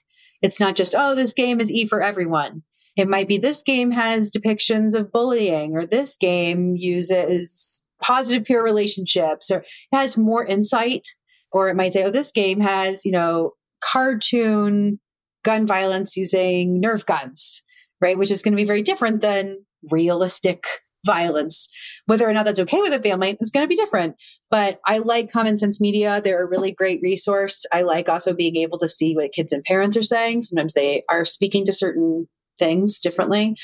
It's 0.42 0.60
not 0.60 0.76
just, 0.76 0.94
oh, 0.96 1.16
this 1.16 1.34
game 1.34 1.60
is 1.60 1.72
E 1.72 1.86
for 1.86 2.02
everyone. 2.02 2.64
It 2.98 3.08
might 3.08 3.28
be 3.28 3.38
this 3.38 3.64
game 3.64 3.92
has 3.92 4.32
depictions 4.32 4.94
of 4.94 5.12
bullying, 5.12 5.78
or 5.78 5.86
this 5.86 6.18
game 6.18 6.76
uses 6.76 7.84
positive 8.02 8.44
peer 8.44 8.62
relationships, 8.64 9.50
or 9.50 9.64
has 9.94 10.18
more 10.18 10.46
insight. 10.46 11.08
Or 11.54 11.70
it 11.70 11.76
might 11.76 11.94
say, 11.94 12.04
oh, 12.04 12.12
this 12.12 12.32
game 12.32 12.60
has, 12.60 13.06
you 13.06 13.12
know, 13.12 13.52
cartoon 13.82 15.00
gun 15.44 15.66
violence 15.66 16.18
using 16.18 16.82
Nerf 16.82 17.06
guns, 17.06 17.64
right? 18.02 18.18
Which 18.18 18.32
is 18.32 18.42
going 18.42 18.54
to 18.54 18.62
be 18.62 18.68
very 18.68 18.82
different 18.82 19.22
than 19.22 19.66
realistic 19.90 20.66
violence. 21.06 21.68
Whether 22.06 22.28
or 22.28 22.34
not 22.34 22.46
that's 22.46 22.60
okay 22.60 22.82
with 22.82 22.94
a 22.94 23.02
family 23.02 23.38
is 23.40 23.52
going 23.52 23.64
to 23.64 23.70
be 23.70 23.76
different. 23.76 24.16
But 24.50 24.80
I 24.86 25.00
like 25.00 25.32
Common 25.32 25.58
Sense 25.58 25.80
Media. 25.80 26.22
They're 26.22 26.44
a 26.44 26.50
really 26.50 26.72
great 26.72 27.00
resource. 27.02 27.66
I 27.72 27.82
like 27.82 28.10
also 28.10 28.34
being 28.34 28.56
able 28.58 28.78
to 28.80 28.90
see 28.90 29.16
what 29.16 29.32
kids 29.32 29.52
and 29.52 29.64
parents 29.64 29.98
are 29.98 30.04
saying. 30.04 30.44
Sometimes 30.44 30.74
they 30.74 31.04
are 31.10 31.26
speaking 31.26 31.66
to 31.66 31.74
certain 31.74 32.28
things 32.60 33.00
differently. 33.00 33.56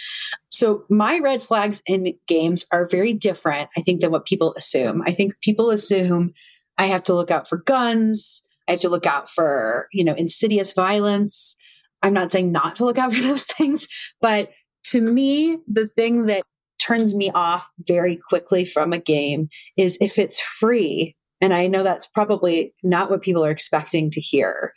So 0.49 0.85
my 0.89 1.19
red 1.19 1.43
flags 1.43 1.83
in 1.85 2.13
games 2.27 2.65
are 2.71 2.87
very 2.87 3.13
different, 3.13 3.69
I 3.77 3.81
think, 3.81 4.01
than 4.01 4.11
what 4.11 4.25
people 4.25 4.53
assume. 4.57 5.03
I 5.05 5.11
think 5.11 5.39
people 5.41 5.69
assume 5.69 6.33
I 6.77 6.85
have 6.87 7.03
to 7.05 7.13
look 7.13 7.31
out 7.31 7.47
for 7.47 7.57
guns. 7.57 8.41
I 8.67 8.71
have 8.71 8.79
to 8.81 8.89
look 8.89 9.05
out 9.05 9.29
for, 9.29 9.87
you 9.91 10.03
know, 10.03 10.13
insidious 10.13 10.73
violence. 10.73 11.55
I'm 12.01 12.13
not 12.13 12.31
saying 12.31 12.51
not 12.51 12.75
to 12.77 12.85
look 12.85 12.97
out 12.97 13.13
for 13.13 13.21
those 13.27 13.45
things, 13.45 13.87
but 14.21 14.51
to 14.85 15.01
me, 15.01 15.57
the 15.67 15.87
thing 15.87 16.27
that 16.27 16.43
turns 16.79 17.15
me 17.15 17.31
off 17.33 17.69
very 17.87 18.15
quickly 18.15 18.65
from 18.65 18.93
a 18.93 18.97
game 18.97 19.49
is 19.75 19.97
if 20.01 20.17
it's 20.17 20.39
free. 20.39 21.15
And 21.39 21.53
I 21.53 21.67
know 21.67 21.83
that's 21.83 22.07
probably 22.07 22.73
not 22.83 23.11
what 23.11 23.21
people 23.21 23.45
are 23.45 23.51
expecting 23.51 24.09
to 24.11 24.21
hear. 24.21 24.73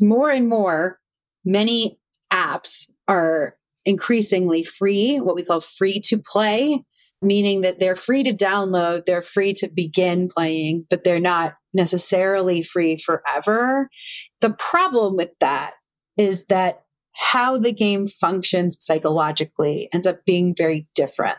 More 0.00 0.30
and 0.30 0.48
more, 0.48 0.98
many 1.44 1.98
apps 2.32 2.90
are 3.06 3.56
increasingly 3.84 4.64
free, 4.64 5.18
what 5.18 5.34
we 5.34 5.44
call 5.44 5.60
free 5.60 6.00
to 6.06 6.18
play, 6.18 6.82
meaning 7.22 7.60
that 7.62 7.80
they're 7.80 7.96
free 7.96 8.22
to 8.22 8.32
download, 8.32 9.06
they're 9.06 9.22
free 9.22 9.52
to 9.54 9.68
begin 9.68 10.28
playing, 10.28 10.86
but 10.90 11.04
they're 11.04 11.20
not 11.20 11.54
necessarily 11.72 12.62
free 12.62 12.96
forever. 12.96 13.88
The 14.40 14.50
problem 14.50 15.16
with 15.16 15.30
that 15.40 15.74
is 16.16 16.46
that 16.46 16.82
how 17.12 17.58
the 17.58 17.72
game 17.72 18.06
functions 18.06 18.76
psychologically 18.80 19.88
ends 19.92 20.06
up 20.06 20.24
being 20.24 20.54
very 20.56 20.88
different. 20.94 21.38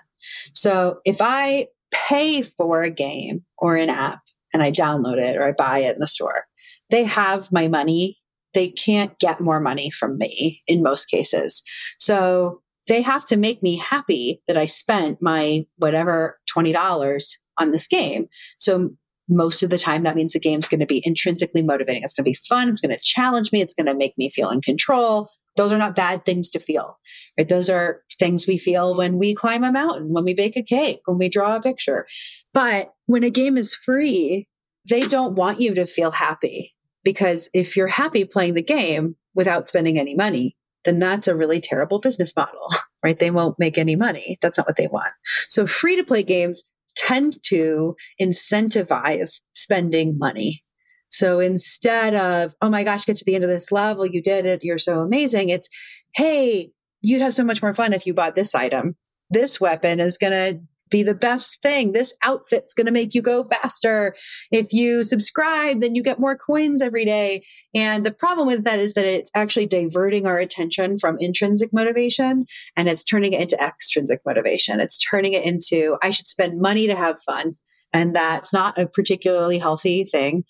So 0.53 0.99
if 1.05 1.17
I 1.19 1.67
pay 1.91 2.41
for 2.41 2.83
a 2.83 2.91
game 2.91 3.43
or 3.57 3.75
an 3.75 3.89
app 3.89 4.19
and 4.53 4.63
I 4.63 4.71
download 4.71 5.17
it 5.17 5.37
or 5.37 5.43
I 5.43 5.51
buy 5.51 5.79
it 5.79 5.93
in 5.93 5.99
the 5.99 6.07
store, 6.07 6.45
they 6.89 7.03
have 7.03 7.51
my 7.51 7.67
money 7.67 8.21
they 8.53 8.69
can't 8.69 9.17
get 9.19 9.41
more 9.41 9.59
money 9.59 9.89
from 9.89 10.17
me 10.17 10.61
in 10.67 10.83
most 10.83 11.05
cases. 11.05 11.63
So 11.99 12.61
they 12.87 13.01
have 13.01 13.25
to 13.25 13.37
make 13.37 13.61
me 13.61 13.77
happy 13.77 14.41
that 14.47 14.57
I 14.57 14.65
spent 14.65 15.21
my 15.21 15.65
whatever 15.77 16.39
$20 16.55 17.37
on 17.57 17.71
this 17.71 17.87
game. 17.87 18.27
So 18.57 18.89
most 19.29 19.63
of 19.63 19.69
the 19.69 19.77
time 19.77 20.03
that 20.03 20.15
means 20.15 20.33
the 20.33 20.39
game's 20.39 20.67
going 20.67 20.79
to 20.79 20.85
be 20.85 21.01
intrinsically 21.05 21.61
motivating. 21.61 22.03
It's 22.03 22.13
going 22.13 22.25
to 22.25 22.29
be 22.29 22.45
fun. 22.49 22.69
It's 22.69 22.81
going 22.81 22.95
to 22.95 23.01
challenge 23.01 23.51
me. 23.51 23.61
It's 23.61 23.73
going 23.73 23.85
to 23.85 23.95
make 23.95 24.17
me 24.17 24.29
feel 24.29 24.49
in 24.49 24.61
control. 24.61 25.29
Those 25.57 25.71
are 25.71 25.77
not 25.77 25.95
bad 25.95 26.25
things 26.25 26.49
to 26.51 26.59
feel, 26.59 26.97
right? 27.37 27.47
Those 27.47 27.69
are 27.69 28.01
things 28.17 28.47
we 28.47 28.57
feel 28.57 28.95
when 28.95 29.17
we 29.17 29.35
climb 29.35 29.63
a 29.63 29.71
mountain, 29.71 30.13
when 30.13 30.23
we 30.23 30.33
bake 30.33 30.55
a 30.55 30.63
cake, 30.63 31.01
when 31.05 31.17
we 31.17 31.29
draw 31.29 31.55
a 31.55 31.61
picture. 31.61 32.07
But 32.53 32.93
when 33.05 33.23
a 33.23 33.29
game 33.29 33.57
is 33.57 33.73
free, 33.73 34.47
they 34.89 35.07
don't 35.07 35.35
want 35.35 35.61
you 35.61 35.73
to 35.75 35.85
feel 35.85 36.11
happy 36.11 36.73
because 37.03 37.49
if 37.53 37.75
you're 37.75 37.87
happy 37.87 38.25
playing 38.25 38.53
the 38.53 38.63
game 38.63 39.15
without 39.35 39.67
spending 39.67 39.99
any 39.99 40.15
money, 40.15 40.55
then 40.83 40.99
that's 40.99 41.27
a 41.27 41.35
really 41.35 41.61
terrible 41.61 41.99
business 41.99 42.35
model, 42.35 42.67
right? 43.03 43.19
They 43.19 43.31
won't 43.31 43.59
make 43.59 43.77
any 43.77 43.95
money. 43.95 44.37
That's 44.41 44.57
not 44.57 44.67
what 44.67 44.77
they 44.77 44.87
want. 44.87 45.11
So 45.49 45.67
free 45.67 45.95
to 45.95 46.03
play 46.03 46.23
games 46.23 46.63
tend 46.95 47.41
to 47.43 47.95
incentivize 48.21 49.41
spending 49.53 50.17
money. 50.17 50.63
So 51.11 51.39
instead 51.39 52.15
of, 52.15 52.55
oh 52.61 52.69
my 52.69 52.83
gosh, 52.83 53.05
get 53.05 53.17
to 53.17 53.25
the 53.25 53.35
end 53.35 53.43
of 53.43 53.49
this 53.49 53.71
level, 53.71 54.05
you 54.05 54.21
did 54.21 54.45
it, 54.45 54.63
you're 54.63 54.77
so 54.77 55.01
amazing, 55.01 55.49
it's, 55.49 55.69
hey, 56.15 56.71
you'd 57.01 57.21
have 57.21 57.33
so 57.33 57.43
much 57.43 57.61
more 57.61 57.73
fun 57.73 57.93
if 57.93 58.05
you 58.05 58.13
bought 58.13 58.35
this 58.35 58.55
item. 58.55 58.95
This 59.29 59.59
weapon 59.59 59.99
is 59.99 60.17
going 60.17 60.33
to 60.33 60.61
be 60.89 61.03
the 61.03 61.15
best 61.15 61.61
thing. 61.61 61.93
This 61.93 62.13
outfit's 62.21 62.73
going 62.73 62.85
to 62.85 62.91
make 62.91 63.15
you 63.15 63.21
go 63.21 63.45
faster. 63.45 64.13
If 64.51 64.73
you 64.73 65.03
subscribe, 65.03 65.81
then 65.81 65.95
you 65.95 66.03
get 66.03 66.19
more 66.19 66.37
coins 66.37 66.81
every 66.81 67.05
day. 67.05 67.43
And 67.73 68.05
the 68.05 68.13
problem 68.13 68.45
with 68.45 68.65
that 68.65 68.79
is 68.79 68.93
that 68.93 69.05
it's 69.05 69.31
actually 69.33 69.67
diverting 69.67 70.27
our 70.27 70.37
attention 70.37 70.99
from 70.99 71.17
intrinsic 71.19 71.71
motivation 71.73 72.45
and 72.75 72.89
it's 72.89 73.05
turning 73.05 73.33
it 73.33 73.41
into 73.41 73.61
extrinsic 73.63 74.19
motivation. 74.25 74.79
It's 74.79 74.99
turning 74.99 75.33
it 75.33 75.45
into, 75.45 75.97
I 76.03 76.09
should 76.11 76.27
spend 76.27 76.61
money 76.61 76.87
to 76.87 76.95
have 76.95 77.21
fun. 77.23 77.53
And 77.93 78.15
that's 78.15 78.53
not 78.53 78.77
a 78.77 78.85
particularly 78.85 79.57
healthy 79.57 80.03
thing 80.03 80.43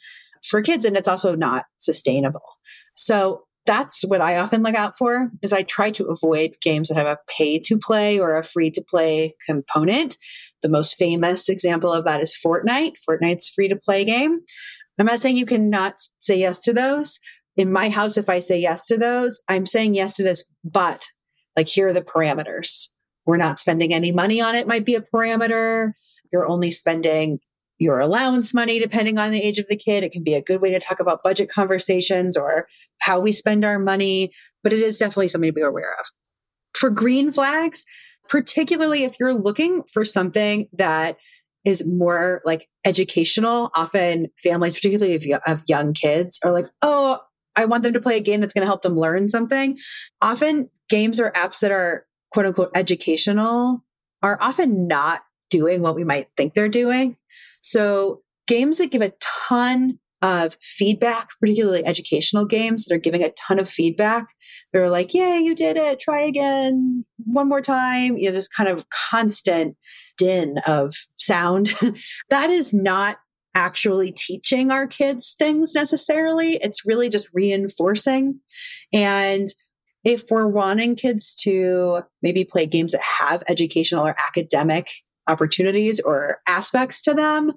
for 0.43 0.61
kids. 0.61 0.85
And 0.85 0.97
it's 0.97 1.07
also 1.07 1.35
not 1.35 1.65
sustainable. 1.77 2.43
So 2.95 3.43
that's 3.65 4.01
what 4.03 4.21
I 4.21 4.37
often 4.37 4.63
look 4.63 4.75
out 4.75 4.97
for 4.97 5.29
is 5.41 5.53
I 5.53 5.63
try 5.63 5.91
to 5.91 6.07
avoid 6.07 6.55
games 6.61 6.89
that 6.89 6.97
have 6.97 7.07
a 7.07 7.19
pay 7.27 7.59
to 7.59 7.77
play 7.77 8.19
or 8.19 8.35
a 8.35 8.43
free 8.43 8.71
to 8.71 8.81
play 8.81 9.35
component. 9.45 10.17
The 10.61 10.69
most 10.69 10.95
famous 10.97 11.47
example 11.47 11.91
of 11.91 12.05
that 12.05 12.21
is 12.21 12.37
Fortnite. 12.43 12.93
Fortnite's 13.07 13.49
free 13.49 13.67
to 13.69 13.75
play 13.75 14.03
game. 14.03 14.39
I'm 14.99 15.05
not 15.05 15.21
saying 15.21 15.37
you 15.37 15.45
cannot 15.45 15.95
say 16.19 16.37
yes 16.37 16.59
to 16.59 16.73
those. 16.73 17.19
In 17.57 17.71
my 17.71 17.89
house, 17.89 18.17
if 18.17 18.29
I 18.29 18.39
say 18.39 18.59
yes 18.59 18.85
to 18.87 18.97
those, 18.97 19.41
I'm 19.47 19.65
saying 19.65 19.95
yes 19.95 20.15
to 20.15 20.23
this, 20.23 20.43
but 20.63 21.05
like 21.55 21.67
here 21.67 21.87
are 21.87 21.93
the 21.93 22.01
parameters. 22.01 22.89
We're 23.25 23.37
not 23.37 23.59
spending 23.59 23.93
any 23.93 24.11
money 24.11 24.41
on 24.41 24.55
it, 24.55 24.67
might 24.67 24.85
be 24.85 24.95
a 24.95 25.01
parameter. 25.01 25.91
You're 26.31 26.47
only 26.47 26.71
spending 26.71 27.39
your 27.81 27.99
allowance 27.99 28.53
money, 28.53 28.77
depending 28.77 29.17
on 29.17 29.31
the 29.31 29.41
age 29.41 29.57
of 29.57 29.65
the 29.67 29.75
kid. 29.75 30.03
It 30.03 30.11
can 30.11 30.23
be 30.23 30.35
a 30.35 30.41
good 30.41 30.61
way 30.61 30.69
to 30.69 30.79
talk 30.79 30.99
about 30.99 31.23
budget 31.23 31.49
conversations 31.49 32.37
or 32.37 32.67
how 33.01 33.19
we 33.19 33.31
spend 33.31 33.65
our 33.65 33.79
money, 33.79 34.31
but 34.61 34.71
it 34.71 34.79
is 34.79 34.99
definitely 34.99 35.29
something 35.29 35.49
to 35.49 35.53
be 35.53 35.61
aware 35.61 35.95
of. 35.99 36.05
For 36.75 36.91
green 36.91 37.31
flags, 37.31 37.83
particularly 38.29 39.03
if 39.03 39.19
you're 39.19 39.33
looking 39.33 39.81
for 39.91 40.05
something 40.05 40.67
that 40.73 41.17
is 41.65 41.83
more 41.83 42.43
like 42.45 42.69
educational, 42.85 43.71
often 43.75 44.27
families, 44.43 44.75
particularly 44.75 45.15
of, 45.15 45.41
of 45.47 45.63
young 45.67 45.93
kids, 45.93 46.39
are 46.43 46.51
like, 46.51 46.67
oh, 46.83 47.19
I 47.55 47.65
want 47.65 47.81
them 47.81 47.93
to 47.93 47.99
play 47.99 48.15
a 48.15 48.21
game 48.21 48.41
that's 48.41 48.53
going 48.53 48.61
to 48.61 48.69
help 48.69 48.83
them 48.83 48.95
learn 48.95 49.27
something. 49.27 49.79
Often 50.21 50.69
games 50.87 51.19
or 51.19 51.31
apps 51.31 51.61
that 51.61 51.71
are 51.71 52.05
quote 52.31 52.45
unquote 52.45 52.69
educational 52.75 53.83
are 54.21 54.37
often 54.39 54.87
not 54.87 55.23
doing 55.49 55.81
what 55.81 55.95
we 55.95 56.03
might 56.03 56.27
think 56.37 56.53
they're 56.53 56.69
doing. 56.69 57.17
So 57.61 58.21
games 58.47 58.77
that 58.79 58.91
give 58.91 59.01
a 59.01 59.13
ton 59.21 59.99
of 60.21 60.55
feedback, 60.61 61.29
particularly 61.39 61.83
educational 61.85 62.45
games 62.45 62.85
that 62.85 62.93
are 62.93 62.99
giving 62.99 63.23
a 63.23 63.31
ton 63.31 63.59
of 63.59 63.69
feedback. 63.69 64.27
They're 64.71 64.89
like, 64.89 65.13
"Yay, 65.13 65.39
you 65.39 65.55
did 65.55 65.77
it! 65.77 65.99
Try 65.99 66.21
again, 66.21 67.05
one 67.25 67.49
more 67.49 67.61
time." 67.61 68.17
You 68.17 68.29
know, 68.29 68.33
this 68.33 68.47
kind 68.47 68.69
of 68.69 68.87
constant 68.89 69.75
din 70.17 70.59
of 70.67 70.93
sound. 71.15 71.73
that 72.29 72.49
is 72.49 72.73
not 72.73 73.17
actually 73.55 74.11
teaching 74.11 74.71
our 74.71 74.87
kids 74.87 75.35
things 75.37 75.73
necessarily. 75.75 76.55
It's 76.57 76.85
really 76.85 77.09
just 77.09 77.27
reinforcing. 77.33 78.39
And 78.93 79.47
if 80.03 80.23
we're 80.29 80.47
wanting 80.47 80.95
kids 80.95 81.35
to 81.43 82.01
maybe 82.21 82.45
play 82.45 82.65
games 82.65 82.93
that 82.93 83.01
have 83.01 83.43
educational 83.47 84.05
or 84.05 84.15
academic 84.27 84.89
opportunities 85.27 85.99
or 85.99 86.39
aspects 86.47 87.03
to 87.03 87.13
them, 87.13 87.51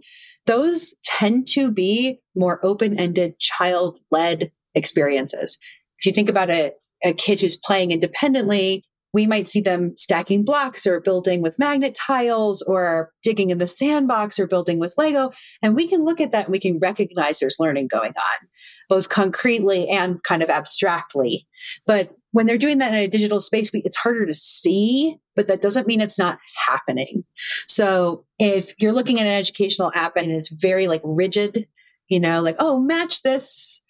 those 0.47 0.95
tend 1.05 1.47
to 1.49 1.71
be 1.71 2.21
more 2.37 2.65
open 2.65 2.99
ended, 2.99 3.39
child 3.39 3.99
led 4.11 4.51
experiences. 4.75 5.59
If 5.99 6.07
you 6.07 6.13
think 6.13 6.29
about 6.29 6.51
a, 6.51 6.73
a 7.05 7.13
kid 7.13 7.41
who's 7.41 7.57
playing 7.57 7.91
independently, 7.91 8.85
we 9.15 9.27
might 9.29 9.49
see 9.49 9.61
them 9.61 9.95
stacking 9.97 10.45
blocks 10.45 10.87
or 10.87 11.01
building 11.01 11.41
with 11.41 11.59
magnet 11.59 11.95
tiles 11.95 12.63
or 12.63 13.13
digging 13.23 13.51
in 13.51 13.59
the 13.59 13.69
sandbox 13.69 14.41
or 14.41 14.49
building 14.49 14.81
with 14.81 14.93
Lego. 14.99 15.31
And 15.63 15.77
we 15.77 15.87
can 15.87 16.05
look 16.05 16.21
at 16.21 16.33
that 16.33 16.47
and 16.47 16.53
we 16.53 16.59
can 16.59 16.81
recognize 16.81 17.39
there's 17.39 17.61
learning 17.61 17.87
going 17.87 18.11
on, 18.11 18.49
both 18.89 19.09
concretely 19.09 19.89
and 19.89 20.21
kind 20.25 20.43
of 20.43 20.51
abstractly. 20.51 21.47
But 21.87 22.11
when 22.35 22.47
they're 22.47 22.59
doing 22.59 22.79
that 22.79 22.93
in 22.93 22.99
a 22.99 23.07
digital 23.07 23.39
space, 23.39 23.73
we, 23.73 23.81
it's 23.85 23.97
harder 23.97 24.27
to 24.27 24.35
see, 24.35 25.17
but 25.37 25.47
that 25.47 25.61
doesn't 25.61 25.87
mean 25.87 26.01
it's 26.01 26.19
not 26.19 26.41
happening. 26.67 27.23
So 27.69 28.25
if 28.41 28.75
you're 28.79 28.93
looking 28.93 29.21
at 29.21 29.27
an 29.27 29.33
educational 29.33 29.93
app 29.95 30.17
and 30.17 30.33
it's 30.33 30.49
very 30.49 30.89
like 30.89 31.01
rigid, 31.05 31.69
you 32.09 32.19
know, 32.19 32.43
like, 32.43 32.57
oh, 32.59 32.81
match 32.81 33.23
this 33.23 33.83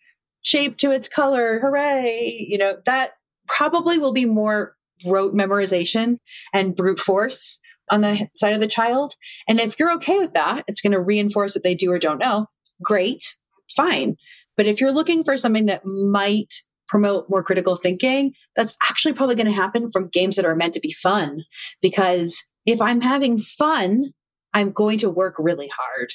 shape 0.43 0.77
to 0.77 0.91
its 0.91 1.09
color, 1.09 1.59
hooray, 1.59 2.47
you 2.47 2.59
know, 2.59 2.77
that 2.85 3.13
probably 3.49 3.97
will 3.97 4.13
be 4.13 4.27
more 4.27 4.77
rote 5.07 5.33
memorization 5.33 6.19
and 6.53 6.77
brute 6.77 7.01
force 7.01 7.61
on 7.91 8.03
the 8.03 8.29
side 8.35 8.53
of 8.53 8.61
the 8.61 8.67
child. 8.67 9.15
And 9.49 9.59
if 9.59 9.79
you're 9.79 9.95
okay 9.95 10.19
with 10.19 10.35
that, 10.35 10.65
it's 10.69 10.83
going 10.83 10.93
to 10.93 11.01
reinforce 11.01 11.55
what 11.55 11.63
they 11.63 11.75
do 11.75 11.91
or 11.91 11.99
don't 11.99 12.21
know. 12.21 12.49
Great, 12.83 13.37
fine. 13.75 14.17
But 14.55 14.67
if 14.67 14.83
you're 14.83 14.93
looking 14.93 15.25
for 15.25 15.39
something 15.39 15.65
that 15.65 15.87
might 15.87 16.63
promote 16.89 17.29
more 17.29 17.43
critical 17.43 17.77
thinking, 17.77 18.33
that's 18.57 18.77
actually 18.83 19.15
probably 19.15 19.35
going 19.35 19.47
to 19.47 19.53
happen 19.53 19.91
from 19.91 20.09
games 20.09 20.37
that 20.37 20.45
are 20.45 20.57
meant 20.57 20.75
to 20.75 20.81
be 20.81 20.93
fun. 20.93 21.41
Because 21.81 22.43
if 22.67 22.81
I'm 22.81 23.01
having 23.01 23.39
fun, 23.39 24.13
I'm 24.53 24.71
going 24.71 24.99
to 24.99 25.11
work 25.11 25.35
really 25.39 25.69
hard. 25.69 26.13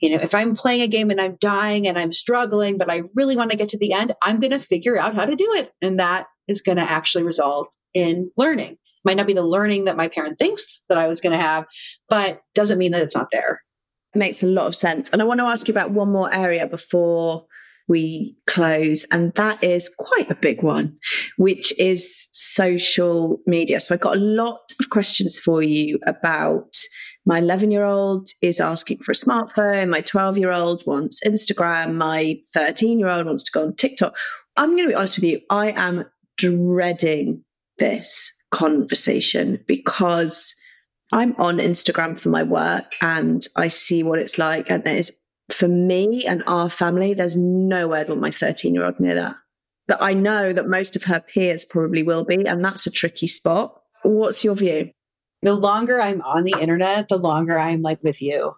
You 0.00 0.16
know, 0.16 0.22
if 0.22 0.34
I'm 0.34 0.54
playing 0.54 0.82
a 0.82 0.88
game 0.88 1.10
and 1.10 1.20
I'm 1.20 1.36
dying 1.40 1.86
and 1.86 1.98
I'm 1.98 2.12
struggling, 2.12 2.78
but 2.78 2.90
I 2.90 3.02
really 3.14 3.36
want 3.36 3.50
to 3.50 3.56
get 3.56 3.68
to 3.70 3.78
the 3.78 3.92
end, 3.92 4.14
I'm 4.22 4.40
going 4.40 4.52
to 4.52 4.58
figure 4.58 4.96
out 4.96 5.14
how 5.14 5.24
to 5.24 5.36
do 5.36 5.54
it. 5.54 5.72
And 5.82 5.98
that 5.98 6.26
is 6.48 6.62
going 6.62 6.76
to 6.76 6.82
actually 6.82 7.24
result 7.24 7.74
in 7.92 8.30
learning. 8.36 8.76
Might 9.04 9.16
not 9.16 9.26
be 9.26 9.32
the 9.32 9.42
learning 9.42 9.86
that 9.86 9.96
my 9.96 10.08
parent 10.08 10.38
thinks 10.38 10.82
that 10.88 10.98
I 10.98 11.06
was 11.06 11.20
going 11.20 11.32
to 11.32 11.42
have, 11.42 11.66
but 12.08 12.40
doesn't 12.54 12.78
mean 12.78 12.92
that 12.92 13.02
it's 13.02 13.16
not 13.16 13.28
there. 13.32 13.62
It 14.14 14.18
makes 14.18 14.42
a 14.42 14.46
lot 14.46 14.66
of 14.66 14.76
sense. 14.76 15.10
And 15.10 15.20
I 15.22 15.24
want 15.24 15.40
to 15.40 15.46
ask 15.46 15.68
you 15.68 15.72
about 15.72 15.90
one 15.90 16.10
more 16.10 16.32
area 16.32 16.66
before 16.66 17.46
we 17.90 18.36
close, 18.46 19.04
and 19.10 19.34
that 19.34 19.62
is 19.62 19.90
quite 19.98 20.30
a 20.30 20.34
big 20.36 20.62
one, 20.62 20.92
which 21.36 21.78
is 21.78 22.28
social 22.30 23.38
media. 23.46 23.80
So 23.80 23.94
I've 23.94 24.00
got 24.00 24.16
a 24.16 24.20
lot 24.20 24.60
of 24.78 24.88
questions 24.90 25.38
for 25.38 25.60
you 25.60 25.98
about 26.06 26.76
my 27.26 27.38
11 27.38 27.70
year 27.70 27.84
old 27.84 28.28
is 28.40 28.60
asking 28.60 28.98
for 28.98 29.12
a 29.12 29.14
smartphone, 29.14 29.90
my 29.90 30.00
12 30.00 30.38
year 30.38 30.52
old 30.52 30.86
wants 30.86 31.20
Instagram, 31.26 31.96
my 31.96 32.38
13 32.54 32.98
year 32.98 33.08
old 33.08 33.26
wants 33.26 33.42
to 33.42 33.52
go 33.52 33.62
on 33.62 33.74
TikTok. 33.74 34.16
I'm 34.56 34.70
going 34.70 34.84
to 34.84 34.88
be 34.88 34.94
honest 34.94 35.16
with 35.16 35.24
you, 35.24 35.40
I 35.50 35.72
am 35.72 36.04
dreading 36.38 37.44
this 37.78 38.32
conversation 38.52 39.62
because 39.66 40.54
I'm 41.12 41.34
on 41.38 41.58
Instagram 41.58 42.18
for 42.18 42.28
my 42.28 42.44
work 42.44 42.92
and 43.00 43.44
I 43.56 43.68
see 43.68 44.02
what 44.02 44.20
it's 44.20 44.38
like. 44.38 44.70
And 44.70 44.84
there's, 44.84 45.10
for 45.52 45.68
me 45.68 46.24
and 46.26 46.42
our 46.46 46.68
family, 46.68 47.14
there's 47.14 47.36
nowhere 47.36 48.04
want 48.06 48.20
my 48.20 48.30
13 48.30 48.74
year 48.74 48.84
old 48.84 49.00
near 49.00 49.14
that. 49.14 49.36
But 49.88 50.00
I 50.00 50.14
know 50.14 50.52
that 50.52 50.68
most 50.68 50.94
of 50.94 51.04
her 51.04 51.20
peers 51.20 51.64
probably 51.64 52.02
will 52.02 52.24
be. 52.24 52.46
And 52.46 52.64
that's 52.64 52.86
a 52.86 52.90
tricky 52.90 53.26
spot. 53.26 53.74
What's 54.02 54.44
your 54.44 54.54
view? 54.54 54.90
The 55.42 55.54
longer 55.54 56.00
I'm 56.00 56.22
on 56.22 56.44
the 56.44 56.54
internet, 56.60 57.08
the 57.08 57.16
longer 57.16 57.58
I'm 57.58 57.82
like 57.82 58.02
with 58.02 58.20
you. 58.20 58.54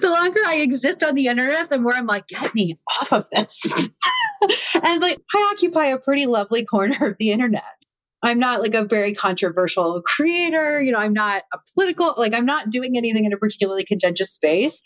The 0.00 0.10
longer 0.10 0.40
I 0.46 0.56
exist 0.56 1.02
on 1.02 1.14
the 1.14 1.26
internet, 1.26 1.70
the 1.70 1.78
more 1.78 1.94
I'm 1.94 2.06
like, 2.06 2.28
get 2.28 2.54
me 2.54 2.78
off 3.00 3.12
of 3.12 3.26
this. 3.30 3.62
and 4.82 5.02
like, 5.02 5.18
I 5.34 5.52
occupy 5.52 5.86
a 5.86 5.98
pretty 5.98 6.26
lovely 6.26 6.64
corner 6.64 7.06
of 7.06 7.16
the 7.18 7.30
internet. 7.30 7.62
I'm 8.26 8.38
not 8.38 8.60
like 8.60 8.74
a 8.74 8.84
very 8.84 9.14
controversial 9.14 10.02
creator. 10.02 10.82
You 10.82 10.92
know, 10.92 10.98
I'm 10.98 11.12
not 11.12 11.44
a 11.54 11.58
political, 11.74 12.14
like, 12.16 12.34
I'm 12.34 12.44
not 12.44 12.70
doing 12.70 12.96
anything 12.96 13.24
in 13.24 13.32
a 13.32 13.36
particularly 13.36 13.84
contentious 13.84 14.32
space. 14.32 14.82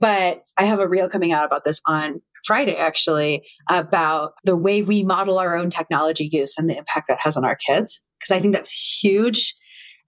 But 0.00 0.42
I 0.56 0.64
have 0.64 0.80
a 0.80 0.88
reel 0.88 1.08
coming 1.08 1.32
out 1.32 1.44
about 1.44 1.64
this 1.64 1.80
on 1.86 2.22
Friday 2.44 2.76
actually 2.76 3.44
about 3.68 4.32
the 4.44 4.56
way 4.56 4.80
we 4.82 5.04
model 5.04 5.38
our 5.38 5.56
own 5.56 5.70
technology 5.70 6.28
use 6.32 6.56
and 6.56 6.70
the 6.70 6.78
impact 6.78 7.08
that 7.08 7.18
has 7.20 7.36
on 7.36 7.44
our 7.44 7.56
kids. 7.56 8.02
Because 8.18 8.34
I 8.34 8.40
think 8.40 8.54
that's 8.54 8.70
huge. 8.70 9.54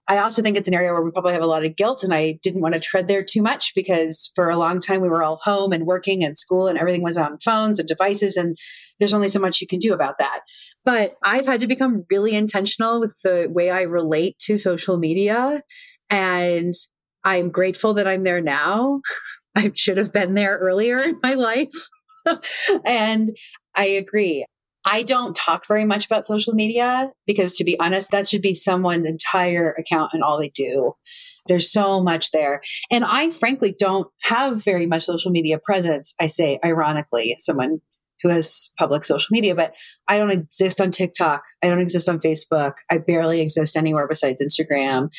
I 0.07 0.17
also 0.17 0.41
think 0.41 0.57
it's 0.57 0.67
an 0.67 0.73
area 0.73 0.91
where 0.91 1.03
we 1.03 1.11
probably 1.11 1.33
have 1.33 1.43
a 1.43 1.47
lot 1.47 1.63
of 1.63 1.75
guilt, 1.75 2.03
and 2.03 2.13
I 2.13 2.39
didn't 2.41 2.61
want 2.61 2.73
to 2.73 2.79
tread 2.79 3.07
there 3.07 3.23
too 3.23 3.41
much 3.41 3.73
because 3.75 4.31
for 4.35 4.49
a 4.49 4.57
long 4.57 4.79
time 4.79 4.99
we 4.99 5.07
were 5.07 5.23
all 5.23 5.37
home 5.37 5.71
and 5.71 5.85
working 5.85 6.23
and 6.23 6.35
school, 6.35 6.67
and 6.67 6.77
everything 6.77 7.03
was 7.03 7.15
on 7.15 7.37
phones 7.37 7.79
and 7.79 7.87
devices, 7.87 8.35
and 8.35 8.57
there's 9.01 9.13
only 9.15 9.29
so 9.29 9.39
much 9.39 9.59
you 9.59 9.67
can 9.67 9.79
do 9.79 9.93
about 9.93 10.19
that. 10.19 10.41
But 10.85 11.15
I've 11.23 11.47
had 11.47 11.59
to 11.61 11.67
become 11.67 12.05
really 12.09 12.35
intentional 12.35 12.99
with 12.99 13.19
the 13.23 13.47
way 13.49 13.71
I 13.71 13.81
relate 13.81 14.37
to 14.43 14.59
social 14.59 14.97
media. 14.97 15.63
And 16.11 16.73
I'm 17.23 17.49
grateful 17.49 17.95
that 17.95 18.07
I'm 18.07 18.23
there 18.23 18.41
now. 18.41 19.01
I 19.55 19.71
should 19.75 19.97
have 19.97 20.13
been 20.13 20.35
there 20.35 20.57
earlier 20.59 20.99
in 20.99 21.19
my 21.23 21.33
life. 21.33 21.73
and 22.85 23.35
I 23.75 23.85
agree. 23.85 24.45
I 24.85 25.03
don't 25.03 25.35
talk 25.35 25.67
very 25.67 25.85
much 25.85 26.05
about 26.05 26.27
social 26.27 26.53
media 26.53 27.11
because, 27.25 27.55
to 27.57 27.63
be 27.63 27.79
honest, 27.79 28.11
that 28.11 28.27
should 28.27 28.41
be 28.41 28.53
someone's 28.53 29.07
entire 29.07 29.71
account 29.71 30.11
and 30.13 30.23
all 30.23 30.39
they 30.39 30.49
do. 30.49 30.93
There's 31.47 31.71
so 31.71 32.01
much 32.01 32.31
there. 32.31 32.61
And 32.91 33.03
I 33.03 33.31
frankly 33.31 33.75
don't 33.77 34.07
have 34.23 34.63
very 34.63 34.85
much 34.85 35.05
social 35.05 35.31
media 35.31 35.59
presence. 35.59 36.13
I 36.19 36.27
say, 36.27 36.59
ironically, 36.63 37.35
someone 37.39 37.81
who 38.21 38.29
has 38.29 38.71
public 38.77 39.03
social 39.03 39.27
media, 39.31 39.55
but 39.55 39.75
I 40.07 40.17
don't 40.17 40.31
exist 40.31 40.79
on 40.79 40.91
TikTok. 40.91 41.43
I 41.63 41.67
don't 41.67 41.81
exist 41.81 42.07
on 42.07 42.19
Facebook. 42.19 42.73
I 42.89 42.97
barely 42.99 43.41
exist 43.41 43.75
anywhere 43.75 44.07
besides 44.07 44.41
Instagram. 44.41 45.09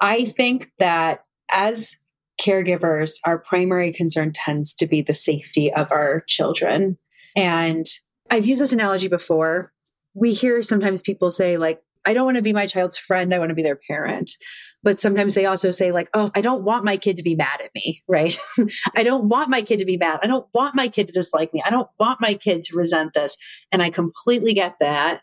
I 0.00 0.24
think 0.24 0.72
that 0.78 1.24
as 1.50 1.96
caregivers, 2.40 3.18
our 3.24 3.38
primary 3.38 3.92
concern 3.92 4.32
tends 4.32 4.74
to 4.74 4.86
be 4.86 5.02
the 5.02 5.14
safety 5.14 5.72
of 5.72 5.92
our 5.92 6.22
children. 6.26 6.96
And 7.36 7.86
I've 8.30 8.46
used 8.46 8.60
this 8.60 8.72
analogy 8.72 9.08
before. 9.08 9.72
We 10.14 10.32
hear 10.32 10.62
sometimes 10.62 11.02
people 11.02 11.30
say, 11.30 11.56
like, 11.56 11.82
I 12.06 12.14
don't 12.14 12.24
want 12.24 12.36
to 12.36 12.42
be 12.42 12.52
my 12.52 12.66
child's 12.66 12.96
friend. 12.96 13.34
I 13.34 13.38
want 13.38 13.50
to 13.50 13.54
be 13.54 13.62
their 13.62 13.78
parent. 13.88 14.30
But 14.82 14.98
sometimes 14.98 15.34
they 15.34 15.46
also 15.46 15.70
say, 15.70 15.92
like, 15.92 16.08
oh, 16.14 16.30
I 16.34 16.40
don't 16.40 16.64
want 16.64 16.84
my 16.84 16.96
kid 16.96 17.16
to 17.18 17.22
be 17.22 17.34
mad 17.34 17.60
at 17.62 17.70
me, 17.74 18.02
right? 18.08 18.38
I 18.96 19.02
don't 19.02 19.28
want 19.28 19.50
my 19.50 19.62
kid 19.62 19.78
to 19.78 19.84
be 19.84 19.96
mad. 19.96 20.20
I 20.22 20.26
don't 20.26 20.46
want 20.54 20.74
my 20.74 20.88
kid 20.88 21.08
to 21.08 21.12
dislike 21.12 21.52
me. 21.52 21.62
I 21.64 21.70
don't 21.70 21.88
want 21.98 22.20
my 22.20 22.34
kid 22.34 22.64
to 22.64 22.76
resent 22.76 23.12
this. 23.14 23.36
And 23.72 23.82
I 23.82 23.90
completely 23.90 24.54
get 24.54 24.76
that. 24.80 25.20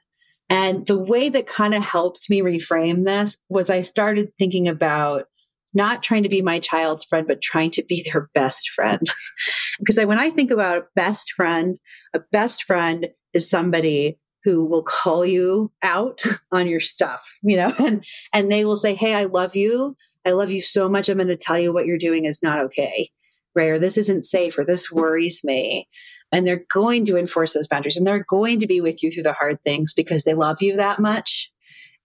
And 0.50 0.86
the 0.88 0.98
way 0.98 1.30
that 1.30 1.48
kind 1.48 1.74
of 1.74 1.84
helped 1.84 2.30
me 2.30 2.42
reframe 2.42 3.06
this 3.06 3.38
was 3.50 3.70
I 3.70 3.82
started 3.82 4.32
thinking 4.40 4.68
about 4.68 5.26
not 5.74 6.02
trying 6.02 6.24
to 6.24 6.30
be 6.30 6.42
my 6.42 6.60
child's 6.60 7.04
friend, 7.04 7.28
but 7.28 7.42
trying 7.42 7.72
to 7.72 7.84
be 7.84 8.04
their 8.12 8.30
best 8.34 8.70
friend. 8.70 9.02
because 9.80 9.98
I, 9.98 10.06
when 10.06 10.20
I 10.20 10.30
think 10.30 10.52
about 10.52 10.78
a 10.78 10.88
best 10.96 11.34
friend, 11.34 11.78
a 12.14 12.20
best 12.32 12.64
friend 12.64 13.10
is 13.34 13.50
somebody 13.50 14.18
who 14.48 14.64
will 14.64 14.82
call 14.82 15.26
you 15.26 15.70
out 15.84 16.22
on 16.54 16.68
your 16.68 16.80
stuff, 16.80 17.38
you 17.44 17.58
know, 17.58 17.74
and, 17.80 18.06
and 18.32 18.50
they 18.50 18.64
will 18.64 18.78
say, 18.78 18.96
Hey, 18.96 19.14
I 19.14 19.26
love 19.26 19.58
you. 19.58 19.98
I 20.26 20.32
love 20.32 20.50
you 20.50 20.62
so 20.62 20.88
much. 20.88 21.10
I'm 21.10 21.18
going 21.18 21.28
to 21.28 21.36
tell 21.36 21.60
you 21.60 21.74
what 21.74 21.86
you're 21.86 21.98
doing 21.98 22.24
is 22.24 22.42
not 22.42 22.58
okay, 22.60 23.10
right? 23.56 23.68
Or 23.68 23.78
this 23.78 23.98
isn't 23.98 24.24
safe, 24.24 24.58
or 24.58 24.64
this 24.64 24.90
worries 24.90 25.42
me. 25.44 25.90
And 26.32 26.48
they're 26.48 26.64
going 26.72 27.06
to 27.08 27.18
enforce 27.18 27.52
those 27.52 27.68
boundaries 27.68 27.98
and 27.98 28.08
they're 28.08 28.26
going 28.30 28.62
to 28.62 28.68
be 28.68 28.80
with 28.80 29.04
you 29.04 29.12
through 29.12 29.24
the 29.24 29.34
hard 29.34 29.62
things 29.66 29.94
because 29.94 30.24
they 30.24 30.34
love 30.34 30.62
you 30.62 30.78
that 30.78 31.02
much. 31.02 31.52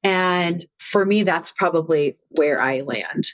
And 0.03 0.67
for 0.81 1.05
me, 1.05 1.23
that's 1.23 1.53
probably 1.53 2.17
where 2.31 2.61
I 2.61 2.81
land. 2.81 3.25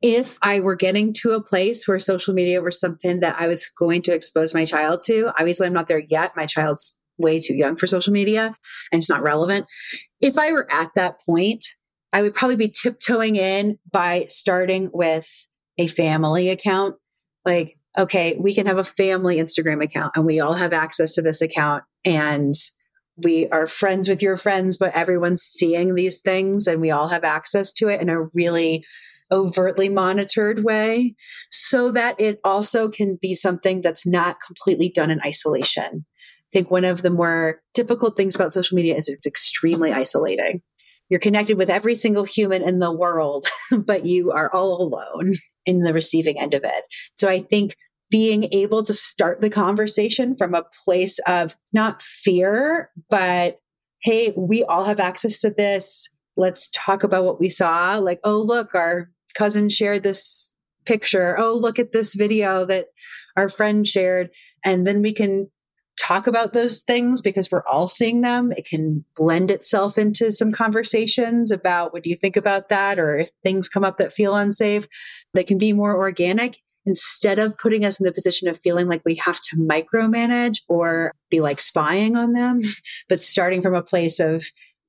If 0.00 0.38
I 0.42 0.60
were 0.60 0.76
getting 0.76 1.12
to 1.14 1.32
a 1.32 1.42
place 1.42 1.88
where 1.88 1.98
social 1.98 2.34
media 2.34 2.62
was 2.62 2.78
something 2.78 3.18
that 3.20 3.34
I 3.40 3.48
was 3.48 3.68
going 3.76 4.02
to 4.02 4.14
expose 4.14 4.54
my 4.54 4.64
child 4.64 5.00
to, 5.06 5.32
obviously 5.38 5.66
I'm 5.66 5.72
not 5.72 5.88
there 5.88 6.04
yet. 6.08 6.36
My 6.36 6.46
child's 6.46 6.96
way 7.18 7.40
too 7.40 7.54
young 7.54 7.76
for 7.76 7.86
social 7.86 8.12
media 8.12 8.54
and 8.92 9.00
it's 9.00 9.10
not 9.10 9.22
relevant. 9.22 9.66
If 10.20 10.38
I 10.38 10.52
were 10.52 10.70
at 10.72 10.90
that 10.96 11.20
point, 11.24 11.64
I 12.12 12.22
would 12.22 12.34
probably 12.34 12.56
be 12.56 12.68
tiptoeing 12.68 13.36
in 13.36 13.78
by 13.90 14.26
starting 14.28 14.90
with 14.92 15.28
a 15.78 15.86
family 15.86 16.48
account. 16.48 16.96
Like, 17.44 17.76
okay, 17.98 18.36
we 18.38 18.54
can 18.54 18.66
have 18.66 18.78
a 18.78 18.84
family 18.84 19.36
Instagram 19.36 19.82
account 19.82 20.12
and 20.16 20.24
we 20.24 20.40
all 20.40 20.54
have 20.54 20.72
access 20.72 21.14
to 21.14 21.22
this 21.22 21.40
account. 21.40 21.84
And 22.04 22.54
we 23.16 23.48
are 23.48 23.66
friends 23.66 24.08
with 24.08 24.22
your 24.22 24.36
friends, 24.36 24.76
but 24.76 24.94
everyone's 24.94 25.42
seeing 25.42 25.94
these 25.94 26.20
things 26.20 26.66
and 26.66 26.80
we 26.80 26.90
all 26.90 27.08
have 27.08 27.24
access 27.24 27.72
to 27.74 27.88
it 27.88 28.00
in 28.00 28.08
a 28.08 28.22
really 28.34 28.84
overtly 29.32 29.88
monitored 29.88 30.64
way 30.64 31.14
so 31.50 31.90
that 31.90 32.20
it 32.20 32.38
also 32.44 32.88
can 32.88 33.18
be 33.20 33.34
something 33.34 33.80
that's 33.80 34.06
not 34.06 34.36
completely 34.44 34.90
done 34.90 35.10
in 35.10 35.20
isolation. 35.24 36.04
Think 36.54 36.70
one 36.70 36.84
of 36.84 37.02
the 37.02 37.10
more 37.10 37.60
difficult 37.74 38.16
things 38.16 38.36
about 38.36 38.52
social 38.52 38.76
media 38.76 38.94
is 38.94 39.08
it's 39.08 39.26
extremely 39.26 39.92
isolating. 39.92 40.62
You're 41.10 41.20
connected 41.20 41.58
with 41.58 41.68
every 41.68 41.96
single 41.96 42.22
human 42.22 42.62
in 42.62 42.78
the 42.78 42.92
world, 42.92 43.48
but 43.76 44.06
you 44.06 44.30
are 44.30 44.54
all 44.54 44.80
alone 44.80 45.34
in 45.66 45.80
the 45.80 45.92
receiving 45.92 46.38
end 46.38 46.54
of 46.54 46.62
it. 46.64 46.84
So 47.18 47.28
I 47.28 47.40
think 47.40 47.74
being 48.08 48.44
able 48.52 48.84
to 48.84 48.94
start 48.94 49.40
the 49.40 49.50
conversation 49.50 50.36
from 50.36 50.54
a 50.54 50.64
place 50.84 51.18
of 51.26 51.56
not 51.72 52.00
fear, 52.00 52.90
but 53.10 53.58
hey, 54.02 54.32
we 54.36 54.62
all 54.62 54.84
have 54.84 55.00
access 55.00 55.40
to 55.40 55.50
this. 55.50 56.08
Let's 56.36 56.70
talk 56.72 57.02
about 57.02 57.24
what 57.24 57.40
we 57.40 57.48
saw. 57.48 57.98
Like, 57.98 58.20
oh, 58.22 58.40
look, 58.40 58.76
our 58.76 59.10
cousin 59.34 59.68
shared 59.70 60.04
this 60.04 60.54
picture. 60.86 61.36
Oh, 61.36 61.54
look 61.54 61.80
at 61.80 61.90
this 61.90 62.14
video 62.14 62.64
that 62.66 62.86
our 63.36 63.48
friend 63.48 63.84
shared. 63.84 64.30
And 64.64 64.86
then 64.86 65.02
we 65.02 65.12
can 65.12 65.50
talk 65.96 66.26
about 66.26 66.52
those 66.52 66.82
things 66.82 67.20
because 67.20 67.50
we're 67.50 67.66
all 67.66 67.88
seeing 67.88 68.20
them. 68.20 68.52
It 68.52 68.66
can 68.66 69.04
blend 69.16 69.50
itself 69.50 69.96
into 69.96 70.32
some 70.32 70.52
conversations 70.52 71.50
about 71.50 71.92
what 71.92 72.02
do 72.02 72.10
you 72.10 72.16
think 72.16 72.36
about 72.36 72.68
that? 72.68 72.98
Or 72.98 73.18
if 73.18 73.30
things 73.44 73.68
come 73.68 73.84
up 73.84 73.98
that 73.98 74.12
feel 74.12 74.34
unsafe, 74.34 74.86
that 75.34 75.46
can 75.46 75.58
be 75.58 75.72
more 75.72 75.96
organic 75.96 76.58
instead 76.86 77.38
of 77.38 77.56
putting 77.56 77.84
us 77.84 77.98
in 77.98 78.04
the 78.04 78.12
position 78.12 78.48
of 78.48 78.58
feeling 78.58 78.88
like 78.88 79.02
we 79.04 79.14
have 79.16 79.40
to 79.40 79.56
micromanage 79.56 80.58
or 80.68 81.12
be 81.30 81.40
like 81.40 81.60
spying 81.60 82.16
on 82.16 82.32
them, 82.32 82.60
but 83.08 83.22
starting 83.22 83.62
from 83.62 83.74
a 83.74 83.82
place 83.82 84.20
of 84.20 84.44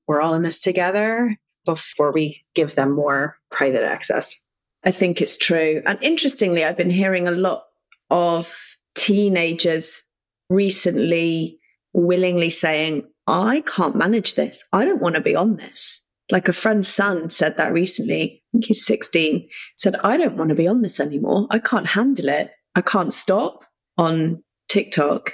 we're 0.06 0.20
all 0.20 0.34
in 0.34 0.42
this 0.42 0.60
together 0.60 1.36
before 1.64 2.12
we 2.12 2.44
give 2.54 2.74
them 2.74 2.92
more 2.92 3.36
private 3.50 3.82
access. 3.82 4.38
I 4.84 4.92
think 4.92 5.20
it's 5.20 5.36
true. 5.36 5.82
And 5.84 5.98
interestingly, 6.00 6.64
I've 6.64 6.76
been 6.76 6.90
hearing 6.90 7.26
a 7.26 7.32
lot 7.32 7.64
of 8.10 8.56
teenagers 8.94 10.04
recently 10.50 11.58
willingly 11.92 12.50
saying, 12.50 13.04
I 13.26 13.62
can't 13.66 13.96
manage 13.96 14.34
this. 14.34 14.62
I 14.72 14.84
don't 14.84 15.00
want 15.00 15.14
to 15.16 15.20
be 15.20 15.34
on 15.34 15.56
this. 15.56 16.00
Like 16.30 16.48
a 16.48 16.52
friend's 16.52 16.88
son 16.88 17.30
said 17.30 17.56
that 17.56 17.72
recently. 17.72 18.22
I 18.22 18.40
think 18.52 18.66
he's 18.66 18.84
16. 18.84 19.48
Said, 19.76 19.96
I 19.96 20.16
don't 20.16 20.36
want 20.36 20.50
to 20.50 20.54
be 20.54 20.68
on 20.68 20.82
this 20.82 21.00
anymore. 21.00 21.46
I 21.50 21.58
can't 21.58 21.86
handle 21.86 22.28
it. 22.28 22.50
I 22.74 22.82
can't 22.82 23.12
stop 23.12 23.60
on 23.96 24.42
TikTok. 24.68 25.32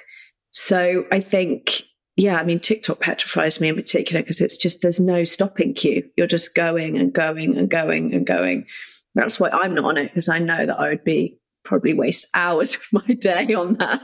So 0.53 1.05
I 1.11 1.21
think, 1.21 1.83
yeah, 2.17 2.39
I 2.39 2.45
mean, 2.45 2.61
TikTok 2.61 3.01
petrifies 3.01 3.61
me 3.61 3.69
in 3.69 3.75
particular 3.75 4.23
because 4.23 4.41
it's 4.41 4.57
just 4.57 4.83
there's 4.83 5.01
no 5.01 5.25
stopping 5.25 5.75
cue. 5.75 6.05
You're 6.17 6.27
just 6.27 6.55
going 6.55 6.99
and 6.99 7.13
going 7.13 7.57
and 7.57 7.69
going 7.69 8.15
and 8.15 8.27
going. 8.27 8.67
That's 9.15 9.41
why 9.41 9.51
I'm 9.51 9.75
not 9.75 9.85
on 9.85 9.99
it 9.99 10.09
because 10.09 10.29
I 10.29 10.39
know 10.39 10.67
that 10.67 10.79
I 10.79 10.91
would 10.91 11.05
be 11.05 11.39
probably 11.65 11.95
waste 11.95 12.27
hours 12.35 12.77
of 12.77 12.83
my 12.93 13.15
day 13.15 13.55
on 13.55 13.75
that. 13.75 14.03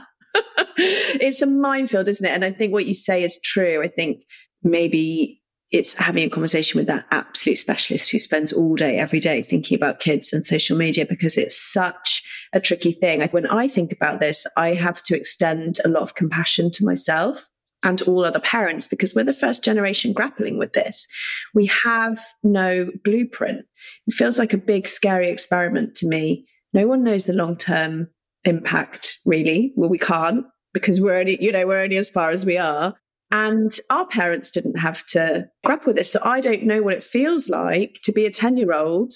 It's 0.77 1.41
a 1.41 1.45
minefield, 1.45 2.07
isn't 2.07 2.25
it? 2.25 2.31
And 2.31 2.45
I 2.45 2.51
think 2.51 2.73
what 2.73 2.85
you 2.85 2.93
say 2.93 3.23
is 3.23 3.39
true. 3.43 3.83
I 3.83 3.87
think 3.87 4.23
maybe 4.63 5.41
it's 5.71 5.93
having 5.93 6.23
a 6.23 6.29
conversation 6.29 6.79
with 6.79 6.87
that 6.87 7.05
absolute 7.11 7.57
specialist 7.57 8.09
who 8.09 8.17
spends 8.17 8.51
all 8.51 8.75
day, 8.75 8.97
every 8.97 9.19
day 9.19 9.43
thinking 9.43 9.75
about 9.75 9.99
kids 9.99 10.33
and 10.33 10.45
social 10.45 10.75
media 10.75 11.05
because 11.07 11.37
it's 11.37 11.55
such 11.55 12.23
a 12.53 12.59
tricky 12.59 12.91
thing. 12.91 13.21
When 13.29 13.45
I 13.45 13.67
think 13.67 13.91
about 13.91 14.19
this, 14.19 14.47
I 14.57 14.73
have 14.73 15.03
to 15.03 15.15
extend 15.15 15.77
a 15.85 15.89
lot 15.89 16.01
of 16.01 16.15
compassion 16.15 16.71
to 16.71 16.85
myself 16.85 17.47
and 17.83 18.01
all 18.03 18.25
other 18.25 18.39
parents 18.39 18.87
because 18.87 19.13
we're 19.13 19.23
the 19.23 19.31
first 19.31 19.63
generation 19.63 20.11
grappling 20.11 20.57
with 20.57 20.73
this. 20.73 21.07
We 21.53 21.67
have 21.67 22.19
no 22.43 22.89
blueprint. 23.03 23.61
It 24.07 24.13
feels 24.13 24.39
like 24.39 24.53
a 24.53 24.57
big, 24.57 24.87
scary 24.87 25.29
experiment 25.29 25.93
to 25.95 26.07
me. 26.07 26.45
No 26.73 26.87
one 26.87 27.03
knows 27.03 27.25
the 27.25 27.33
long 27.33 27.55
term 27.55 28.07
impact, 28.45 29.19
really. 29.25 29.73
Well, 29.75 29.89
we 29.89 29.97
can't 29.97 30.45
because 30.73 31.01
we're 31.01 31.19
only, 31.19 31.41
you 31.41 31.51
know, 31.51 31.65
we're 31.65 31.81
only 31.81 31.97
as 31.97 32.09
far 32.09 32.31
as 32.31 32.45
we 32.45 32.57
are. 32.57 32.95
And 33.31 33.71
our 33.89 34.07
parents 34.07 34.49
didn't 34.49 34.79
have 34.79 35.05
to 35.07 35.47
grapple 35.63 35.87
with 35.87 35.97
this. 35.97 36.11
So 36.11 36.19
I 36.23 36.41
don't 36.41 36.63
know 36.63 36.81
what 36.81 36.93
it 36.93 37.03
feels 37.03 37.47
like 37.47 37.99
to 38.03 38.11
be 38.11 38.25
a 38.25 38.31
10 38.31 38.57
year 38.57 38.73
old, 38.73 39.13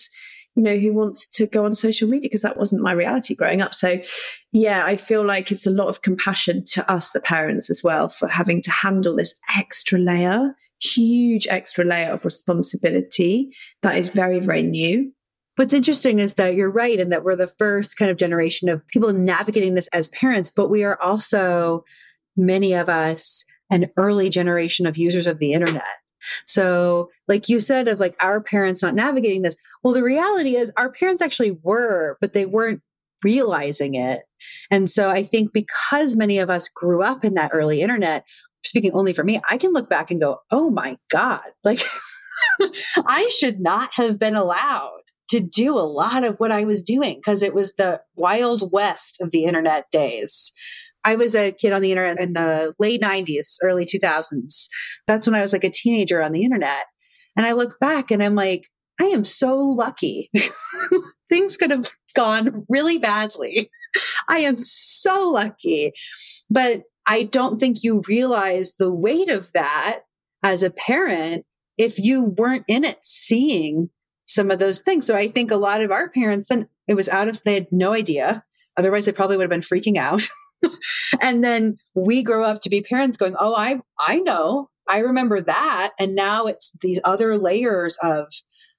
you 0.55 0.61
know, 0.61 0.77
who 0.77 0.93
wants 0.93 1.27
to 1.31 1.47
go 1.47 1.65
on 1.65 1.73
social 1.73 2.07
media 2.07 2.29
because 2.29 2.43
that 2.43 2.57
wasn't 2.57 2.83
my 2.83 2.91
reality 2.91 3.33
growing 3.33 3.61
up. 3.61 3.73
So 3.73 3.99
yeah, 4.51 4.85
I 4.85 4.95
feel 4.97 5.25
like 5.25 5.51
it's 5.51 5.65
a 5.65 5.71
lot 5.71 5.87
of 5.87 6.03
compassion 6.03 6.63
to 6.73 6.91
us, 6.91 7.09
the 7.09 7.21
parents, 7.21 7.71
as 7.71 7.81
well, 7.83 8.07
for 8.07 8.27
having 8.27 8.61
to 8.61 8.71
handle 8.71 9.15
this 9.15 9.33
extra 9.57 9.97
layer, 9.97 10.55
huge 10.79 11.47
extra 11.47 11.83
layer 11.83 12.11
of 12.11 12.23
responsibility 12.23 13.49
that 13.81 13.97
is 13.97 14.09
very, 14.09 14.39
very 14.39 14.63
new. 14.63 15.11
What's 15.55 15.73
interesting 15.73 16.19
is 16.19 16.33
that 16.35 16.55
you're 16.55 16.71
right, 16.71 16.99
and 16.99 17.11
that 17.11 17.23
we're 17.23 17.35
the 17.35 17.47
first 17.47 17.97
kind 17.97 18.09
of 18.09 18.17
generation 18.17 18.69
of 18.69 18.85
people 18.87 19.13
navigating 19.13 19.75
this 19.75 19.87
as 19.89 20.09
parents, 20.09 20.51
but 20.55 20.69
we 20.69 20.83
are 20.83 20.99
also, 21.01 21.83
many 22.35 22.73
of 22.73 22.89
us, 22.89 23.45
an 23.69 23.89
early 23.97 24.29
generation 24.29 24.85
of 24.85 24.97
users 24.97 25.27
of 25.27 25.39
the 25.39 25.53
internet. 25.53 25.83
So, 26.47 27.09
like 27.27 27.49
you 27.49 27.59
said, 27.59 27.87
of 27.87 27.99
like 27.99 28.15
our 28.23 28.41
parents 28.41 28.81
not 28.81 28.95
navigating 28.95 29.41
this. 29.41 29.55
Well, 29.83 29.93
the 29.93 30.03
reality 30.03 30.55
is 30.55 30.71
our 30.77 30.91
parents 30.91 31.21
actually 31.21 31.59
were, 31.63 32.17
but 32.21 32.33
they 32.33 32.45
weren't 32.45 32.81
realizing 33.23 33.95
it. 33.95 34.21
And 34.71 34.89
so 34.89 35.09
I 35.09 35.23
think 35.23 35.53
because 35.53 36.15
many 36.15 36.39
of 36.39 36.49
us 36.49 36.69
grew 36.69 37.03
up 37.03 37.23
in 37.23 37.35
that 37.35 37.51
early 37.53 37.81
internet, 37.81 38.25
speaking 38.63 38.91
only 38.93 39.13
for 39.13 39.23
me, 39.23 39.41
I 39.49 39.57
can 39.57 39.73
look 39.73 39.89
back 39.89 40.11
and 40.11 40.19
go, 40.19 40.39
oh 40.51 40.69
my 40.69 40.97
God, 41.09 41.41
like 41.63 41.81
I 43.05 43.29
should 43.37 43.59
not 43.59 43.91
have 43.93 44.19
been 44.19 44.35
allowed 44.35 45.02
to 45.33 45.39
do 45.39 45.75
a 45.75 45.81
lot 45.81 46.23
of 46.23 46.35
what 46.37 46.51
I 46.51 46.63
was 46.63 46.83
doing 46.83 47.15
because 47.15 47.41
it 47.41 47.55
was 47.55 47.73
the 47.73 47.99
wild 48.15 48.71
west 48.71 49.17
of 49.19 49.31
the 49.31 49.45
internet 49.45 49.89
days. 49.91 50.51
I 51.03 51.15
was 51.15 51.33
a 51.33 51.51
kid 51.51 51.73
on 51.73 51.81
the 51.81 51.91
internet 51.91 52.19
in 52.19 52.33
the 52.33 52.75
late 52.77 53.01
90s, 53.01 53.57
early 53.63 53.83
2000s. 53.83 54.67
That's 55.07 55.25
when 55.25 55.35
I 55.35 55.41
was 55.41 55.51
like 55.51 55.63
a 55.63 55.71
teenager 55.71 56.21
on 56.21 56.33
the 56.33 56.43
internet. 56.43 56.85
And 57.35 57.47
I 57.47 57.53
look 57.53 57.79
back 57.79 58.11
and 58.11 58.21
I'm 58.23 58.35
like, 58.35 58.67
I 59.01 59.05
am 59.05 59.23
so 59.23 59.57
lucky. 59.57 60.29
Things 61.29 61.57
could 61.57 61.71
have 61.71 61.89
gone 62.15 62.63
really 62.69 62.99
badly. 62.99 63.71
I 64.29 64.37
am 64.39 64.59
so 64.59 65.29
lucky. 65.29 65.93
But 66.47 66.83
I 67.07 67.23
don't 67.23 67.59
think 67.59 67.83
you 67.83 68.03
realize 68.07 68.75
the 68.75 68.93
weight 68.93 69.29
of 69.29 69.51
that 69.53 70.01
as 70.43 70.61
a 70.61 70.69
parent 70.69 71.43
if 71.79 71.97
you 71.97 72.35
weren't 72.37 72.65
in 72.67 72.83
it 72.83 72.99
seeing 73.01 73.89
some 74.33 74.51
of 74.51 74.59
those 74.59 74.79
things. 74.79 75.05
So 75.05 75.15
I 75.15 75.27
think 75.29 75.51
a 75.51 75.57
lot 75.57 75.81
of 75.81 75.91
our 75.91 76.09
parents, 76.09 76.49
and 76.49 76.67
it 76.87 76.95
was 76.95 77.09
out 77.09 77.27
of, 77.27 77.41
they 77.43 77.53
had 77.53 77.67
no 77.71 77.93
idea. 77.93 78.43
Otherwise, 78.77 79.05
they 79.05 79.11
probably 79.11 79.37
would 79.37 79.43
have 79.43 79.49
been 79.49 79.61
freaking 79.61 79.97
out. 79.97 80.27
and 81.21 81.43
then 81.43 81.77
we 81.93 82.23
grow 82.23 82.43
up 82.43 82.61
to 82.61 82.69
be 82.69 82.81
parents 82.81 83.17
going, 83.17 83.35
Oh, 83.39 83.55
I, 83.55 83.81
I 83.99 84.19
know, 84.19 84.69
I 84.87 84.99
remember 84.99 85.41
that. 85.41 85.91
And 85.99 86.15
now 86.15 86.45
it's 86.45 86.73
these 86.81 86.99
other 87.03 87.37
layers 87.37 87.97
of 88.03 88.27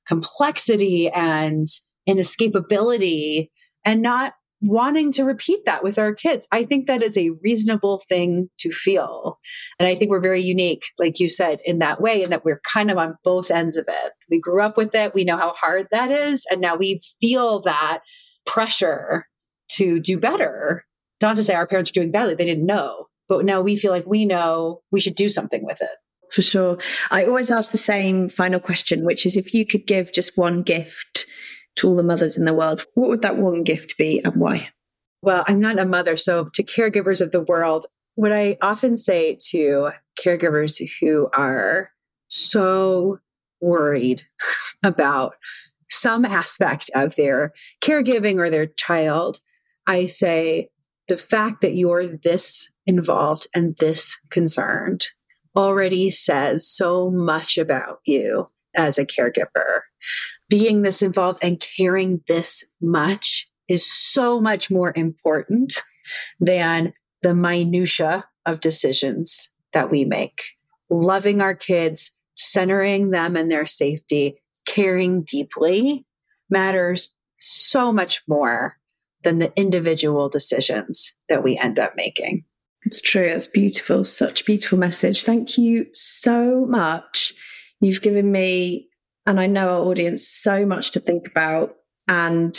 complexity 0.07 1.09
and 1.11 1.69
inescapability 2.09 3.49
and 3.85 4.03
not 4.03 4.35
wanting 4.65 5.13
to 5.13 5.25
repeat 5.25 5.65
that 5.67 5.83
with 5.83 5.99
our 5.99 6.15
kids. 6.15 6.47
I 6.51 6.65
think 6.65 6.87
that 6.87 7.03
is 7.03 7.17
a 7.17 7.31
reasonable 7.43 8.03
thing 8.09 8.49
to 8.59 8.71
feel. 8.71 9.39
And 9.79 9.87
I 9.87 9.95
think 9.95 10.11
we're 10.11 10.21
very 10.21 10.41
unique, 10.41 10.85
like 10.99 11.21
you 11.21 11.29
said, 11.29 11.61
in 11.65 11.79
that 11.81 12.01
way, 12.01 12.23
and 12.23 12.33
that 12.33 12.45
we're 12.45 12.61
kind 12.61 12.91
of 12.91 12.99
on 12.99 13.17
both 13.25 13.51
ends 13.51 13.77
of 13.77 13.85
it. 13.89 14.13
We 14.31 14.41
grew 14.41 14.63
up 14.63 14.77
with 14.77 14.95
it, 14.95 15.15
we 15.15 15.25
know 15.25 15.37
how 15.37 15.53
hard 15.53 15.87
that 15.93 16.11
is, 16.11 16.47
and 16.51 16.61
now 16.61 16.77
we 16.77 17.01
feel 17.21 17.61
that 17.63 18.01
pressure 18.47 19.27
to 19.73 20.01
do 20.01 20.19
better. 20.19 20.85
Not 21.21 21.37
to 21.37 21.43
say 21.43 21.55
our 21.55 21.67
parents 21.67 21.91
are 21.91 21.95
doing 21.95 22.11
badly, 22.11 22.35
they 22.35 22.45
didn't 22.45 22.67
know, 22.67 23.07
but 23.29 23.45
now 23.45 23.61
we 23.61 23.77
feel 23.77 23.93
like 23.93 24.07
we 24.07 24.25
know 24.25 24.81
we 24.91 25.01
should 25.01 25.15
do 25.15 25.29
something 25.29 25.65
with 25.65 25.81
it. 25.81 25.91
For 26.31 26.43
sure. 26.43 26.79
I 27.11 27.25
always 27.25 27.51
ask 27.51 27.71
the 27.71 27.79
same 27.79 28.29
final 28.29 28.59
question, 28.59 29.05
which 29.05 29.25
is 29.25 29.37
if 29.37 29.55
you 29.55 29.65
could 29.65 29.87
give 29.87 30.13
just 30.13 30.37
one 30.37 30.63
gift 30.63 31.27
to 31.77 31.89
all 31.89 31.97
the 31.97 32.03
mothers 32.03 32.37
in 32.37 32.45
the 32.45 32.55
world, 32.55 32.87
what 32.95 33.09
would 33.09 33.23
that 33.23 33.39
one 33.39 33.63
gift 33.63 33.97
be 33.99 34.21
and 34.25 34.37
why? 34.37 34.69
Well, 35.23 35.45
I'm 35.49 35.61
not 35.61 35.79
a 35.79 35.87
mother. 35.87 36.17
So, 36.17 36.51
to 36.53 36.63
caregivers 36.63 37.21
of 37.21 37.33
the 37.33 37.41
world, 37.41 37.87
what 38.15 38.33
I 38.33 38.59
often 38.61 38.97
say 38.97 39.39
to 39.49 39.91
caregivers 40.23 40.81
who 41.01 41.29
are 41.37 41.91
so 42.29 43.19
worried 43.61 44.23
about 44.83 45.35
some 45.91 46.25
aspect 46.25 46.91
of 46.95 47.17
their 47.17 47.53
caregiving 47.81 48.39
or 48.39 48.51
their 48.51 48.67
child, 48.67 49.41
I 49.87 50.07
say, 50.07 50.69
the 51.09 51.17
fact 51.17 51.61
that 51.61 51.75
you're 51.75 52.07
this 52.07 52.71
involved 52.87 53.47
and 53.55 53.77
this 53.79 54.19
concerned 54.31 55.07
already 55.57 56.11
says 56.11 56.67
so 56.69 57.11
much 57.11 57.59
about 57.59 58.01
you 58.05 58.47
as 58.77 58.99
a 58.99 59.07
caregiver 59.07 59.81
being 60.49 60.83
this 60.83 61.03
involved 61.03 61.39
and 61.43 61.65
caring 61.77 62.21
this 62.29 62.65
much 62.81 63.49
is 63.69 63.91
so 63.91 64.41
much 64.41 64.71
more 64.71 64.93
important 64.95 65.83
than 66.41 66.93
the 67.23 67.35
minutia 67.35 68.25
of 68.47 68.61
decisions 68.61 69.51
that 69.73 69.91
we 69.91 70.05
make. 70.05 70.43
Loving 70.91 71.41
our 71.41 71.55
kids, 71.55 72.13
centering 72.35 73.11
them 73.11 73.37
and 73.37 73.51
their 73.51 73.67
safety, 73.67 74.37
caring 74.67 75.23
deeply 75.23 76.05
matters 76.51 77.11
so 77.39 77.93
much 77.93 78.23
more 78.29 78.77
than 79.23 79.39
the 79.39 79.53
individual 79.57 80.29
decisions 80.29 81.15
that 81.29 81.43
we 81.43 81.57
end 81.57 81.79
up 81.79 81.95
making. 81.97 82.45
It's 82.85 83.01
true. 83.01 83.27
It's 83.27 83.47
beautiful. 83.47 84.05
Such 84.05 84.45
beautiful 84.45 84.79
message. 84.79 85.25
Thank 85.25 85.57
you 85.57 85.87
so 85.93 86.67
much. 86.69 87.33
You've 87.81 88.03
given 88.03 88.31
me 88.31 88.89
and 89.27 89.41
I 89.41 89.47
know 89.47 89.69
our 89.69 89.85
audience 89.85 90.27
so 90.27 90.67
much 90.67 90.91
to 90.93 91.01
think 91.01 91.27
about. 91.27 91.75
And 92.09 92.55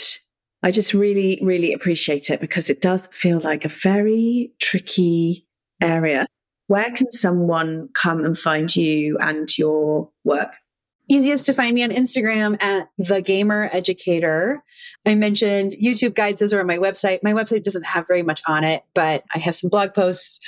I 0.62 0.70
just 0.70 0.94
really, 0.94 1.38
really 1.42 1.72
appreciate 1.72 2.30
it 2.30 2.40
because 2.40 2.70
it 2.70 2.80
does 2.80 3.06
feel 3.12 3.40
like 3.40 3.64
a 3.64 3.68
very 3.68 4.52
tricky 4.60 5.46
area. 5.80 6.26
Where 6.66 6.90
can 6.90 7.10
someone 7.10 7.88
come 7.94 8.24
and 8.24 8.36
find 8.36 8.74
you 8.74 9.16
and 9.18 9.48
your 9.56 10.10
work? 10.24 10.50
Easiest 11.08 11.46
to 11.46 11.54
find 11.54 11.72
me 11.72 11.84
on 11.84 11.90
Instagram 11.90 12.60
at 12.60 12.88
the 12.98 13.22
gamer 13.22 13.70
educator. 13.72 14.64
I 15.06 15.14
mentioned 15.14 15.76
YouTube 15.80 16.16
guides, 16.16 16.40
those 16.40 16.52
are 16.52 16.58
on 16.58 16.66
my 16.66 16.78
website. 16.78 17.20
My 17.22 17.32
website 17.32 17.62
doesn't 17.62 17.86
have 17.86 18.08
very 18.08 18.24
much 18.24 18.42
on 18.48 18.64
it, 18.64 18.82
but 18.92 19.22
I 19.32 19.38
have 19.38 19.54
some 19.54 19.70
blog 19.70 19.94
posts 19.94 20.40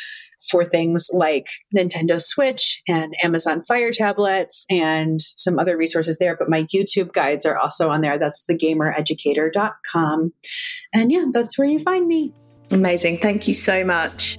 for 0.51 0.65
things 0.65 1.11
like 1.13 1.49
Nintendo 1.77 2.21
Switch 2.21 2.83
and 2.89 3.15
Amazon 3.23 3.65
Fire 3.67 3.93
tablets 3.93 4.65
and 4.71 5.21
some 5.21 5.59
other 5.59 5.77
resources 5.77 6.19
there. 6.19 6.37
But 6.37 6.49
my 6.49 6.65
YouTube 6.65 7.13
guides 7.13 7.45
are 7.45 7.59
also 7.59 7.89
on 7.91 8.01
there. 8.01 8.19
That's 8.19 8.45
thegamereducator.com. 8.47 10.33
And 10.95 11.13
yeah, 11.13 11.25
that's 11.33 11.59
where 11.59 11.69
you 11.69 11.79
find 11.81 12.07
me. 12.07 12.33
Amazing. 12.71 13.19
Thank 13.19 13.49
you 13.49 13.55
so 13.55 13.85
much. 13.85 14.39